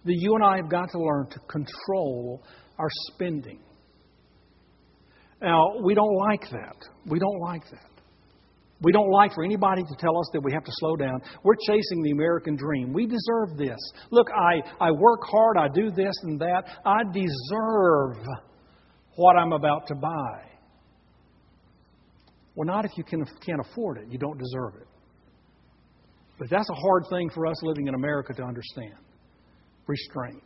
That 0.04 0.14
you 0.14 0.34
and 0.34 0.44
I 0.44 0.56
have 0.56 0.70
got 0.70 0.90
to 0.90 0.98
learn 0.98 1.28
to 1.30 1.38
control 1.40 2.42
our 2.78 2.88
spending. 3.12 3.60
Now, 5.40 5.78
we 5.82 5.94
don't 5.94 6.16
like 6.16 6.48
that. 6.50 6.76
We 7.06 7.18
don't 7.18 7.38
like 7.40 7.62
that. 7.70 7.95
We 8.82 8.92
don't 8.92 9.10
like 9.10 9.32
for 9.34 9.42
anybody 9.42 9.82
to 9.82 9.96
tell 9.98 10.18
us 10.18 10.28
that 10.34 10.40
we 10.42 10.52
have 10.52 10.64
to 10.64 10.72
slow 10.74 10.96
down. 10.96 11.20
We're 11.42 11.56
chasing 11.66 12.02
the 12.02 12.10
American 12.10 12.56
dream. 12.56 12.92
We 12.92 13.06
deserve 13.06 13.56
this. 13.56 13.78
Look, 14.10 14.28
I, 14.30 14.60
I 14.78 14.90
work 14.90 15.20
hard, 15.24 15.56
I 15.58 15.68
do 15.68 15.90
this 15.90 16.14
and 16.24 16.38
that. 16.40 16.64
I 16.84 16.98
deserve 17.12 18.22
what 19.16 19.36
I'm 19.36 19.52
about 19.52 19.86
to 19.86 19.94
buy. 19.94 20.42
Well, 22.54 22.66
not 22.66 22.84
if 22.84 22.90
you 22.96 23.04
can, 23.04 23.24
can't 23.44 23.60
afford 23.60 23.98
it. 23.98 24.04
You 24.10 24.18
don't 24.18 24.38
deserve 24.38 24.80
it. 24.80 24.88
But 26.38 26.50
that's 26.50 26.68
a 26.68 26.74
hard 26.74 27.04
thing 27.10 27.30
for 27.30 27.46
us 27.46 27.62
living 27.62 27.86
in 27.86 27.94
America 27.94 28.34
to 28.34 28.42
understand 28.42 28.94
restraint. 29.86 30.42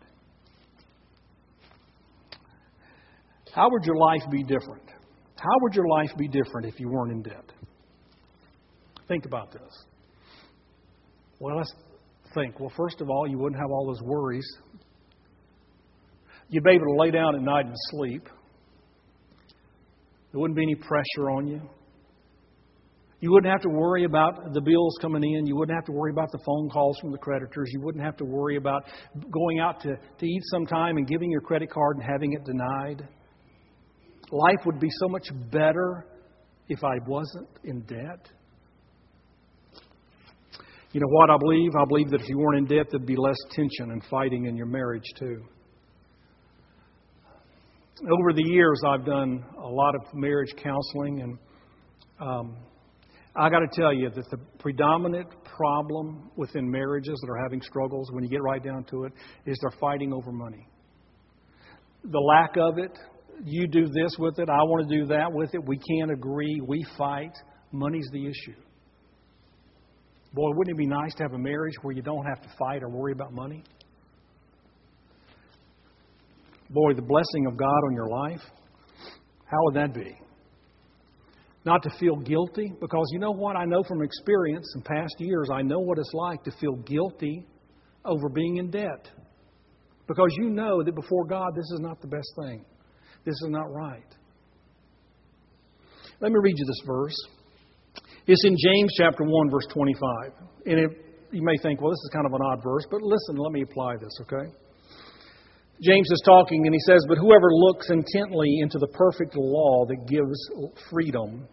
How 3.54 3.68
would 3.68 3.84
your 3.84 3.96
life 3.96 4.22
be 4.30 4.44
different? 4.44 4.88
How 5.36 5.56
would 5.62 5.74
your 5.74 5.88
life 5.88 6.10
be 6.16 6.28
different 6.28 6.66
if 6.66 6.78
you 6.78 6.88
weren't 6.88 7.12
in 7.12 7.22
debt? 7.22 7.52
Think 9.11 9.27
about 9.27 9.51
this. 9.51 9.85
Well, 11.40 11.57
let's 11.57 11.75
think. 12.33 12.61
Well, 12.61 12.73
first 12.77 13.01
of 13.01 13.11
all, 13.11 13.27
you 13.27 13.38
wouldn't 13.38 13.61
have 13.61 13.68
all 13.73 13.87
those 13.88 14.01
worries. 14.05 14.46
You'd 16.49 16.62
be 16.62 16.70
able 16.70 16.85
to 16.85 16.96
lay 16.96 17.11
down 17.11 17.35
at 17.35 17.42
night 17.42 17.66
and 17.66 17.75
sleep. 17.90 18.23
There 20.31 20.40
wouldn't 20.40 20.57
be 20.57 20.62
any 20.62 20.77
pressure 20.77 21.29
on 21.29 21.49
you. 21.49 21.61
You 23.18 23.33
wouldn't 23.33 23.51
have 23.51 23.62
to 23.62 23.68
worry 23.68 24.05
about 24.05 24.55
the 24.55 24.61
bills 24.61 24.96
coming 25.03 25.25
in. 25.25 25.44
You 25.44 25.57
wouldn't 25.57 25.75
have 25.75 25.87
to 25.87 25.92
worry 25.92 26.12
about 26.12 26.31
the 26.31 26.38
phone 26.46 26.70
calls 26.70 26.96
from 27.01 27.11
the 27.11 27.18
creditors. 27.18 27.68
You 27.73 27.81
wouldn't 27.81 28.05
have 28.05 28.16
to 28.18 28.25
worry 28.25 28.59
about 28.59 28.85
going 29.29 29.59
out 29.59 29.81
to, 29.81 29.96
to 29.96 30.25
eat 30.25 30.42
sometime 30.53 30.99
and 30.99 31.07
giving 31.09 31.33
your 31.33 31.40
credit 31.40 31.68
card 31.68 31.96
and 31.96 32.07
having 32.09 32.33
it 32.35 32.44
denied. 32.44 33.09
Life 34.31 34.64
would 34.66 34.79
be 34.79 34.88
so 35.01 35.09
much 35.09 35.27
better 35.51 36.07
if 36.68 36.85
I 36.85 36.94
wasn't 37.09 37.49
in 37.64 37.81
debt. 37.81 38.31
You 40.92 41.00
know 41.00 41.07
what 41.09 41.31
I 41.31 41.37
believe? 41.38 41.70
I 41.81 41.85
believe 41.85 42.11
that 42.11 42.20
if 42.20 42.29
you 42.29 42.37
weren't 42.37 42.59
in 42.59 42.76
debt, 42.76 42.87
there'd 42.90 43.07
be 43.07 43.16
less 43.16 43.37
tension 43.50 43.92
and 43.92 44.03
fighting 44.11 44.46
in 44.46 44.57
your 44.57 44.66
marriage, 44.66 45.05
too. 45.16 45.44
Over 48.03 48.33
the 48.33 48.42
years, 48.44 48.81
I've 48.85 49.05
done 49.05 49.44
a 49.57 49.68
lot 49.68 49.94
of 49.94 50.03
marriage 50.14 50.53
counseling, 50.57 51.20
and 51.20 51.38
um, 52.18 52.57
I 53.37 53.48
got 53.50 53.61
to 53.61 53.68
tell 53.72 53.92
you 53.92 54.11
that 54.11 54.31
the 54.31 54.38
predominant 54.59 55.29
problem 55.44 56.31
within 56.35 56.68
marriages 56.68 57.20
that 57.22 57.31
are 57.31 57.40
having 57.40 57.62
struggles, 57.62 58.11
when 58.11 58.24
you 58.24 58.31
get 58.31 58.42
right 58.42 58.62
down 58.62 58.83
to 58.85 59.05
it, 59.05 59.12
is 59.46 59.57
they're 59.61 59.79
fighting 59.79 60.12
over 60.12 60.33
money. 60.33 60.66
The 62.03 62.18
lack 62.18 62.57
of 62.57 62.79
it, 62.79 62.98
you 63.44 63.68
do 63.68 63.87
this 63.87 64.16
with 64.18 64.40
it, 64.40 64.48
I 64.48 64.62
want 64.64 64.88
to 64.88 64.98
do 64.98 65.07
that 65.07 65.31
with 65.31 65.55
it, 65.55 65.64
we 65.64 65.79
can't 65.79 66.11
agree, 66.11 66.61
we 66.66 66.85
fight. 66.98 67.37
Money's 67.70 68.09
the 68.12 68.26
issue. 68.26 68.61
Boy, 70.32 70.50
wouldn't 70.54 70.76
it 70.76 70.78
be 70.78 70.86
nice 70.86 71.14
to 71.16 71.22
have 71.24 71.32
a 71.32 71.38
marriage 71.38 71.74
where 71.82 71.94
you 71.94 72.02
don't 72.02 72.24
have 72.24 72.40
to 72.42 72.48
fight 72.58 72.82
or 72.82 72.88
worry 72.88 73.12
about 73.12 73.32
money? 73.32 73.64
Boy, 76.70 76.94
the 76.94 77.02
blessing 77.02 77.46
of 77.46 77.56
God 77.56 77.66
on 77.66 77.94
your 77.94 78.08
life, 78.08 78.42
how 79.46 79.58
would 79.64 79.74
that 79.74 79.92
be? 79.92 80.16
not 81.64 81.82
to 81.82 81.90
feel 81.98 82.16
guilty, 82.16 82.72
because 82.80 83.06
you 83.12 83.18
know 83.18 83.32
what? 83.32 83.56
I 83.56 83.64
know 83.64 83.82
from 83.86 84.02
experience 84.02 84.66
in 84.74 84.82
past 84.82 85.14
years, 85.18 85.48
I 85.52 85.62
know 85.62 85.78
what 85.78 85.98
it's 85.98 86.12
like 86.14 86.42
to 86.44 86.52
feel 86.52 86.76
guilty 86.76 87.46
over 88.04 88.28
being 88.30 88.56
in 88.56 88.70
debt. 88.70 89.10
Because 90.06 90.34
you 90.38 90.48
know 90.48 90.82
that 90.82 90.94
before 90.94 91.26
God, 91.26 91.50
this 91.54 91.70
is 91.74 91.80
not 91.80 92.00
the 92.00 92.08
best 92.08 92.32
thing. 92.42 92.64
This 93.24 93.34
is 93.34 93.48
not 93.50 93.70
right. 93.70 94.16
Let 96.20 96.32
me 96.32 96.38
read 96.42 96.54
you 96.56 96.64
this 96.66 96.82
verse. 96.86 97.16
It's 98.26 98.44
in 98.44 98.56
James 98.56 98.92
chapter 98.96 99.24
1, 99.24 99.50
verse 99.50 99.66
25. 99.72 100.02
And 100.66 100.78
it, 100.78 100.90
you 101.33 101.42
may 101.42 101.56
think, 101.62 101.80
well, 101.80 101.90
this 101.90 102.02
is 102.04 102.11
kind 102.12 102.26
of 102.26 102.33
an 102.33 102.40
odd 102.42 102.62
verse, 102.62 102.85
but 102.90 103.02
listen, 103.02 103.37
let 103.37 103.52
me 103.52 103.62
apply 103.62 103.96
this, 103.96 104.12
okay? 104.22 104.52
James 105.83 106.11
is 106.11 106.22
talking 106.24 106.66
and 106.66 106.74
he 106.74 106.80
says, 106.87 107.04
But 107.09 107.16
whoever 107.16 107.48
looks 107.50 107.88
intently 107.88 108.59
into 108.61 108.78
the 108.78 108.88
perfect 108.88 109.35
law 109.37 109.87
that 109.87 110.06
gives 110.06 110.38
freedom 110.90 111.48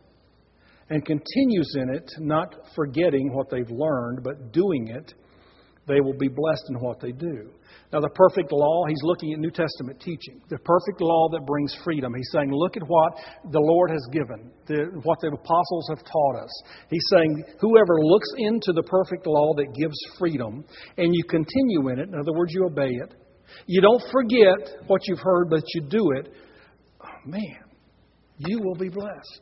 and 0.89 1.06
continues 1.06 1.73
in 1.75 1.89
it, 1.95 2.12
not 2.19 2.53
forgetting 2.75 3.34
what 3.34 3.49
they've 3.49 3.69
learned, 3.69 4.23
but 4.23 4.51
doing 4.51 4.89
it, 4.89 5.13
they 5.88 6.02
will 6.02 6.17
be 6.17 6.28
blessed 6.28 6.65
in 6.69 6.76
what 6.80 7.00
they 7.00 7.12
do. 7.12 7.50
Now, 7.93 8.02
the 8.02 8.10
perfect 8.10 8.52
law, 8.52 8.84
he's 8.88 9.02
looking 9.04 9.32
at 9.32 9.39
New 9.39 9.52
Testament 9.52 10.02
teaching. 10.02 10.41
The 10.50 10.58
perfect 10.60 11.00
law 11.00 11.30
that 11.32 11.45
brings 11.45 11.73
freedom. 11.84 12.13
He's 12.13 12.30
saying, 12.34 12.52
look 12.52 12.76
at 12.76 12.84
what 12.86 13.13
the 13.52 13.62
Lord 13.62 13.91
has 13.91 14.06
given, 14.12 14.52
the, 14.67 14.91
what 15.04 15.19
the 15.21 15.28
apostles 15.28 15.88
have 15.95 16.04
taught 16.04 16.43
us. 16.43 16.52
He's 16.89 17.06
saying, 17.13 17.43
whoever 17.62 17.95
looks 18.02 18.28
into 18.38 18.73
the 18.73 18.84
perfect 18.84 19.26
law 19.26 19.54
that 19.56 19.67
gives 19.80 19.97
freedom, 20.19 20.65
and 20.97 21.15
you 21.15 21.23
continue 21.30 21.88
in 21.89 22.00
it, 22.00 22.10
in 22.10 22.15
other 22.15 22.34
words, 22.34 22.54
you 22.54 22.65
obey 22.65 22.91
it, 22.91 23.15
you 23.65 23.82
don't 23.82 24.04
forget 24.12 24.84
what 24.88 25.00
you've 25.08 25.23
heard, 25.23 25.50
but 25.50 25.63
you 25.73 25.82
do 25.88 26.12
it, 26.17 26.34
oh, 27.02 27.08
man, 27.26 27.63
you 28.39 28.60
will 28.60 28.76
be 28.76 28.89
blessed. 28.89 29.41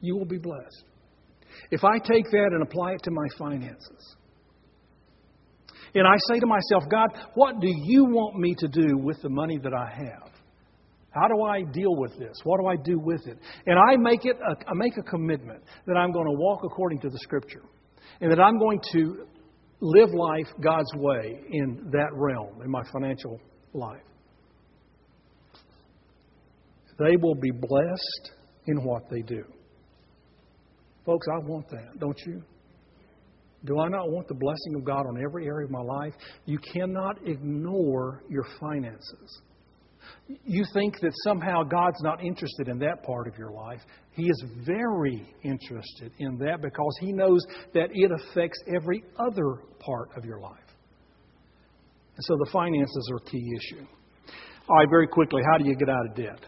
You 0.00 0.16
will 0.16 0.26
be 0.26 0.38
blessed. 0.38 0.84
If 1.70 1.82
I 1.82 1.98
take 1.98 2.30
that 2.30 2.50
and 2.52 2.62
apply 2.62 2.92
it 2.92 3.02
to 3.04 3.10
my 3.10 3.26
finances, 3.36 4.16
and 5.94 6.06
I 6.06 6.16
say 6.28 6.40
to 6.40 6.46
myself, 6.46 6.84
God, 6.90 7.08
what 7.34 7.60
do 7.60 7.68
you 7.68 8.04
want 8.04 8.36
me 8.36 8.54
to 8.58 8.68
do 8.68 8.96
with 8.98 9.20
the 9.22 9.28
money 9.28 9.58
that 9.58 9.72
I 9.72 9.88
have? 9.96 10.30
How 11.10 11.28
do 11.28 11.42
I 11.44 11.62
deal 11.62 11.94
with 11.94 12.18
this? 12.18 12.36
What 12.42 12.60
do 12.60 12.66
I 12.66 12.74
do 12.76 12.98
with 12.98 13.26
it? 13.26 13.38
And 13.66 13.78
I 13.78 13.96
make 13.96 14.24
it 14.24 14.36
a, 14.36 14.68
I 14.68 14.74
make 14.74 14.96
a 14.98 15.02
commitment 15.02 15.62
that 15.86 15.96
I'm 15.96 16.10
going 16.10 16.26
to 16.26 16.36
walk 16.36 16.62
according 16.64 17.00
to 17.00 17.08
the 17.08 17.18
Scripture, 17.18 17.62
and 18.20 18.32
that 18.32 18.40
I'm 18.40 18.58
going 18.58 18.80
to 18.92 19.26
live 19.80 20.10
life 20.12 20.48
God's 20.60 20.92
way 20.96 21.40
in 21.50 21.88
that 21.92 22.08
realm, 22.12 22.62
in 22.64 22.70
my 22.70 22.82
financial 22.92 23.40
life. 23.72 24.02
They 26.98 27.16
will 27.20 27.34
be 27.34 27.50
blessed 27.50 28.32
in 28.66 28.82
what 28.84 29.08
they 29.10 29.22
do. 29.22 29.44
Folks, 31.04 31.26
I 31.32 31.38
want 31.46 31.68
that, 31.70 31.98
don't 31.98 32.18
you? 32.26 32.42
Do 33.64 33.78
I 33.80 33.88
not 33.88 34.10
want 34.10 34.28
the 34.28 34.34
blessing 34.34 34.74
of 34.76 34.84
God 34.84 35.06
on 35.06 35.22
every 35.22 35.46
area 35.46 35.64
of 35.64 35.70
my 35.70 35.80
life? 35.80 36.12
You 36.44 36.58
cannot 36.58 37.16
ignore 37.26 38.22
your 38.28 38.44
finances. 38.60 39.40
You 40.44 40.64
think 40.74 41.00
that 41.00 41.12
somehow 41.24 41.62
God's 41.62 42.02
not 42.02 42.22
interested 42.22 42.68
in 42.68 42.78
that 42.80 43.02
part 43.04 43.26
of 43.26 43.38
your 43.38 43.52
life. 43.52 43.80
He 44.12 44.24
is 44.24 44.44
very 44.66 45.26
interested 45.42 46.12
in 46.18 46.36
that 46.38 46.60
because 46.60 46.96
He 47.00 47.12
knows 47.12 47.40
that 47.72 47.88
it 47.92 48.10
affects 48.10 48.58
every 48.74 49.02
other 49.18 49.62
part 49.78 50.10
of 50.16 50.24
your 50.24 50.40
life. 50.40 50.58
And 52.16 52.24
so 52.24 52.36
the 52.36 52.50
finances 52.52 53.10
are 53.12 53.16
a 53.16 53.30
key 53.30 53.50
issue. 53.56 53.86
All 54.68 54.76
right, 54.76 54.88
very 54.88 55.08
quickly, 55.08 55.42
how 55.50 55.58
do 55.58 55.64
you 55.68 55.74
get 55.74 55.88
out 55.88 56.06
of 56.10 56.14
debt? 56.14 56.40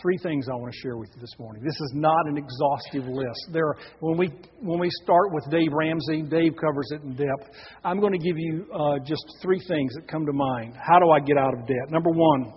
Three 0.00 0.18
things 0.22 0.46
I 0.48 0.54
want 0.54 0.72
to 0.72 0.78
share 0.78 0.96
with 0.96 1.08
you 1.12 1.20
this 1.20 1.34
morning. 1.40 1.64
This 1.64 1.74
is 1.74 1.92
not 1.92 2.28
an 2.28 2.38
exhaustive 2.38 3.08
list. 3.08 3.48
There, 3.52 3.74
when 3.98 4.16
we 4.16 4.28
when 4.60 4.78
we 4.78 4.88
start 5.02 5.32
with 5.32 5.50
Dave 5.50 5.72
Ramsey, 5.72 6.22
Dave 6.22 6.52
covers 6.54 6.90
it 6.92 7.02
in 7.02 7.16
depth. 7.16 7.50
I'm 7.82 7.98
going 7.98 8.12
to 8.12 8.18
give 8.18 8.38
you 8.38 8.66
uh, 8.72 8.98
just 9.04 9.24
three 9.42 9.60
things 9.66 9.92
that 9.94 10.06
come 10.06 10.24
to 10.24 10.32
mind. 10.32 10.74
How 10.74 11.00
do 11.00 11.10
I 11.10 11.18
get 11.18 11.36
out 11.36 11.52
of 11.52 11.66
debt? 11.66 11.90
Number 11.90 12.10
one, 12.10 12.52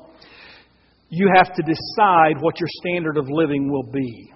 you 1.10 1.32
have 1.34 1.52
to 1.56 1.64
decide 1.64 2.40
what 2.42 2.60
your 2.60 2.70
standard 2.84 3.18
of 3.18 3.26
living 3.28 3.72
will 3.72 3.90
be. 3.92 4.32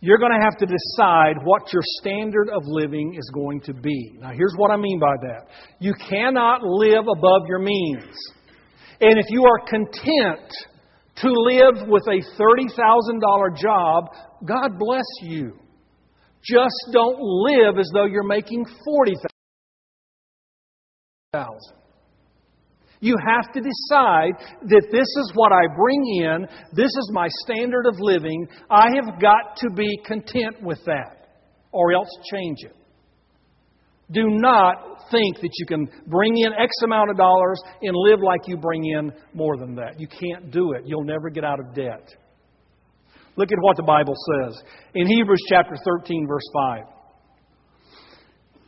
You're 0.00 0.18
going 0.18 0.32
to 0.32 0.42
have 0.42 0.56
to 0.58 0.66
decide 0.66 1.36
what 1.44 1.72
your 1.72 1.82
standard 2.00 2.48
of 2.48 2.62
living 2.64 3.16
is 3.18 3.30
going 3.34 3.60
to 3.62 3.74
be. 3.74 4.16
Now, 4.18 4.30
here's 4.30 4.54
what 4.56 4.70
I 4.70 4.76
mean 4.76 4.98
by 4.98 5.14
that 5.22 5.48
you 5.78 5.92
cannot 6.08 6.62
live 6.62 7.04
above 7.04 7.42
your 7.48 7.58
means. 7.58 8.16
And 9.00 9.18
if 9.18 9.26
you 9.28 9.44
are 9.44 9.58
content 9.68 10.52
to 11.22 11.28
live 11.28 11.88
with 11.88 12.06
a 12.06 12.22
$30,000 12.40 13.56
job, 13.56 14.10
God 14.44 14.78
bless 14.78 15.06
you. 15.22 15.58
Just 16.42 16.90
don't 16.92 17.20
live 17.20 17.78
as 17.78 17.90
though 17.92 18.06
you're 18.06 18.22
making 18.22 18.64
40,000. 18.84 19.28
You 23.00 23.16
have 23.26 23.52
to 23.52 23.60
decide 23.60 24.32
that 24.62 24.88
this 24.90 25.06
is 25.06 25.32
what 25.34 25.52
I 25.52 25.66
bring 25.76 26.04
in, 26.22 26.48
this 26.72 26.86
is 26.86 27.10
my 27.12 27.28
standard 27.44 27.86
of 27.86 27.94
living. 28.00 28.48
I 28.70 28.88
have 28.96 29.20
got 29.20 29.56
to 29.58 29.70
be 29.74 29.98
content 30.04 30.62
with 30.62 30.84
that, 30.86 31.28
or 31.72 31.92
else 31.92 32.10
change 32.32 32.64
it. 32.64 32.74
Do 34.10 34.24
not 34.28 35.02
think 35.10 35.40
that 35.40 35.50
you 35.54 35.66
can 35.66 35.88
bring 36.06 36.36
in 36.38 36.52
X 36.52 36.70
amount 36.84 37.10
of 37.10 37.16
dollars 37.16 37.60
and 37.82 37.94
live 37.94 38.20
like 38.22 38.40
you 38.46 38.56
bring 38.56 38.84
in 38.84 39.12
more 39.34 39.56
than 39.56 39.74
that. 39.76 39.98
You 39.98 40.08
can't 40.08 40.50
do 40.50 40.72
it. 40.72 40.82
You'll 40.86 41.04
never 41.04 41.30
get 41.30 41.44
out 41.44 41.60
of 41.60 41.74
debt. 41.74 42.14
Look 43.36 43.52
at 43.52 43.58
what 43.60 43.76
the 43.76 43.84
Bible 43.84 44.14
says 44.16 44.60
in 44.94 45.06
Hebrews 45.06 45.42
chapter 45.48 45.76
13, 45.84 46.26
verse 46.26 46.42
5. 46.52 46.82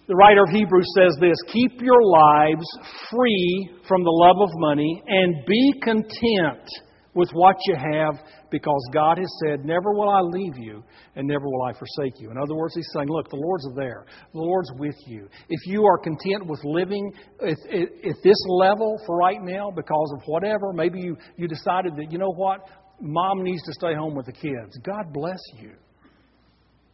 The 0.07 0.17
writer 0.17 0.43
of 0.43 0.51
Hebrews 0.51 0.93
says 0.97 1.17
this 1.21 1.37
Keep 1.53 1.81
your 1.81 2.03
lives 2.03 2.67
free 3.11 3.71
from 3.87 4.03
the 4.03 4.11
love 4.11 4.37
of 4.41 4.51
money 4.55 5.03
and 5.07 5.45
be 5.47 5.75
content 5.83 6.69
with 7.15 7.31
what 7.33 7.57
you 7.67 7.77
have 7.77 8.15
because 8.51 8.89
God 8.93 9.19
has 9.19 9.33
said, 9.45 9.65
Never 9.65 9.93
will 9.93 10.09
I 10.09 10.21
leave 10.21 10.57
you 10.59 10.83
and 11.17 11.27
never 11.27 11.45
will 11.45 11.65
I 11.65 11.73
forsake 11.73 12.21
you. 12.21 12.31
In 12.31 12.39
other 12.39 12.55
words, 12.55 12.75
He's 12.75 12.89
saying, 12.95 13.09
Look, 13.09 13.29
the 13.31 13.37
Lord's 13.37 13.67
there. 13.77 14.07
The 14.33 14.41
Lord's 14.41 14.71
with 14.79 14.97
you. 15.07 15.29
If 15.49 15.61
you 15.67 15.85
are 15.85 15.99
content 15.99 16.47
with 16.47 16.61
living 16.65 17.13
at, 17.41 17.49
at, 17.49 17.89
at 18.11 18.17
this 18.23 18.45
level 18.49 19.01
for 19.07 19.17
right 19.17 19.41
now 19.41 19.71
because 19.71 20.15
of 20.17 20.23
whatever, 20.27 20.73
maybe 20.73 21.01
you, 21.01 21.17
you 21.37 21.49
decided 21.49 21.97
that, 21.97 22.11
you 22.11 22.19
know 22.19 22.33
what, 22.35 22.61
mom 23.01 23.43
needs 23.43 23.63
to 23.63 23.73
stay 23.73 23.95
home 23.95 24.15
with 24.15 24.27
the 24.27 24.33
kids. 24.33 24.79
God 24.85 25.13
bless 25.13 25.41
you. 25.59 25.73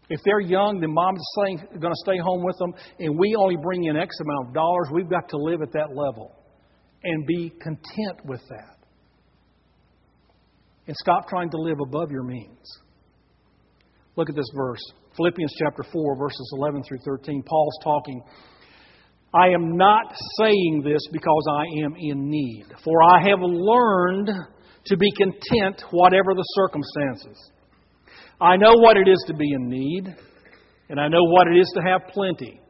If 0.09 0.21
they're 0.25 0.41
young, 0.41 0.81
then 0.81 0.95
mom's 0.95 1.25
going 1.37 1.59
to 1.81 2.03
stay 2.05 2.19
home 2.19 2.45
with 2.45 2.57
them, 2.59 2.73
and 3.01 3.19
we 3.19 3.35
only 3.37 3.57
bring 3.57 3.85
in 3.85 3.97
X 3.97 4.15
amount 4.21 4.49
of 4.49 4.55
dollars. 4.55 4.89
We've 4.93 5.11
got 5.11 5.29
to 5.31 5.37
live 5.37 5.63
at 5.63 5.73
that 5.73 5.97
level 5.97 6.33
and 7.03 7.27
be 7.27 7.51
content 7.61 8.25
with 8.25 8.41
that. 8.49 8.77
And 10.87 10.97
stop 10.97 11.29
trying 11.29 11.51
to 11.51 11.57
live 11.59 11.79
above 11.81 12.11
your 12.11 12.23
means. 12.23 12.81
Look 14.17 14.31
at 14.31 14.37
this 14.37 14.51
verse 14.55 14.81
Philippians 15.17 15.55
chapter 15.59 15.83
4, 15.83 16.17
verses 16.17 16.53
11 16.59 16.83
through 16.83 16.99
13. 17.05 17.43
Paul's 17.43 17.79
talking. 17.83 18.23
I 19.35 19.49
am 19.49 19.77
not 19.77 20.15
saying 20.39 20.83
this 20.85 21.01
because 21.11 21.47
I 21.51 21.85
am 21.85 21.95
in 21.99 22.31
need, 22.31 22.67
for 22.85 23.03
I 23.03 23.21
have 23.29 23.41
learned 23.41 24.31
to 24.87 24.97
be 24.97 25.11
content, 25.13 25.83
whatever 25.91 26.35
the 26.35 26.45
circumstances. 26.55 27.51
I 28.41 28.57
know 28.57 28.75
what 28.75 28.97
it 28.97 29.09
is 29.09 29.23
to 29.27 29.35
be 29.35 29.53
in 29.53 29.69
need, 29.69 30.15
and 30.89 31.01
I 31.01 31.09
know 31.09 31.23
what 31.23 31.49
it 31.49 31.59
is 31.59 31.71
to 31.75 31.83
have 31.83 32.03
plenty. 32.13 32.61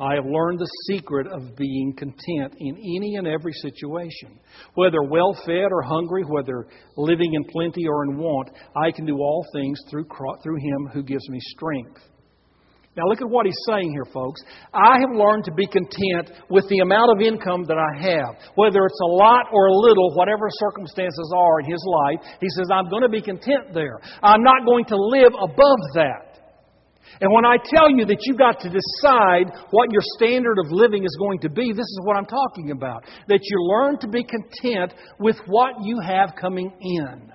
I 0.00 0.14
have 0.14 0.24
learned 0.24 0.58
the 0.58 0.70
secret 0.88 1.26
of 1.26 1.56
being 1.56 1.94
content 1.96 2.54
in 2.58 2.76
any 2.76 3.16
and 3.16 3.26
every 3.26 3.52
situation. 3.52 4.40
Whether 4.74 5.02
well 5.02 5.34
fed 5.44 5.68
or 5.70 5.82
hungry, 5.82 6.24
whether 6.24 6.66
living 6.96 7.34
in 7.34 7.44
plenty 7.44 7.86
or 7.86 8.04
in 8.04 8.16
want, 8.16 8.50
I 8.74 8.90
can 8.92 9.04
do 9.04 9.18
all 9.18 9.44
things 9.52 9.78
through, 9.90 10.06
through 10.42 10.56
Him 10.56 10.88
who 10.94 11.02
gives 11.02 11.28
me 11.28 11.38
strength. 11.40 12.00
Now, 12.96 13.04
look 13.06 13.22
at 13.22 13.30
what 13.30 13.46
he's 13.46 13.62
saying 13.68 13.92
here, 13.92 14.04
folks. 14.12 14.42
I 14.74 14.98
have 14.98 15.14
learned 15.14 15.44
to 15.44 15.52
be 15.52 15.66
content 15.66 16.32
with 16.50 16.68
the 16.68 16.80
amount 16.80 17.12
of 17.14 17.22
income 17.22 17.64
that 17.64 17.78
I 17.78 18.02
have. 18.02 18.34
Whether 18.56 18.84
it's 18.84 19.00
a 19.00 19.12
lot 19.14 19.46
or 19.52 19.66
a 19.68 19.72
little, 19.72 20.12
whatever 20.16 20.48
circumstances 20.50 21.32
are 21.36 21.60
in 21.60 21.70
his 21.70 21.84
life, 21.86 22.26
he 22.40 22.48
says, 22.58 22.66
I'm 22.72 22.90
going 22.90 23.02
to 23.02 23.08
be 23.08 23.22
content 23.22 23.72
there. 23.72 24.00
I'm 24.22 24.42
not 24.42 24.66
going 24.66 24.84
to 24.86 24.96
live 24.96 25.32
above 25.38 25.80
that. 25.94 26.29
And 27.20 27.30
when 27.32 27.44
I 27.44 27.56
tell 27.56 27.90
you 27.90 28.06
that 28.06 28.18
you've 28.22 28.38
got 28.38 28.60
to 28.60 28.68
decide 28.68 29.52
what 29.70 29.90
your 29.90 30.02
standard 30.16 30.58
of 30.58 30.70
living 30.70 31.04
is 31.04 31.16
going 31.18 31.40
to 31.40 31.50
be, 31.50 31.72
this 31.72 31.80
is 31.80 32.00
what 32.04 32.16
I'm 32.16 32.26
talking 32.26 32.70
about. 32.70 33.04
That 33.28 33.40
you 33.42 33.62
learn 33.62 33.98
to 33.98 34.08
be 34.08 34.24
content 34.24 34.94
with 35.18 35.36
what 35.46 35.74
you 35.82 35.98
have 36.00 36.34
coming 36.40 36.72
in. 36.80 37.32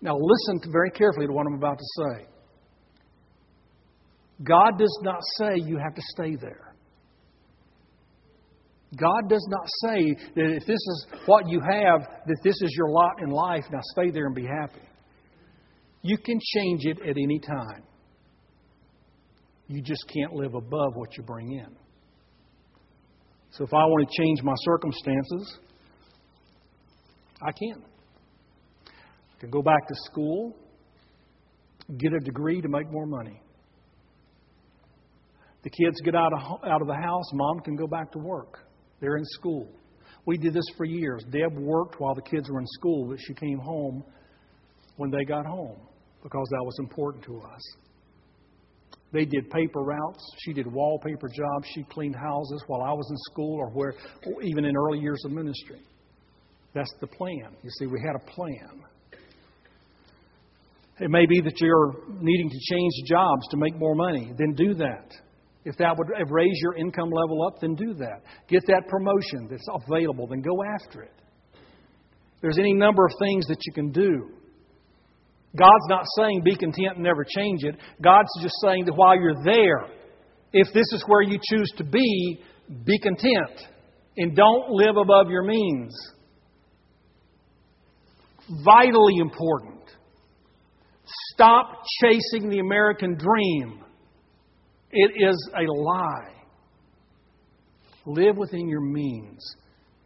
Now, 0.00 0.16
listen 0.16 0.72
very 0.72 0.90
carefully 0.90 1.26
to 1.26 1.32
what 1.32 1.46
I'm 1.46 1.54
about 1.54 1.78
to 1.78 1.84
say. 1.84 2.26
God 4.42 4.78
does 4.78 4.98
not 5.02 5.20
say 5.36 5.56
you 5.56 5.78
have 5.78 5.94
to 5.94 6.02
stay 6.14 6.36
there. 6.36 6.74
God 8.96 9.28
does 9.28 9.46
not 9.50 9.66
say 9.84 10.16
that 10.34 10.56
if 10.56 10.64
this 10.64 10.76
is 10.76 11.06
what 11.26 11.46
you 11.48 11.60
have, 11.60 12.00
that 12.26 12.38
this 12.42 12.54
is 12.62 12.74
your 12.76 12.88
lot 12.88 13.20
in 13.22 13.30
life, 13.30 13.64
now 13.70 13.80
stay 13.92 14.10
there 14.10 14.26
and 14.26 14.34
be 14.34 14.46
happy. 14.46 14.86
You 16.02 16.16
can 16.16 16.38
change 16.54 16.86
it 16.86 16.98
at 17.02 17.16
any 17.18 17.38
time. 17.38 17.82
You 19.68 19.82
just 19.82 20.04
can't 20.12 20.32
live 20.32 20.54
above 20.54 20.96
what 20.96 21.16
you 21.16 21.22
bring 21.22 21.52
in. 21.52 21.76
So 23.50 23.64
if 23.64 23.72
I 23.72 23.84
want 23.84 24.08
to 24.08 24.22
change 24.22 24.42
my 24.42 24.54
circumstances, 24.56 25.58
I 27.42 27.52
can. 27.52 27.82
I 28.86 29.40
can 29.40 29.50
go 29.50 29.62
back 29.62 29.86
to 29.86 29.94
school, 30.10 30.56
get 31.98 32.12
a 32.12 32.20
degree 32.20 32.60
to 32.60 32.68
make 32.68 32.90
more 32.90 33.06
money. 33.06 33.40
The 35.62 35.70
kids 35.70 36.00
get 36.02 36.14
out 36.14 36.32
of, 36.32 36.64
out 36.64 36.80
of 36.80 36.88
the 36.88 36.94
house, 36.94 37.30
mom 37.34 37.60
can 37.60 37.76
go 37.76 37.86
back 37.86 38.10
to 38.12 38.18
work. 38.18 38.60
They're 39.00 39.16
in 39.16 39.24
school. 39.24 39.68
We 40.24 40.38
did 40.38 40.54
this 40.54 40.64
for 40.76 40.84
years. 40.84 41.24
Deb 41.30 41.56
worked 41.58 42.00
while 42.00 42.14
the 42.14 42.22
kids 42.22 42.50
were 42.50 42.60
in 42.60 42.66
school, 42.66 43.08
but 43.08 43.18
she 43.20 43.34
came 43.34 43.58
home 43.58 44.04
when 44.96 45.10
they 45.10 45.24
got 45.24 45.46
home 45.46 45.78
because 46.22 46.48
that 46.50 46.64
was 46.64 46.76
important 46.80 47.24
to 47.24 47.40
us. 47.40 47.60
They 49.12 49.24
did 49.24 49.50
paper 49.50 49.80
routes. 49.80 50.22
She 50.44 50.52
did 50.52 50.66
wallpaper 50.66 51.28
jobs. 51.28 51.66
She 51.74 51.82
cleaned 51.84 52.14
houses 52.14 52.62
while 52.66 52.82
I 52.82 52.92
was 52.92 53.06
in 53.10 53.16
school 53.32 53.56
or 53.56 53.70
where, 53.70 53.94
even 54.42 54.64
in 54.64 54.76
early 54.76 54.98
years 54.98 55.22
of 55.24 55.32
ministry. 55.32 55.80
That's 56.74 56.92
the 57.00 57.06
plan. 57.06 57.56
You 57.62 57.70
see, 57.78 57.86
we 57.86 58.00
had 58.04 58.14
a 58.16 58.30
plan. 58.30 58.84
It 61.00 61.10
may 61.10 61.26
be 61.26 61.40
that 61.40 61.60
you're 61.60 61.94
needing 62.20 62.50
to 62.50 62.74
change 62.74 62.92
jobs 63.06 63.46
to 63.50 63.56
make 63.56 63.76
more 63.78 63.94
money. 63.94 64.32
Then 64.36 64.52
do 64.54 64.74
that. 64.74 65.14
If 65.64 65.76
that 65.78 65.96
would 65.96 66.08
raise 66.30 66.58
your 66.62 66.76
income 66.76 67.10
level 67.10 67.46
up, 67.46 67.60
then 67.60 67.74
do 67.74 67.94
that. 67.94 68.22
Get 68.48 68.66
that 68.66 68.88
promotion 68.88 69.48
that's 69.50 69.66
available, 69.86 70.26
then 70.26 70.40
go 70.40 70.56
after 70.74 71.02
it. 71.02 71.14
There's 72.40 72.58
any 72.58 72.72
number 72.72 73.04
of 73.04 73.12
things 73.20 73.46
that 73.46 73.58
you 73.64 73.72
can 73.72 73.90
do. 73.90 74.30
God's 75.56 75.88
not 75.88 76.04
saying 76.16 76.42
be 76.44 76.56
content 76.56 76.96
and 76.96 77.02
never 77.02 77.24
change 77.24 77.64
it. 77.64 77.76
God's 78.02 78.28
just 78.42 78.54
saying 78.62 78.84
that 78.84 78.94
while 78.94 79.16
you're 79.16 79.42
there, 79.44 79.86
if 80.52 80.68
this 80.72 80.86
is 80.92 81.04
where 81.06 81.22
you 81.22 81.38
choose 81.50 81.72
to 81.78 81.84
be, 81.84 82.40
be 82.84 82.98
content 82.98 83.68
and 84.16 84.36
don't 84.36 84.70
live 84.70 84.96
above 84.96 85.30
your 85.30 85.44
means. 85.44 85.94
Vitally 88.64 89.16
important. 89.18 89.82
Stop 91.32 91.82
chasing 92.02 92.50
the 92.50 92.58
American 92.58 93.16
dream. 93.16 93.82
It 94.90 95.12
is 95.16 95.50
a 95.54 95.70
lie. 95.70 96.34
Live 98.06 98.36
within 98.36 98.68
your 98.68 98.80
means. 98.80 99.54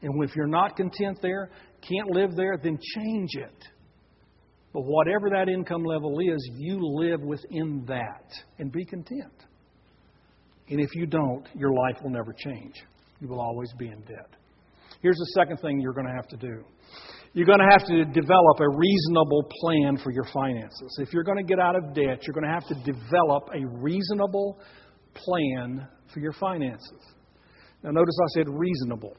And 0.02 0.22
if 0.24 0.34
you're 0.36 0.46
not 0.46 0.76
content 0.76 1.18
there, 1.22 1.50
can't 1.80 2.10
live 2.10 2.34
there, 2.36 2.58
then 2.62 2.78
change 2.96 3.30
it. 3.34 3.68
But 4.72 4.82
whatever 4.82 5.28
that 5.30 5.48
income 5.48 5.84
level 5.84 6.18
is, 6.20 6.50
you 6.56 6.78
live 6.80 7.20
within 7.20 7.84
that 7.88 8.32
and 8.58 8.72
be 8.72 8.84
content. 8.84 9.44
And 10.68 10.80
if 10.80 10.94
you 10.94 11.06
don't, 11.06 11.46
your 11.54 11.72
life 11.72 12.02
will 12.02 12.10
never 12.10 12.32
change. 12.32 12.74
You 13.20 13.28
will 13.28 13.40
always 13.40 13.72
be 13.78 13.88
in 13.88 14.00
debt. 14.02 14.30
Here's 15.02 15.16
the 15.16 15.32
second 15.34 15.58
thing 15.58 15.80
you're 15.80 15.92
going 15.92 16.06
to 16.06 16.12
have 16.12 16.28
to 16.28 16.36
do 16.36 16.64
you're 17.34 17.46
going 17.46 17.60
to 17.60 17.68
have 17.70 17.86
to 17.86 18.04
develop 18.04 18.60
a 18.60 18.68
reasonable 18.68 19.48
plan 19.60 19.96
for 19.96 20.12
your 20.12 20.26
finances. 20.34 20.98
If 21.00 21.14
you're 21.14 21.24
going 21.24 21.38
to 21.38 21.44
get 21.44 21.58
out 21.58 21.76
of 21.76 21.94
debt, 21.94 22.26
you're 22.26 22.34
going 22.34 22.44
to 22.44 22.52
have 22.52 22.66
to 22.66 22.74
develop 22.84 23.48
a 23.54 23.66
reasonable 23.80 24.58
plan 25.14 25.88
for 26.12 26.20
your 26.20 26.32
finances. 26.34 27.00
Now, 27.82 27.90
notice 27.90 28.14
I 28.20 28.28
said 28.34 28.48
reasonable. 28.48 29.16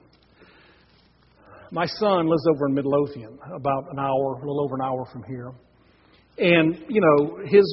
My 1.74 1.88
son 1.88 2.28
lives 2.28 2.46
over 2.54 2.68
in 2.68 2.76
Midlothian, 2.76 3.40
about 3.52 3.86
an 3.92 3.98
hour, 3.98 4.36
a 4.36 4.40
little 4.40 4.64
over 4.64 4.76
an 4.76 4.82
hour 4.84 5.06
from 5.12 5.24
here. 5.24 5.52
And, 6.38 6.86
you 6.88 7.02
know, 7.02 7.40
his, 7.48 7.64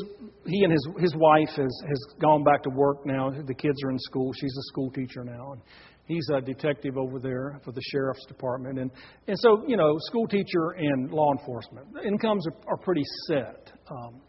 he 0.46 0.64
and 0.64 0.72
his, 0.72 0.88
his 0.98 1.14
wife 1.16 1.51
has, 1.51 1.82
has 1.86 2.14
gone 2.18 2.42
back 2.42 2.62
to 2.62 2.70
work 2.70 3.05
now. 3.05 3.30
The 3.30 3.55
kids 3.55 3.76
are 3.84 3.90
in 3.90 3.98
school. 3.98 4.32
She's 4.40 4.57
a 4.57 4.62
school 4.72 4.90
teacher 4.90 5.22
now. 5.22 5.53
And 5.53 5.61
he's 6.07 6.26
a 6.32 6.40
detective 6.40 6.96
over 6.96 7.18
there 7.18 7.61
for 7.62 7.72
the 7.72 7.82
sheriff's 7.92 8.24
department. 8.24 8.78
And, 8.78 8.90
and 9.28 9.38
so, 9.38 9.64
you 9.66 9.76
know, 9.76 9.96
school 9.98 10.26
teacher 10.26 10.70
and 10.78 11.11
law 11.11 11.32
enforcement. 11.38 11.88
Incomes 12.03 12.46
are, 12.46 12.72
are 12.72 12.78
pretty 12.78 13.05
set. 13.26 13.70
Um, 13.90 14.22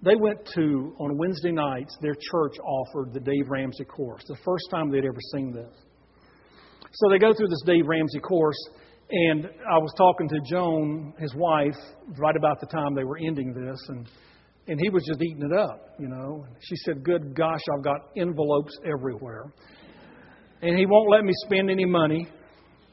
they 0.00 0.14
went 0.14 0.46
to, 0.54 0.94
on 1.00 1.18
Wednesday 1.18 1.50
nights, 1.50 1.98
their 2.00 2.14
church 2.14 2.56
offered 2.64 3.12
the 3.12 3.20
Dave 3.20 3.48
Ramsey 3.48 3.84
course, 3.84 4.22
the 4.28 4.38
first 4.44 4.66
time 4.70 4.92
they'd 4.92 5.04
ever 5.04 5.18
seen 5.34 5.52
this. 5.52 5.74
So 6.92 7.08
they 7.10 7.18
go 7.18 7.32
through 7.34 7.48
this 7.48 7.62
Dave 7.66 7.86
Ramsey 7.86 8.20
course, 8.20 8.58
and 9.10 9.46
I 9.46 9.78
was 9.78 9.92
talking 9.96 10.28
to 10.28 10.40
Joan, 10.50 11.14
his 11.18 11.34
wife, 11.34 11.76
right 12.18 12.36
about 12.36 12.60
the 12.60 12.66
time 12.66 12.94
they 12.94 13.04
were 13.04 13.18
ending 13.18 13.52
this, 13.52 13.78
and 13.88 14.08
and 14.70 14.78
he 14.78 14.90
was 14.90 15.02
just 15.06 15.22
eating 15.22 15.50
it 15.50 15.56
up, 15.56 15.94
you 15.98 16.08
know. 16.08 16.44
She 16.60 16.76
said, 16.84 17.02
"Good 17.02 17.34
gosh, 17.34 17.62
I've 17.74 17.84
got 17.84 18.10
envelopes 18.16 18.78
everywhere." 18.84 19.50
and 20.62 20.78
he 20.78 20.86
won't 20.86 21.10
let 21.10 21.24
me 21.24 21.32
spend 21.44 21.70
any 21.70 21.84
money. 21.84 22.26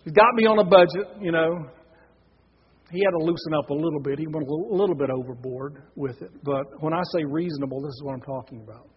He's 0.04 0.14
got 0.14 0.34
me 0.36 0.46
on 0.46 0.60
a 0.60 0.64
budget, 0.64 1.08
you 1.20 1.32
know. 1.32 1.68
He 2.91 3.00
had 3.04 3.12
to 3.18 3.24
loosen 3.26 3.54
up 3.58 3.70
a 3.72 3.74
little 3.74 4.00
bit. 4.00 4.20
He 4.20 4.28
went 4.28 4.48
a 4.48 4.54
little 4.54 4.96
bit 4.96 5.10
overboard 5.10 5.82
with 5.96 6.22
it. 6.22 6.30
But 6.43 6.82
when 6.82 6.93
I 6.93 7.02
say 7.14 7.24
reasonable, 7.26 7.82
this 7.82 7.89
is 7.89 8.04
what 8.04 8.14
I'm 8.14 8.22
talking 8.22 8.62
about. 8.62 8.88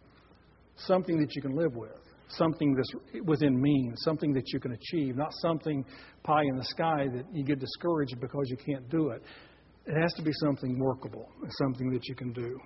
Something 0.76 1.18
that 1.18 1.34
you 1.34 1.42
can 1.42 1.57
live 1.57 1.74
with, 1.74 1.99
something 2.29 2.74
that's 2.74 2.91
within 3.24 3.61
means, 3.61 4.01
something 4.03 4.33
that 4.33 4.45
you 4.53 4.61
can 4.61 4.72
achieve, 4.72 5.16
not 5.16 5.33
something 5.41 5.85
pie 6.22 6.43
in 6.43 6.57
the 6.57 6.64
sky 6.64 7.07
that 7.14 7.24
you 7.33 7.45
get 7.45 7.59
discouraged 7.59 8.20
because 8.20 8.45
you 8.49 8.57
can't 8.57 8.89
do 8.91 9.11
it. 9.11 9.22
It 9.87 10.01
has 10.01 10.12
to 10.14 10.22
be 10.22 10.33
something 10.45 10.79
workable, 10.79 11.29
something 11.62 11.91
that 11.91 12.07
you 12.07 12.14
can 12.14 12.33
do. 12.33 12.61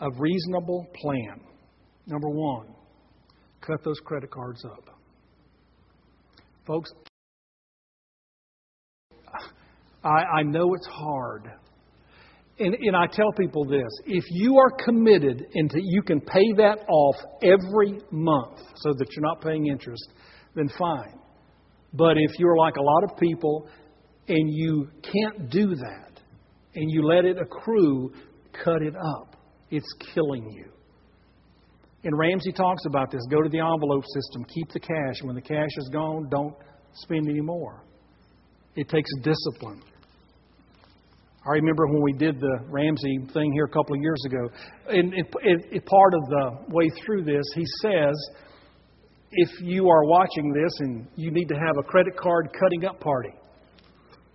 A 0.00 0.10
reasonable 0.18 0.86
plan. 0.94 1.40
Number 2.06 2.30
one, 2.30 2.68
cut 3.60 3.84
those 3.84 4.00
credit 4.00 4.30
cards 4.30 4.64
up. 4.64 4.98
Folks, 6.66 6.90
I, 10.04 10.08
I 10.38 10.42
know 10.42 10.74
it's 10.74 10.86
hard. 10.86 11.50
And, 12.58 12.74
and 12.74 12.96
I 12.96 13.06
tell 13.06 13.32
people 13.32 13.64
this 13.64 13.88
if 14.06 14.24
you 14.30 14.58
are 14.58 14.84
committed 14.84 15.46
into 15.54 15.78
you 15.80 16.02
can 16.02 16.20
pay 16.20 16.52
that 16.58 16.84
off 16.88 17.16
every 17.42 18.00
month 18.10 18.58
so 18.76 18.92
that 18.92 19.06
you're 19.10 19.22
not 19.22 19.40
paying 19.40 19.66
interest, 19.66 20.08
then 20.54 20.68
fine. 20.78 21.18
But 21.94 22.16
if 22.18 22.38
you're 22.38 22.56
like 22.56 22.76
a 22.76 22.82
lot 22.82 23.04
of 23.04 23.18
people 23.18 23.68
and 24.28 24.50
you 24.50 24.88
can't 25.02 25.50
do 25.50 25.74
that 25.74 26.20
and 26.74 26.90
you 26.90 27.02
let 27.02 27.24
it 27.24 27.38
accrue, 27.38 28.12
cut 28.64 28.82
it 28.82 28.94
up. 28.96 29.36
It's 29.70 29.92
killing 30.14 30.50
you. 30.50 30.70
And 32.04 32.18
Ramsey 32.18 32.52
talks 32.52 32.82
about 32.86 33.10
this. 33.10 33.20
Go 33.30 33.42
to 33.42 33.48
the 33.48 33.60
envelope 33.60 34.04
system. 34.14 34.44
Keep 34.44 34.72
the 34.72 34.80
cash. 34.80 35.22
When 35.22 35.34
the 35.34 35.42
cash 35.42 35.70
is 35.76 35.88
gone, 35.92 36.28
don't 36.30 36.54
spend 36.94 37.28
any 37.28 37.40
more. 37.40 37.84
It 38.74 38.88
takes 38.88 39.10
discipline. 39.22 39.82
I 41.44 41.50
remember 41.54 41.86
when 41.88 42.02
we 42.02 42.12
did 42.12 42.38
the 42.38 42.58
Ramsey 42.68 43.18
thing 43.34 43.52
here 43.52 43.64
a 43.64 43.68
couple 43.68 43.96
of 43.96 44.00
years 44.00 44.22
ago. 44.26 44.48
And 44.88 45.12
it, 45.12 45.26
it, 45.42 45.60
it, 45.72 45.86
part 45.86 46.14
of 46.14 46.20
the 46.28 46.74
way 46.74 46.88
through 47.04 47.24
this, 47.24 47.44
he 47.54 47.64
says, 47.82 48.14
if 49.32 49.60
you 49.60 49.88
are 49.88 50.04
watching 50.04 50.52
this 50.52 50.72
and 50.80 51.08
you 51.16 51.32
need 51.32 51.46
to 51.46 51.56
have 51.56 51.76
a 51.78 51.82
credit 51.82 52.16
card 52.16 52.48
cutting 52.58 52.84
up 52.84 53.00
party, 53.00 53.34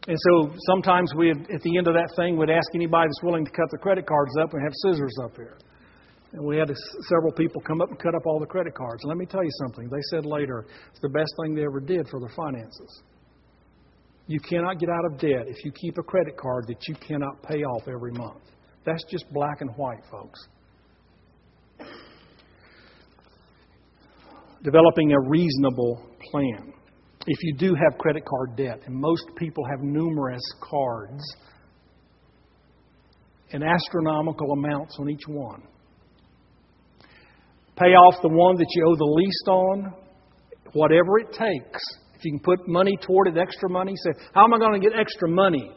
And 0.07 0.17
so 0.17 0.55
sometimes 0.71 1.13
we, 1.15 1.31
at 1.31 1.61
the 1.61 1.77
end 1.77 1.87
of 1.87 1.93
that 1.93 2.11
thing, 2.15 2.37
would 2.37 2.49
ask 2.49 2.67
anybody 2.73 3.09
that's 3.09 3.23
willing 3.23 3.43
to 3.43 3.51
cut 3.51 3.69
the 3.71 3.77
credit 3.77 4.07
cards 4.07 4.31
up 4.41 4.53
and 4.53 4.63
have 4.63 4.73
scissors 4.83 5.13
up 5.23 5.35
here. 5.35 5.57
And 6.31 6.45
we 6.45 6.57
had 6.57 6.71
several 7.09 7.33
people 7.33 7.61
come 7.61 7.81
up 7.81 7.89
and 7.89 7.99
cut 7.99 8.15
up 8.15 8.25
all 8.25 8.39
the 8.39 8.45
credit 8.45 8.73
cards. 8.73 9.03
And 9.03 9.09
let 9.09 9.17
me 9.17 9.25
tell 9.25 9.43
you 9.43 9.51
something. 9.65 9.89
They 9.89 10.01
said 10.11 10.25
later 10.25 10.65
it's 10.89 10.99
the 11.01 11.09
best 11.09 11.31
thing 11.41 11.55
they 11.55 11.63
ever 11.63 11.81
did 11.81 12.07
for 12.09 12.19
their 12.19 12.33
finances. 12.35 13.03
You 14.27 14.39
cannot 14.41 14.79
get 14.79 14.89
out 14.89 15.05
of 15.05 15.19
debt 15.19 15.47
if 15.47 15.63
you 15.63 15.71
keep 15.71 15.97
a 15.97 16.03
credit 16.03 16.35
card 16.37 16.65
that 16.67 16.85
you 16.87 16.95
cannot 16.95 17.41
pay 17.43 17.63
off 17.63 17.87
every 17.87 18.11
month. 18.11 18.43
That's 18.85 19.03
just 19.09 19.25
black 19.31 19.61
and 19.61 19.69
white, 19.77 20.03
folks. 20.11 20.39
Developing 24.63 25.13
a 25.13 25.29
reasonable 25.29 26.09
plan. 26.31 26.73
If 27.25 27.37
you 27.43 27.55
do 27.57 27.75
have 27.75 27.97
credit 27.99 28.23
card 28.25 28.57
debt, 28.57 28.81
and 28.85 28.95
most 28.95 29.23
people 29.37 29.63
have 29.69 29.81
numerous 29.81 30.41
cards 30.61 31.23
and 33.51 33.63
astronomical 33.63 34.51
amounts 34.51 34.97
on 34.99 35.09
each 35.09 35.27
one, 35.27 35.61
pay 37.77 37.93
off 37.93 38.21
the 38.21 38.29
one 38.29 38.57
that 38.57 38.67
you 38.71 38.85
owe 38.87 38.95
the 38.95 39.05
least 39.05 39.47
on, 39.47 39.93
whatever 40.73 41.19
it 41.19 41.31
takes. 41.31 41.81
If 42.17 42.25
you 42.25 42.31
can 42.31 42.39
put 42.39 42.67
money 42.67 42.97
toward 42.99 43.27
it, 43.27 43.37
extra 43.37 43.69
money, 43.69 43.93
say, 43.95 44.19
How 44.33 44.43
am 44.43 44.53
I 44.53 44.57
going 44.57 44.81
to 44.81 44.89
get 44.89 44.97
extra 44.97 45.29
money? 45.29 45.71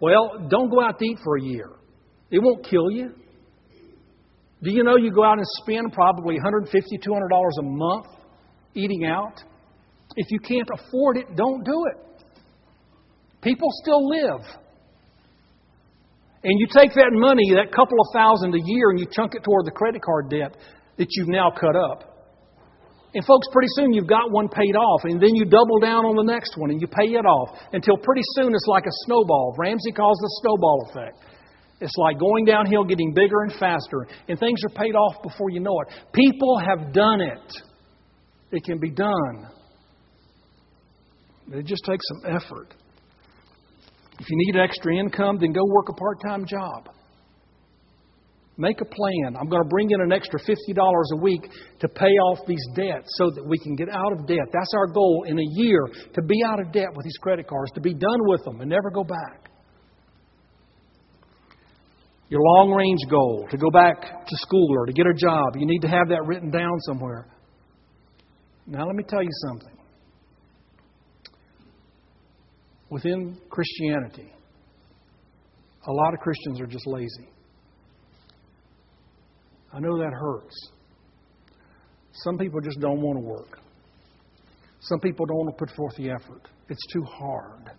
Well, 0.00 0.46
don't 0.48 0.70
go 0.70 0.80
out 0.80 0.98
to 0.98 1.04
eat 1.04 1.18
for 1.22 1.36
a 1.36 1.42
year. 1.42 1.70
It 2.30 2.38
won't 2.38 2.64
kill 2.64 2.90
you. 2.90 3.12
Do 4.62 4.72
you 4.72 4.82
know 4.82 4.96
you 4.96 5.12
go 5.12 5.22
out 5.24 5.36
and 5.36 5.46
spend 5.62 5.92
probably 5.92 6.36
$150, 6.38 6.72
$200 6.72 7.50
a 7.58 7.62
month 7.62 8.06
eating 8.74 9.04
out? 9.04 9.42
If 10.16 10.30
you 10.30 10.38
can't 10.38 10.68
afford 10.72 11.18
it, 11.18 11.36
don't 11.36 11.62
do 11.64 11.84
it. 11.92 12.24
People 13.42 13.68
still 13.82 14.08
live. 14.08 14.40
And 16.44 16.60
you 16.60 16.66
take 16.74 16.94
that 16.94 17.10
money, 17.12 17.52
that 17.56 17.74
couple 17.74 17.98
of 18.00 18.06
thousand 18.14 18.54
a 18.54 18.60
year, 18.64 18.88
and 18.88 18.98
you 18.98 19.06
chunk 19.10 19.34
it 19.34 19.44
toward 19.44 19.66
the 19.66 19.70
credit 19.70 20.00
card 20.02 20.30
debt 20.30 20.56
that 20.96 21.08
you've 21.10 21.28
now 21.28 21.50
cut 21.50 21.76
up. 21.76 22.13
And 23.14 23.24
folks, 23.24 23.46
pretty 23.52 23.68
soon 23.76 23.92
you've 23.92 24.08
got 24.08 24.32
one 24.32 24.48
paid 24.48 24.74
off, 24.74 25.02
and 25.04 25.22
then 25.22 25.36
you 25.36 25.44
double 25.44 25.78
down 25.78 26.04
on 26.04 26.16
the 26.16 26.26
next 26.26 26.58
one 26.58 26.70
and 26.70 26.80
you 26.80 26.88
pay 26.88 27.14
it 27.14 27.24
off 27.24 27.56
until 27.72 27.96
pretty 27.96 28.22
soon 28.34 28.52
it's 28.52 28.66
like 28.66 28.84
a 28.86 28.94
snowball. 29.06 29.54
Ramsey 29.56 29.92
calls 29.92 30.18
the 30.18 30.30
snowball 30.42 30.88
effect. 30.90 31.18
It's 31.80 31.94
like 31.96 32.18
going 32.18 32.44
downhill, 32.44 32.84
getting 32.84 33.14
bigger 33.14 33.42
and 33.42 33.52
faster, 33.52 34.06
and 34.28 34.38
things 34.38 34.60
are 34.64 34.70
paid 34.70 34.94
off 34.94 35.22
before 35.22 35.50
you 35.50 35.60
know 35.60 35.80
it. 35.86 35.94
People 36.12 36.58
have 36.58 36.92
done 36.92 37.20
it. 37.20 37.52
It 38.50 38.64
can 38.64 38.78
be 38.78 38.90
done. 38.90 39.46
It 41.52 41.66
just 41.66 41.84
takes 41.84 42.04
some 42.08 42.34
effort. 42.34 42.74
If 44.18 44.26
you 44.30 44.36
need 44.36 44.56
extra 44.56 44.96
income, 44.96 45.38
then 45.40 45.52
go 45.52 45.64
work 45.66 45.88
a 45.88 45.94
part 45.94 46.18
time 46.26 46.46
job. 46.46 46.88
Make 48.56 48.80
a 48.80 48.84
plan. 48.84 49.36
I'm 49.38 49.48
going 49.48 49.62
to 49.62 49.68
bring 49.68 49.90
in 49.90 50.00
an 50.00 50.12
extra 50.12 50.38
$50 50.38 50.76
a 51.12 51.16
week 51.16 51.50
to 51.80 51.88
pay 51.88 52.06
off 52.06 52.38
these 52.46 52.64
debts 52.76 53.08
so 53.16 53.30
that 53.34 53.44
we 53.44 53.58
can 53.58 53.74
get 53.74 53.88
out 53.88 54.12
of 54.12 54.28
debt. 54.28 54.46
That's 54.52 54.72
our 54.76 54.86
goal 54.86 55.24
in 55.26 55.38
a 55.38 55.46
year 55.56 55.80
to 56.14 56.22
be 56.22 56.40
out 56.46 56.60
of 56.60 56.70
debt 56.70 56.88
with 56.94 57.04
these 57.04 57.16
credit 57.20 57.48
cards, 57.48 57.72
to 57.72 57.80
be 57.80 57.94
done 57.94 58.20
with 58.26 58.44
them 58.44 58.60
and 58.60 58.70
never 58.70 58.90
go 58.90 59.02
back. 59.02 59.50
Your 62.28 62.40
long 62.40 62.72
range 62.72 63.00
goal, 63.10 63.46
to 63.50 63.56
go 63.56 63.70
back 63.70 64.26
to 64.26 64.36
school 64.36 64.68
or 64.70 64.86
to 64.86 64.92
get 64.92 65.06
a 65.06 65.14
job, 65.14 65.56
you 65.56 65.66
need 65.66 65.80
to 65.80 65.88
have 65.88 66.08
that 66.08 66.24
written 66.24 66.50
down 66.50 66.78
somewhere. 66.86 67.26
Now, 68.66 68.86
let 68.86 68.94
me 68.94 69.04
tell 69.06 69.22
you 69.22 69.30
something. 69.48 69.76
Within 72.88 73.36
Christianity, 73.50 74.32
a 75.86 75.92
lot 75.92 76.14
of 76.14 76.20
Christians 76.20 76.60
are 76.60 76.66
just 76.66 76.86
lazy. 76.86 77.33
I 79.74 79.80
know 79.80 79.98
that 79.98 80.12
hurts. 80.12 80.70
Some 82.22 82.38
people 82.38 82.60
just 82.60 82.78
don't 82.78 83.00
want 83.00 83.18
to 83.18 83.24
work. 83.24 83.58
Some 84.80 85.00
people 85.00 85.26
don't 85.26 85.38
want 85.38 85.58
to 85.58 85.64
put 85.64 85.74
forth 85.74 85.96
the 85.96 86.10
effort. 86.10 86.48
It's 86.68 86.86
too 86.92 87.02
hard. 87.02 87.70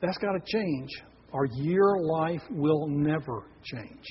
That's 0.00 0.16
got 0.18 0.32
to 0.32 0.40
change, 0.46 0.90
or 1.32 1.46
your 1.56 2.00
life 2.00 2.42
will 2.50 2.86
never 2.86 3.44
change. 3.62 4.04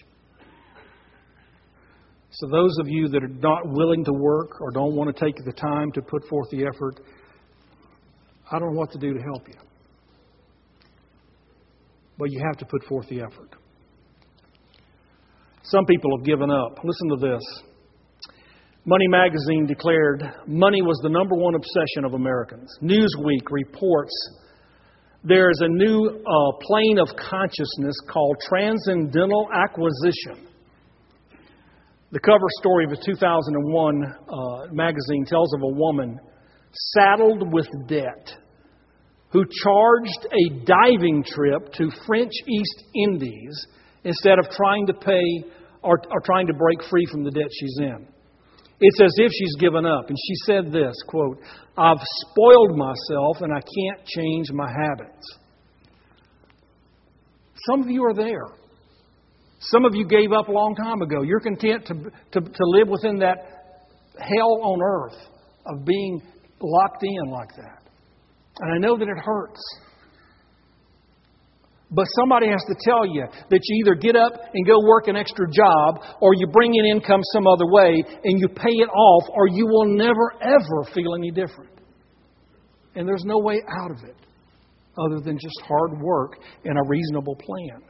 So, 2.30 2.47
those 2.51 2.78
of 2.80 2.88
you 2.89 3.08
that 3.08 3.24
are 3.24 3.28
not 3.28 3.62
willing 3.66 4.03
to 4.03 4.12
work 4.12 4.60
or 4.60 4.72
don't 4.72 4.93
want 4.95 5.16
to 5.16 5.26
take 5.26 5.38
the 5.43 5.53
time 5.53 5.91
to 5.93 6.01
put 6.01 6.28
forth 6.28 6.49
the 6.51 6.66
effort, 6.66 6.99
I 8.51 8.60
don't 8.60 8.74
know 8.74 8.80
what 8.80 8.91
to 8.91 8.99
do 8.99 9.14
to 9.14 9.22
help 9.22 9.47
you. 9.47 9.60
But 12.18 12.30
you 12.30 12.41
have 12.45 12.58
to 12.58 12.66
put 12.66 12.84
forth 12.84 13.08
the 13.08 13.22
effort. 13.22 13.56
Some 15.66 15.86
people 15.86 16.16
have 16.18 16.26
given 16.26 16.51
up. 16.51 16.80
Listen 16.84 17.09
to 17.09 17.18
this. 17.18 17.43
Money 18.86 19.07
magazine 19.07 19.66
declared 19.66 20.24
money 20.45 20.84
was 20.84 20.99
the 21.01 21.09
number 21.09 21.36
one 21.36 21.55
obsession 21.55 22.05
of 22.05 22.13
Americans. 22.13 22.70
Newsweek 22.84 23.49
reports 23.49 24.13
there 25.24 25.49
is 25.49 25.59
a 25.61 25.68
new 25.68 26.05
uh, 26.05 26.57
plane 26.61 26.99
of 26.99 27.07
consciousness 27.18 27.95
called 28.11 28.38
transcendental 28.47 29.49
acquisition. 29.55 30.47
The 32.11 32.20
cover 32.20 32.45
story 32.59 32.86
of 32.86 32.91
a 32.91 32.97
2001 33.03 34.03
uh, 34.05 34.72
magazine 34.72 35.26
tells 35.26 35.51
of 35.55 35.63
a 35.63 35.74
woman 35.74 36.20
saddled 36.93 37.51
with 37.51 37.68
debt 37.88 38.38
who 39.30 39.43
charged 39.63 40.28
a 40.32 40.63
diving 40.63 41.24
trip 41.24 41.74
to 41.74 41.89
French 42.05 42.34
East 42.47 42.84
Indies 42.93 43.68
instead 44.06 44.39
of 44.39 44.49
trying 44.51 44.88
to 44.88 44.93
pay 44.93 45.49
or, 45.84 45.99
or 46.12 46.22
trying 46.24 46.47
to 46.47 46.53
break 46.53 46.82
free 46.89 47.06
from 47.12 47.24
the 47.24 47.32
debt 47.32 47.49
she's 47.51 47.78
in. 47.80 48.08
It's 48.80 49.01
as 49.01 49.14
if 49.18 49.32
she's 49.32 49.56
given 49.60 49.86
up. 49.86 50.10
And 50.10 50.18
she 50.18 50.36
said 50.45 50.72
this 50.72 50.95
quote, 51.08 51.39
I've 51.78 52.01
spoiled 52.30 52.78
myself 52.78 53.41
and 53.41 53.51
I 53.53 53.62
can't 53.62 54.06
change 54.06 54.51
my 54.51 54.70
habits. 54.70 55.39
Some 57.70 57.82
of 57.82 57.89
you 57.89 58.03
are 58.06 58.14
there. 58.14 58.47
Some 59.60 59.86
of 59.86 59.95
you 59.95 60.06
gave 60.06 60.32
up 60.32 60.47
a 60.47 60.51
long 60.51 60.76
time 60.76 61.01
ago. 61.01 61.24
You're 61.24 61.39
content 61.39 61.86
to, 61.88 61.93
to, 61.93 62.41
to 62.41 62.64
live 62.66 62.88
within 62.88 63.18
that 63.20 63.82
hell 64.20 64.60
on 64.62 64.82
earth 64.84 65.18
of 65.66 65.86
being 65.86 66.22
locked 66.62 67.03
in 67.03 67.32
like 67.32 67.56
that. 67.56 67.82
And 68.60 68.76
I 68.76 68.78
know 68.78 68.97
that 68.97 69.08
it 69.08 69.18
hurts. 69.24 69.60
But 71.95 72.07
somebody 72.19 72.47
has 72.49 72.61
to 72.67 72.75
tell 72.83 73.05
you 73.05 73.23
that 73.49 73.59
you 73.63 73.79
either 73.79 73.95
get 73.95 74.17
up 74.17 74.33
and 74.53 74.67
go 74.67 74.75
work 74.85 75.07
an 75.07 75.15
extra 75.15 75.47
job 75.49 76.03
or 76.19 76.33
you 76.35 76.45
bring 76.47 76.75
in 76.75 76.85
income 76.85 77.21
some 77.31 77.47
other 77.47 77.65
way 77.71 78.03
and 78.25 78.37
you 78.37 78.49
pay 78.49 78.75
it 78.83 78.89
off 78.89 79.29
or 79.33 79.47
you 79.47 79.65
will 79.65 79.85
never, 79.85 80.33
ever 80.41 80.91
feel 80.93 81.15
any 81.15 81.31
different. 81.31 81.71
And 82.95 83.07
there's 83.07 83.23
no 83.23 83.39
way 83.39 83.61
out 83.79 83.91
of 83.91 84.03
it 84.03 84.15
other 84.97 85.21
than 85.21 85.37
just 85.39 85.55
hard 85.65 86.01
work 86.01 86.33
and 86.65 86.77
a 86.77 86.81
reasonable 86.85 87.35
plan. 87.35 87.81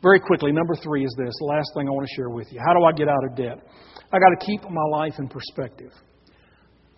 Very 0.00 0.20
quickly, 0.20 0.52
number 0.52 0.76
three 0.76 1.04
is 1.04 1.14
this 1.18 1.34
last 1.40 1.70
thing 1.74 1.88
I 1.88 1.90
want 1.90 2.06
to 2.06 2.14
share 2.14 2.30
with 2.30 2.52
you. 2.52 2.60
How 2.64 2.72
do 2.72 2.84
I 2.84 2.92
get 2.92 3.08
out 3.08 3.24
of 3.24 3.36
debt? 3.36 3.66
I 4.12 4.18
got 4.18 4.30
to 4.38 4.46
keep 4.46 4.62
my 4.62 4.86
life 4.92 5.14
in 5.18 5.28
perspective. 5.28 5.90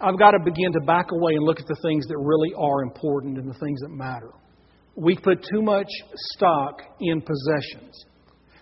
I've 0.00 0.18
got 0.18 0.32
to 0.32 0.38
begin 0.44 0.72
to 0.72 0.80
back 0.80 1.06
away 1.12 1.32
and 1.32 1.44
look 1.44 1.60
at 1.60 1.66
the 1.66 1.76
things 1.82 2.06
that 2.08 2.18
really 2.18 2.52
are 2.58 2.82
important 2.82 3.38
and 3.38 3.48
the 3.48 3.58
things 3.58 3.80
that 3.80 3.88
matter 3.88 4.32
we 4.96 5.16
put 5.16 5.42
too 5.42 5.62
much 5.62 5.88
stock 6.34 6.82
in 7.00 7.20
possessions. 7.20 8.04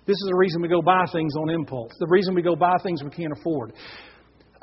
This 0.06 0.14
is 0.14 0.28
the 0.28 0.36
reason 0.36 0.62
we 0.62 0.68
go 0.68 0.82
buy 0.82 1.04
things 1.12 1.34
on 1.36 1.50
impulse, 1.50 1.92
the 1.98 2.06
reason 2.08 2.34
we 2.34 2.42
go 2.42 2.56
buy 2.56 2.76
things 2.82 3.02
we 3.02 3.10
can't 3.10 3.32
afford. 3.38 3.72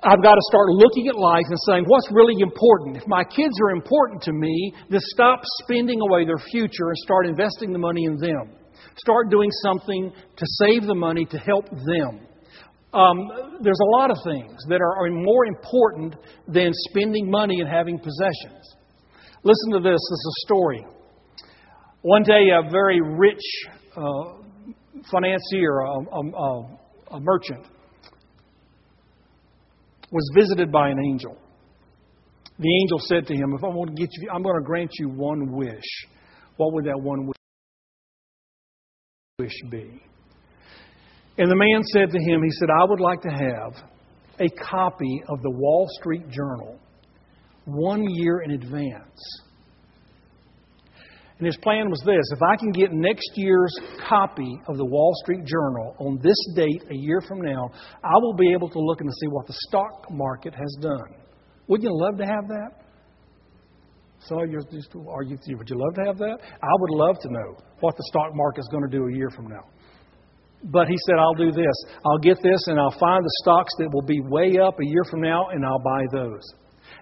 I've 0.03 0.21
got 0.21 0.35
to 0.35 0.41
start 0.49 0.67
looking 0.69 1.07
at 1.07 1.15
life 1.15 1.45
and 1.49 1.57
saying, 1.67 1.85
what's 1.87 2.07
really 2.11 2.35
important? 2.39 2.97
If 2.97 3.07
my 3.07 3.23
kids 3.23 3.53
are 3.63 3.71
important 3.71 4.21
to 4.23 4.33
me, 4.33 4.73
then 4.89 4.99
stop 5.01 5.39
spending 5.63 5.99
away 6.01 6.23
their 6.25 6.37
future 6.37 6.89
and 6.89 6.97
start 6.97 7.25
investing 7.25 7.73
the 7.73 7.79
money 7.79 8.05
in 8.05 8.17
them. 8.17 8.53
Start 8.97 9.31
doing 9.31 9.49
something 9.63 10.11
to 10.35 10.45
save 10.65 10.85
the 10.85 10.93
money 10.93 11.25
to 11.25 11.37
help 11.37 11.69
them. 11.69 12.27
Um, 12.93 13.59
there's 13.61 13.79
a 13.81 13.97
lot 13.97 14.11
of 14.11 14.17
things 14.23 14.53
that 14.69 14.81
are 14.81 15.09
more 15.09 15.45
important 15.45 16.15
than 16.47 16.71
spending 16.89 17.29
money 17.29 17.59
and 17.59 17.69
having 17.69 17.97
possessions. 17.97 18.75
Listen 19.43 19.71
to 19.73 19.79
this. 19.79 19.99
This 19.99 20.19
is 20.19 20.35
a 20.37 20.47
story. 20.47 20.85
One 22.01 22.23
day, 22.23 22.49
a 22.51 22.69
very 22.69 23.01
rich 23.01 23.41
uh, 23.95 24.33
financier, 25.11 25.79
a, 25.79 25.99
a, 26.13 26.77
a 27.11 27.19
merchant, 27.19 27.65
was 30.11 30.31
visited 30.35 30.71
by 30.71 30.89
an 30.89 30.99
angel. 30.99 31.37
The 32.59 32.79
angel 32.81 32.99
said 32.99 33.27
to 33.27 33.35
him, 33.35 33.53
If 33.57 33.63
I 33.63 33.67
want 33.67 33.95
to 33.95 34.01
get 34.01 34.09
you, 34.13 34.29
I'm 34.33 34.43
going 34.43 34.55
to 34.55 34.65
grant 34.65 34.91
you 34.99 35.09
one 35.09 35.51
wish. 35.51 36.05
What 36.57 36.73
would 36.73 36.85
that 36.85 36.99
one 36.99 37.31
wish 39.39 39.61
be? 39.69 40.01
And 41.39 41.51
the 41.51 41.55
man 41.55 41.83
said 41.93 42.09
to 42.11 42.19
him, 42.19 42.41
He 42.43 42.51
said, 42.51 42.69
I 42.69 42.85
would 42.85 42.99
like 42.99 43.21
to 43.21 43.29
have 43.29 43.73
a 44.39 44.49
copy 44.49 45.21
of 45.29 45.41
the 45.41 45.51
Wall 45.51 45.87
Street 45.99 46.29
Journal 46.29 46.79
one 47.65 48.05
year 48.07 48.41
in 48.41 48.51
advance 48.51 49.41
And 51.37 51.45
his 51.45 51.57
plan 51.57 51.89
was 51.89 52.01
this 52.03 52.25
if 52.31 52.41
I 52.41 52.55
can 52.55 52.71
get 52.71 52.91
next 52.91 53.29
year's 53.35 53.73
copy 54.07 54.59
of 54.67 54.77
the 54.77 54.85
Wall 54.85 55.13
Street 55.23 55.45
Journal 55.45 55.95
on 55.99 56.19
this 56.21 56.37
date 56.55 56.83
a 56.89 56.95
year 56.95 57.21
from 57.21 57.41
now, 57.41 57.69
I 58.03 58.13
will 58.21 58.33
be 58.33 58.51
able 58.53 58.69
to 58.69 58.79
look 58.79 59.01
and 59.01 59.09
see 59.21 59.27
what 59.27 59.45
the 59.45 59.53
stock 59.67 60.09
market 60.09 60.55
has 60.55 60.77
done. 60.81 61.13
Wouldn't 61.67 61.83
you 61.83 61.95
love 61.95 62.17
to 62.17 62.25
have 62.25 62.47
that? 62.47 62.87
So 64.19 64.39
are 64.39 64.47
you, 64.47 64.59
are 65.09 65.23
you, 65.23 65.37
would 65.57 65.69
you 65.69 65.77
love 65.77 65.93
to 65.95 66.03
have 66.05 66.17
that? 66.17 66.37
I 66.41 66.73
would 66.79 66.89
love 66.91 67.17
to 67.21 67.29
know 67.31 67.57
what 67.81 67.95
the 67.95 68.03
stock 68.07 68.31
market 68.33 68.61
is 68.61 68.69
going 68.71 68.83
to 68.83 68.89
do 68.89 69.05
a 69.07 69.13
year 69.13 69.29
from 69.29 69.47
now. 69.47 69.63
But 70.63 70.87
he 70.87 70.95
said, 71.05 71.17
I'll 71.19 71.35
do 71.35 71.51
this. 71.51 71.75
I'll 72.03 72.17
get 72.17 72.37
this 72.41 72.67
and 72.67 72.79
I'll 72.79 72.97
find 72.99 73.23
the 73.23 73.35
stocks 73.43 73.71
that 73.77 73.89
will 73.93 74.01
be 74.01 74.19
way 74.21 74.57
up 74.57 74.79
a 74.79 74.85
year 74.85 75.03
from 75.09 75.21
now 75.21 75.49
and 75.49 75.63
I'll 75.63 75.83
buy 75.83 76.03
those. 76.11 76.41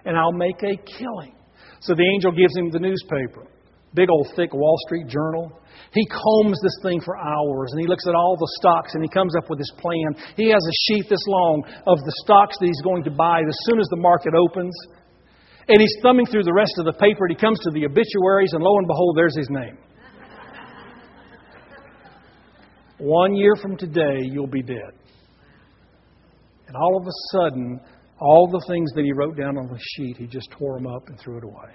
And 0.04 0.16
I'll 0.16 0.32
make 0.32 0.62
a 0.62 0.76
killing. 0.76 1.34
So 1.80 1.94
the 1.94 2.04
angel 2.14 2.32
gives 2.32 2.54
him 2.56 2.70
the 2.70 2.78
newspaper, 2.78 3.48
big 3.96 4.10
old 4.10 4.28
thick 4.36 4.52
Wall 4.52 4.76
Street 4.86 5.08
Journal. 5.08 5.50
He 5.92 6.06
combs 6.06 6.60
this 6.62 6.76
thing 6.82 7.00
for 7.00 7.16
hours 7.16 7.72
and 7.72 7.80
he 7.80 7.88
looks 7.88 8.06
at 8.06 8.14
all 8.14 8.36
the 8.38 8.52
stocks 8.60 8.92
and 8.94 9.02
he 9.02 9.08
comes 9.08 9.34
up 9.34 9.48
with 9.48 9.58
his 9.58 9.72
plan. 9.78 10.14
He 10.36 10.50
has 10.50 10.62
a 10.62 10.76
sheet 10.86 11.08
this 11.08 11.24
long 11.26 11.64
of 11.86 11.98
the 11.98 12.12
stocks 12.22 12.58
that 12.60 12.66
he's 12.66 12.82
going 12.84 13.02
to 13.04 13.10
buy 13.10 13.40
as 13.40 13.58
soon 13.64 13.80
as 13.80 13.88
the 13.88 13.96
market 13.96 14.34
opens. 14.34 14.76
And 15.68 15.80
he's 15.80 15.96
thumbing 16.02 16.26
through 16.26 16.44
the 16.44 16.52
rest 16.52 16.74
of 16.78 16.84
the 16.84 16.92
paper 16.92 17.26
and 17.26 17.34
he 17.34 17.40
comes 17.40 17.58
to 17.60 17.70
the 17.72 17.86
obituaries 17.86 18.52
and 18.52 18.62
lo 18.62 18.76
and 18.78 18.86
behold, 18.86 19.16
there's 19.16 19.36
his 19.36 19.48
name. 19.50 19.78
One 22.98 23.34
year 23.34 23.56
from 23.56 23.76
today, 23.76 24.20
you'll 24.22 24.46
be 24.46 24.62
dead. 24.62 24.92
And 26.68 26.76
all 26.76 26.98
of 27.00 27.06
a 27.06 27.16
sudden, 27.32 27.80
all 28.18 28.48
the 28.50 28.64
things 28.66 28.90
that 28.94 29.04
he 29.04 29.12
wrote 29.12 29.36
down 29.36 29.58
on 29.58 29.66
the 29.66 29.78
sheet, 29.78 30.16
he 30.16 30.26
just 30.26 30.50
tore 30.52 30.78
them 30.78 30.86
up 30.86 31.08
and 31.08 31.18
threw 31.20 31.38
it 31.38 31.44
away. 31.44 31.72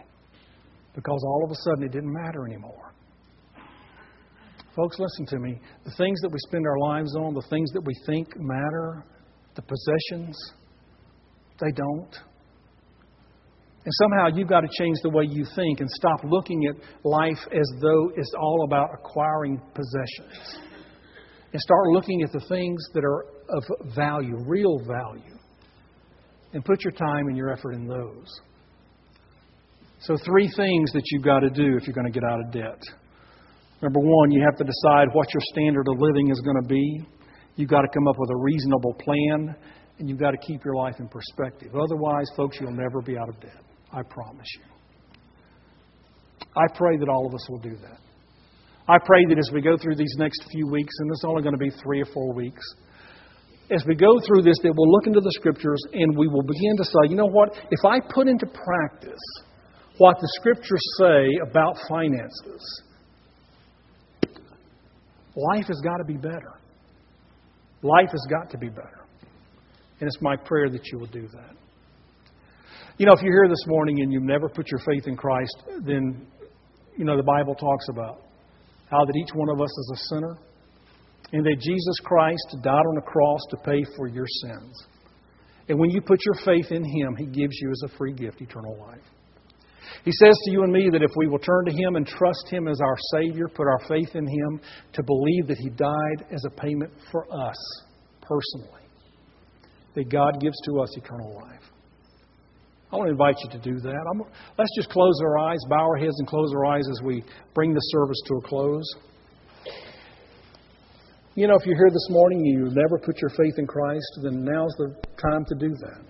Because 0.93 1.23
all 1.25 1.43
of 1.45 1.51
a 1.51 1.55
sudden, 1.55 1.83
it 1.83 1.91
didn't 1.91 2.11
matter 2.11 2.45
anymore. 2.45 2.93
Folks, 4.75 4.97
listen 4.99 5.25
to 5.27 5.39
me. 5.39 5.59
The 5.83 5.93
things 5.97 6.19
that 6.21 6.29
we 6.31 6.37
spend 6.47 6.65
our 6.65 6.77
lives 6.79 7.15
on, 7.15 7.33
the 7.33 7.45
things 7.49 7.71
that 7.71 7.81
we 7.85 7.93
think 8.05 8.27
matter, 8.37 9.05
the 9.55 9.61
possessions, 9.61 10.37
they 11.59 11.71
don't. 11.71 12.15
And 13.83 13.93
somehow 13.99 14.27
you've 14.33 14.47
got 14.47 14.61
to 14.61 14.69
change 14.77 14.97
the 15.01 15.09
way 15.09 15.23
you 15.27 15.45
think 15.55 15.79
and 15.79 15.89
stop 15.89 16.21
looking 16.23 16.67
at 16.67 16.75
life 17.03 17.39
as 17.51 17.67
though 17.81 18.11
it's 18.15 18.33
all 18.39 18.63
about 18.65 18.89
acquiring 18.93 19.59
possessions 19.73 20.59
and 21.51 21.61
start 21.61 21.87
looking 21.87 22.21
at 22.21 22.31
the 22.31 22.45
things 22.47 22.79
that 22.93 23.03
are 23.03 23.25
of 23.49 23.63
value, 23.95 24.37
real 24.45 24.79
value, 24.87 25.37
and 26.53 26.63
put 26.63 26.83
your 26.83 26.93
time 26.93 27.27
and 27.27 27.35
your 27.35 27.51
effort 27.51 27.73
in 27.73 27.87
those. 27.87 28.39
So, 30.01 30.17
three 30.25 30.49
things 30.57 30.91
that 30.93 31.03
you've 31.11 31.23
got 31.23 31.41
to 31.41 31.49
do 31.51 31.77
if 31.77 31.85
you're 31.85 31.93
going 31.93 32.11
to 32.11 32.19
get 32.19 32.23
out 32.23 32.39
of 32.39 32.51
debt. 32.51 32.81
Number 33.83 33.99
one, 33.99 34.31
you 34.31 34.41
have 34.43 34.57
to 34.57 34.63
decide 34.63 35.13
what 35.13 35.31
your 35.31 35.41
standard 35.53 35.87
of 35.87 35.99
living 35.99 36.31
is 36.31 36.41
going 36.41 36.59
to 36.59 36.67
be. 36.67 37.05
You've 37.55 37.69
got 37.69 37.81
to 37.81 37.87
come 37.93 38.07
up 38.07 38.15
with 38.17 38.31
a 38.31 38.35
reasonable 38.35 38.95
plan, 38.95 39.55
and 39.99 40.09
you've 40.09 40.17
got 40.19 40.31
to 40.31 40.37
keep 40.37 40.65
your 40.65 40.75
life 40.75 40.95
in 40.97 41.07
perspective. 41.07 41.75
Otherwise, 41.75 42.25
folks, 42.35 42.57
you'll 42.59 42.73
never 42.73 43.01
be 43.05 43.15
out 43.15 43.29
of 43.29 43.39
debt. 43.41 43.61
I 43.93 44.01
promise 44.01 44.47
you. 44.57 44.63
I 46.55 46.65
pray 46.73 46.97
that 46.97 47.07
all 47.07 47.27
of 47.27 47.35
us 47.35 47.47
will 47.47 47.59
do 47.59 47.77
that. 47.83 47.99
I 48.89 48.97
pray 49.05 49.23
that 49.29 49.37
as 49.37 49.51
we 49.53 49.61
go 49.61 49.77
through 49.77 49.97
these 49.97 50.15
next 50.17 50.43
few 50.51 50.67
weeks, 50.67 50.93
and 50.97 51.11
it's 51.11 51.23
only 51.23 51.43
going 51.43 51.53
to 51.53 51.63
be 51.63 51.69
three 51.83 52.01
or 52.01 52.07
four 52.11 52.33
weeks, 52.33 52.63
as 53.69 53.85
we 53.87 53.93
go 53.93 54.19
through 54.25 54.41
this, 54.41 54.57
that 54.63 54.73
we'll 54.75 54.91
look 54.91 55.05
into 55.05 55.21
the 55.21 55.31
scriptures 55.35 55.79
and 55.93 56.17
we 56.17 56.27
will 56.27 56.41
begin 56.41 56.75
to 56.77 56.83
say, 56.83 57.09
you 57.09 57.15
know 57.15 57.29
what? 57.29 57.53
If 57.69 57.85
I 57.85 57.99
put 57.99 58.27
into 58.27 58.47
practice 58.47 59.21
what 60.01 60.17
the 60.19 60.27
scriptures 60.39 60.81
say 60.97 61.27
about 61.47 61.77
finances, 61.87 62.81
life 65.35 65.67
has 65.67 65.79
got 65.83 65.97
to 65.97 66.03
be 66.03 66.17
better. 66.17 66.59
Life 67.83 68.09
has 68.09 68.25
got 68.27 68.49
to 68.49 68.57
be 68.57 68.69
better. 68.69 69.05
And 69.99 70.07
it's 70.07 70.17
my 70.19 70.35
prayer 70.35 70.71
that 70.71 70.87
you 70.91 70.97
will 70.97 71.05
do 71.05 71.27
that. 71.27 71.55
You 72.97 73.05
know, 73.05 73.13
if 73.13 73.21
you're 73.21 73.45
here 73.45 73.47
this 73.47 73.63
morning 73.67 74.01
and 74.01 74.11
you've 74.11 74.23
never 74.23 74.49
put 74.49 74.71
your 74.71 74.79
faith 74.79 75.05
in 75.05 75.15
Christ, 75.15 75.65
then, 75.85 76.25
you 76.97 77.05
know, 77.05 77.15
the 77.15 77.21
Bible 77.21 77.53
talks 77.53 77.85
about 77.89 78.23
how 78.89 79.05
that 79.05 79.15
each 79.15 79.35
one 79.35 79.49
of 79.49 79.61
us 79.61 79.69
is 79.69 79.91
a 79.93 79.99
sinner, 80.15 80.37
and 81.31 81.45
that 81.45 81.57
Jesus 81.59 81.95
Christ 82.03 82.57
died 82.63 82.73
on 82.73 82.95
the 82.95 83.01
cross 83.01 83.41
to 83.51 83.57
pay 83.57 83.83
for 83.95 84.07
your 84.07 84.25
sins. 84.41 84.83
And 85.69 85.77
when 85.77 85.91
you 85.91 86.01
put 86.01 86.17
your 86.25 86.43
faith 86.43 86.71
in 86.71 86.83
Him, 86.83 87.15
He 87.15 87.27
gives 87.27 87.55
you 87.61 87.69
as 87.69 87.83
a 87.85 87.97
free 87.99 88.13
gift 88.13 88.41
eternal 88.41 88.75
life. 88.79 89.05
He 90.03 90.11
says 90.11 90.35
to 90.45 90.51
you 90.51 90.63
and 90.63 90.71
me 90.71 90.89
that 90.91 91.03
if 91.03 91.11
we 91.15 91.27
will 91.27 91.39
turn 91.39 91.65
to 91.65 91.71
Him 91.71 91.95
and 91.95 92.05
trust 92.05 92.47
Him 92.49 92.67
as 92.67 92.79
our 92.81 92.97
Savior, 93.15 93.47
put 93.47 93.67
our 93.67 93.79
faith 93.87 94.15
in 94.15 94.27
Him, 94.27 94.61
to 94.93 95.03
believe 95.03 95.47
that 95.47 95.57
He 95.57 95.69
died 95.69 96.25
as 96.31 96.43
a 96.45 96.61
payment 96.61 96.91
for 97.11 97.25
us 97.31 97.57
personally, 98.21 98.83
that 99.95 100.09
God 100.09 100.39
gives 100.39 100.57
to 100.65 100.79
us 100.81 100.95
eternal 100.97 101.35
life. 101.35 101.61
I 102.91 102.97
want 102.97 103.07
to 103.07 103.11
invite 103.11 103.37
you 103.43 103.49
to 103.51 103.59
do 103.59 103.79
that. 103.79 104.05
I'm, 104.11 104.21
let's 104.57 104.75
just 104.75 104.89
close 104.89 105.19
our 105.23 105.37
eyes, 105.37 105.59
bow 105.69 105.87
our 105.87 105.95
heads, 105.97 106.15
and 106.19 106.27
close 106.27 106.51
our 106.53 106.65
eyes 106.65 106.87
as 106.89 107.01
we 107.03 107.23
bring 107.53 107.73
the 107.73 107.79
service 107.79 108.21
to 108.27 108.35
a 108.35 108.41
close. 108.41 108.83
You 111.35 111.47
know, 111.47 111.55
if 111.55 111.65
you're 111.65 111.77
here 111.77 111.89
this 111.89 112.07
morning 112.09 112.39
and 112.39 112.47
you've 112.47 112.75
never 112.75 112.99
put 112.99 113.21
your 113.21 113.29
faith 113.29 113.53
in 113.57 113.65
Christ, 113.65 114.19
then 114.23 114.43
now's 114.43 114.73
the 114.77 114.93
time 115.21 115.45
to 115.45 115.55
do 115.55 115.69
that. 115.69 116.01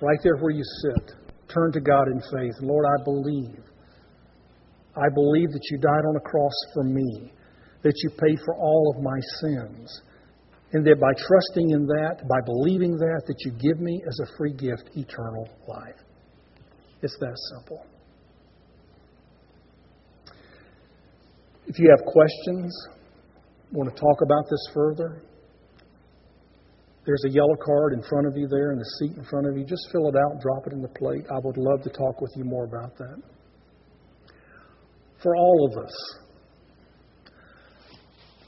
Right 0.00 0.18
there 0.22 0.36
where 0.36 0.52
you 0.52 0.62
sit, 0.62 1.16
turn 1.52 1.72
to 1.72 1.80
God 1.80 2.08
in 2.08 2.20
faith. 2.20 2.54
Lord, 2.60 2.84
I 2.86 3.04
believe. 3.04 3.62
I 4.96 5.08
believe 5.14 5.50
that 5.52 5.64
you 5.70 5.78
died 5.78 6.04
on 6.08 6.16
a 6.16 6.20
cross 6.20 6.54
for 6.72 6.84
me, 6.84 7.32
that 7.82 7.94
you 8.02 8.10
paid 8.10 8.38
for 8.44 8.54
all 8.56 8.94
of 8.96 9.02
my 9.02 9.18
sins 9.40 10.02
and 10.72 10.84
that 10.86 10.98
by 11.00 11.12
trusting 11.16 11.70
in 11.70 11.86
that, 11.86 12.26
by 12.28 12.40
believing 12.44 12.92
that, 12.96 13.22
that 13.26 13.36
you 13.44 13.52
give 13.52 13.80
me 13.80 14.02
as 14.06 14.18
a 14.20 14.36
free 14.36 14.52
gift 14.52 14.90
eternal 14.96 15.48
life. 15.68 16.00
It's 17.02 17.16
that 17.20 17.36
simple. 17.54 17.86
If 21.66 21.78
you 21.78 21.88
have 21.90 22.04
questions, 22.06 22.88
want 23.72 23.94
to 23.94 24.00
talk 24.00 24.22
about 24.22 24.44
this 24.50 24.66
further, 24.74 25.22
there's 27.06 27.22
a 27.24 27.30
yellow 27.30 27.56
card 27.64 27.92
in 27.92 28.02
front 28.02 28.26
of 28.26 28.36
you 28.36 28.48
there 28.48 28.72
and 28.72 28.80
the 28.80 28.90
seat 28.98 29.16
in 29.16 29.24
front 29.24 29.46
of 29.46 29.56
you. 29.56 29.64
Just 29.64 29.88
fill 29.92 30.08
it 30.08 30.16
out 30.16 30.32
and 30.32 30.40
drop 30.40 30.66
it 30.66 30.72
in 30.72 30.82
the 30.82 30.88
plate. 30.88 31.24
I 31.30 31.38
would 31.42 31.56
love 31.56 31.82
to 31.82 31.90
talk 31.90 32.20
with 32.20 32.32
you 32.36 32.44
more 32.44 32.64
about 32.64 32.98
that. 32.98 33.22
For 35.22 35.36
all 35.36 35.70
of 35.70 35.84
us, 35.84 35.94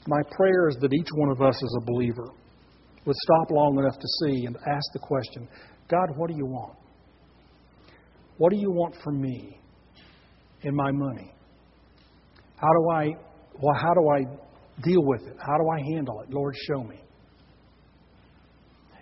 my 0.07 0.21
prayer 0.31 0.67
is 0.67 0.75
that 0.81 0.93
each 0.93 1.07
one 1.15 1.29
of 1.31 1.41
us 1.41 1.55
as 1.55 1.75
a 1.81 1.85
believer 1.85 2.27
would 3.05 3.15
stop 3.15 3.49
long 3.49 3.79
enough 3.79 3.97
to 3.97 4.07
see 4.21 4.45
and 4.45 4.57
ask 4.57 4.91
the 4.93 4.99
question 4.99 5.47
God, 5.89 6.09
what 6.17 6.29
do 6.29 6.35
you 6.35 6.45
want? 6.45 6.77
What 8.37 8.51
do 8.51 8.57
you 8.57 8.71
want 8.71 8.95
from 9.03 9.21
me 9.21 9.59
in 10.61 10.75
my 10.75 10.91
money? 10.91 11.33
How 12.57 12.67
do 12.67 12.89
I, 12.91 13.05
well, 13.61 13.75
how 13.75 13.93
do 13.93 14.09
I 14.09 14.19
deal 14.83 15.03
with 15.03 15.21
it? 15.21 15.37
How 15.39 15.57
do 15.57 15.69
I 15.69 15.79
handle 15.95 16.21
it? 16.21 16.29
Lord, 16.29 16.55
show 16.67 16.83
me. 16.83 17.01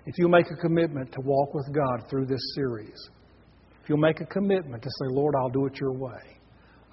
If 0.08 0.18
you 0.18 0.30
make 0.30 0.46
a 0.50 0.56
commitment 0.56 1.12
to 1.12 1.20
walk 1.20 1.54
with 1.54 1.66
God 1.74 2.10
through 2.10 2.28
this 2.28 2.40
series, 2.56 2.96
if 3.84 3.90
you'll 3.90 3.98
make 3.98 4.22
a 4.22 4.26
commitment 4.26 4.82
to 4.82 4.90
say, 4.90 5.14
Lord, 5.14 5.36
I'll 5.36 5.50
do 5.50 5.66
it 5.66 5.82
your 5.82 5.92
way, 5.92 6.40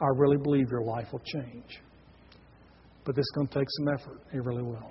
I 0.00 0.06
really 0.16 0.36
believe 0.36 0.68
your 0.68 0.82
life 0.82 1.06
will 1.12 1.22
change. 1.24 1.78
But 3.04 3.14
this 3.14 3.22
is 3.22 3.32
going 3.36 3.46
to 3.46 3.54
take 3.54 3.68
some 3.78 3.94
effort. 3.94 4.20
It 4.32 4.42
really 4.42 4.64
will. 4.64 4.90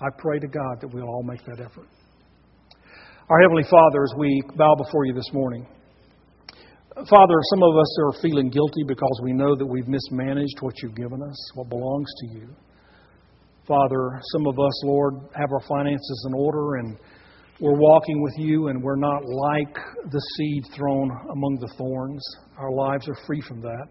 I 0.00 0.06
pray 0.16 0.38
to 0.38 0.46
God 0.46 0.80
that 0.80 0.88
we'll 0.88 1.04
all 1.04 1.22
make 1.24 1.44
that 1.44 1.60
effort. 1.60 1.86
Our 3.28 3.40
Heavenly 3.42 3.64
Father, 3.64 4.02
as 4.02 4.14
we 4.16 4.42
bow 4.56 4.74
before 4.74 5.04
you 5.04 5.12
this 5.12 5.30
morning, 5.34 5.66
Father, 6.94 7.34
some 7.52 7.62
of 7.62 7.76
us 7.76 7.98
are 8.00 8.22
feeling 8.22 8.48
guilty 8.48 8.82
because 8.88 9.20
we 9.22 9.34
know 9.34 9.54
that 9.54 9.66
we've 9.66 9.88
mismanaged 9.88 10.56
what 10.60 10.72
you've 10.82 10.96
given 10.96 11.20
us, 11.22 11.50
what 11.54 11.68
belongs 11.68 12.08
to 12.20 12.38
you. 12.38 12.48
Father, 13.68 14.22
some 14.32 14.46
of 14.46 14.54
us, 14.58 14.84
Lord, 14.86 15.14
have 15.34 15.52
our 15.52 15.60
finances 15.68 16.26
in 16.28 16.34
order 16.34 16.76
and 16.76 16.96
we're 17.60 17.78
walking 17.78 18.22
with 18.22 18.34
you 18.36 18.68
and 18.68 18.82
we're 18.82 18.96
not 18.96 19.24
like 19.24 19.74
the 20.10 20.20
seed 20.36 20.64
thrown 20.74 21.10
among 21.32 21.58
the 21.60 21.72
thorns. 21.78 22.22
Our 22.58 22.72
lives 22.72 23.08
are 23.08 23.16
free 23.26 23.40
from 23.40 23.60
that. 23.62 23.86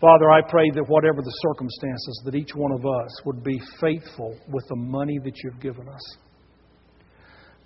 Father, 0.00 0.30
I 0.30 0.40
pray 0.48 0.70
that 0.74 0.88
whatever 0.88 1.20
the 1.20 1.34
circumstances, 1.42 2.22
that 2.24 2.34
each 2.34 2.54
one 2.54 2.72
of 2.72 2.86
us 2.86 3.20
would 3.26 3.44
be 3.44 3.60
faithful 3.80 4.34
with 4.48 4.64
the 4.68 4.76
money 4.76 5.18
that 5.22 5.34
you've 5.44 5.60
given 5.60 5.86
us. 5.88 6.16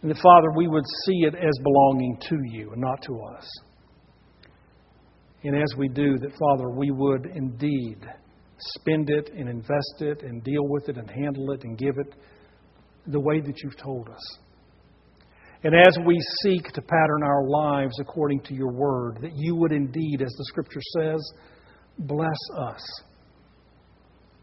And 0.03 0.11
that, 0.11 0.19
Father, 0.19 0.49
we 0.57 0.67
would 0.67 0.85
see 1.07 1.21
it 1.21 1.35
as 1.37 1.53
belonging 1.63 2.19
to 2.29 2.37
you 2.51 2.73
and 2.73 2.81
not 2.81 3.03
to 3.03 3.21
us. 3.37 3.49
And 5.45 5.55
as 5.55 5.77
we 5.79 5.89
do, 5.89 6.19
that, 6.19 6.33
Father, 6.33 6.71
we 6.71 6.91
would 6.91 7.27
indeed 7.27 7.99
spend 8.59 9.11
it 9.11 9.31
and 9.37 9.49
invest 9.49 10.01
it 10.01 10.23
and 10.23 10.43
deal 10.43 10.67
with 10.67 10.89
it 10.89 10.97
and 10.97 11.09
handle 11.09 11.53
it 11.53 11.63
and 11.63 11.79
give 11.79 11.99
it 11.99 12.15
the 13.07 13.21
way 13.21 13.41
that 13.41 13.63
you've 13.63 13.77
told 13.77 14.09
us. 14.09 14.39
And 15.63 15.75
as 15.75 15.97
we 16.07 16.19
seek 16.43 16.65
to 16.73 16.83
pattern 16.83 17.23
our 17.23 17.49
lives 17.49 17.99
according 17.99 18.41
to 18.43 18.55
your 18.55 18.71
word, 18.71 19.19
that 19.23 19.33
you 19.35 19.57
would 19.57 19.73
indeed, 19.73 20.21
as 20.21 20.33
the 20.33 20.45
scripture 20.45 20.81
says, 20.99 21.33
bless 21.99 22.39
us. 22.59 22.83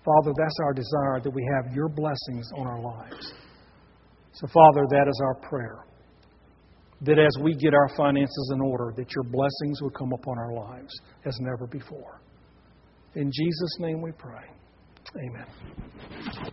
Father, 0.04 0.32
that's 0.36 0.58
our 0.64 0.74
desire 0.74 1.22
that 1.24 1.30
we 1.30 1.48
have 1.56 1.76
your 1.76 1.90
blessings 1.90 2.50
on 2.58 2.66
our 2.66 2.82
lives. 2.82 3.34
So, 4.34 4.48
Father, 4.48 4.88
that 4.90 5.08
is 5.08 5.22
our 5.24 5.36
prayer. 5.48 5.86
That 7.02 7.20
as 7.20 7.44
we 7.44 7.56
get 7.56 7.74
our 7.76 7.90
finances 7.96 8.52
in 8.56 8.62
order, 8.62 8.92
that 8.96 9.14
your 9.14 9.24
blessings 9.24 9.82
would 9.82 9.94
come 9.94 10.14
upon 10.14 10.40
our 10.40 10.54
lives 10.54 10.92
as 11.26 11.38
never 11.40 11.68
before. 11.68 12.22
In 13.16 13.32
Jesus' 13.32 13.78
name 13.80 14.02
we 14.02 14.12
pray. 14.12 14.46
Amen. 15.18 16.51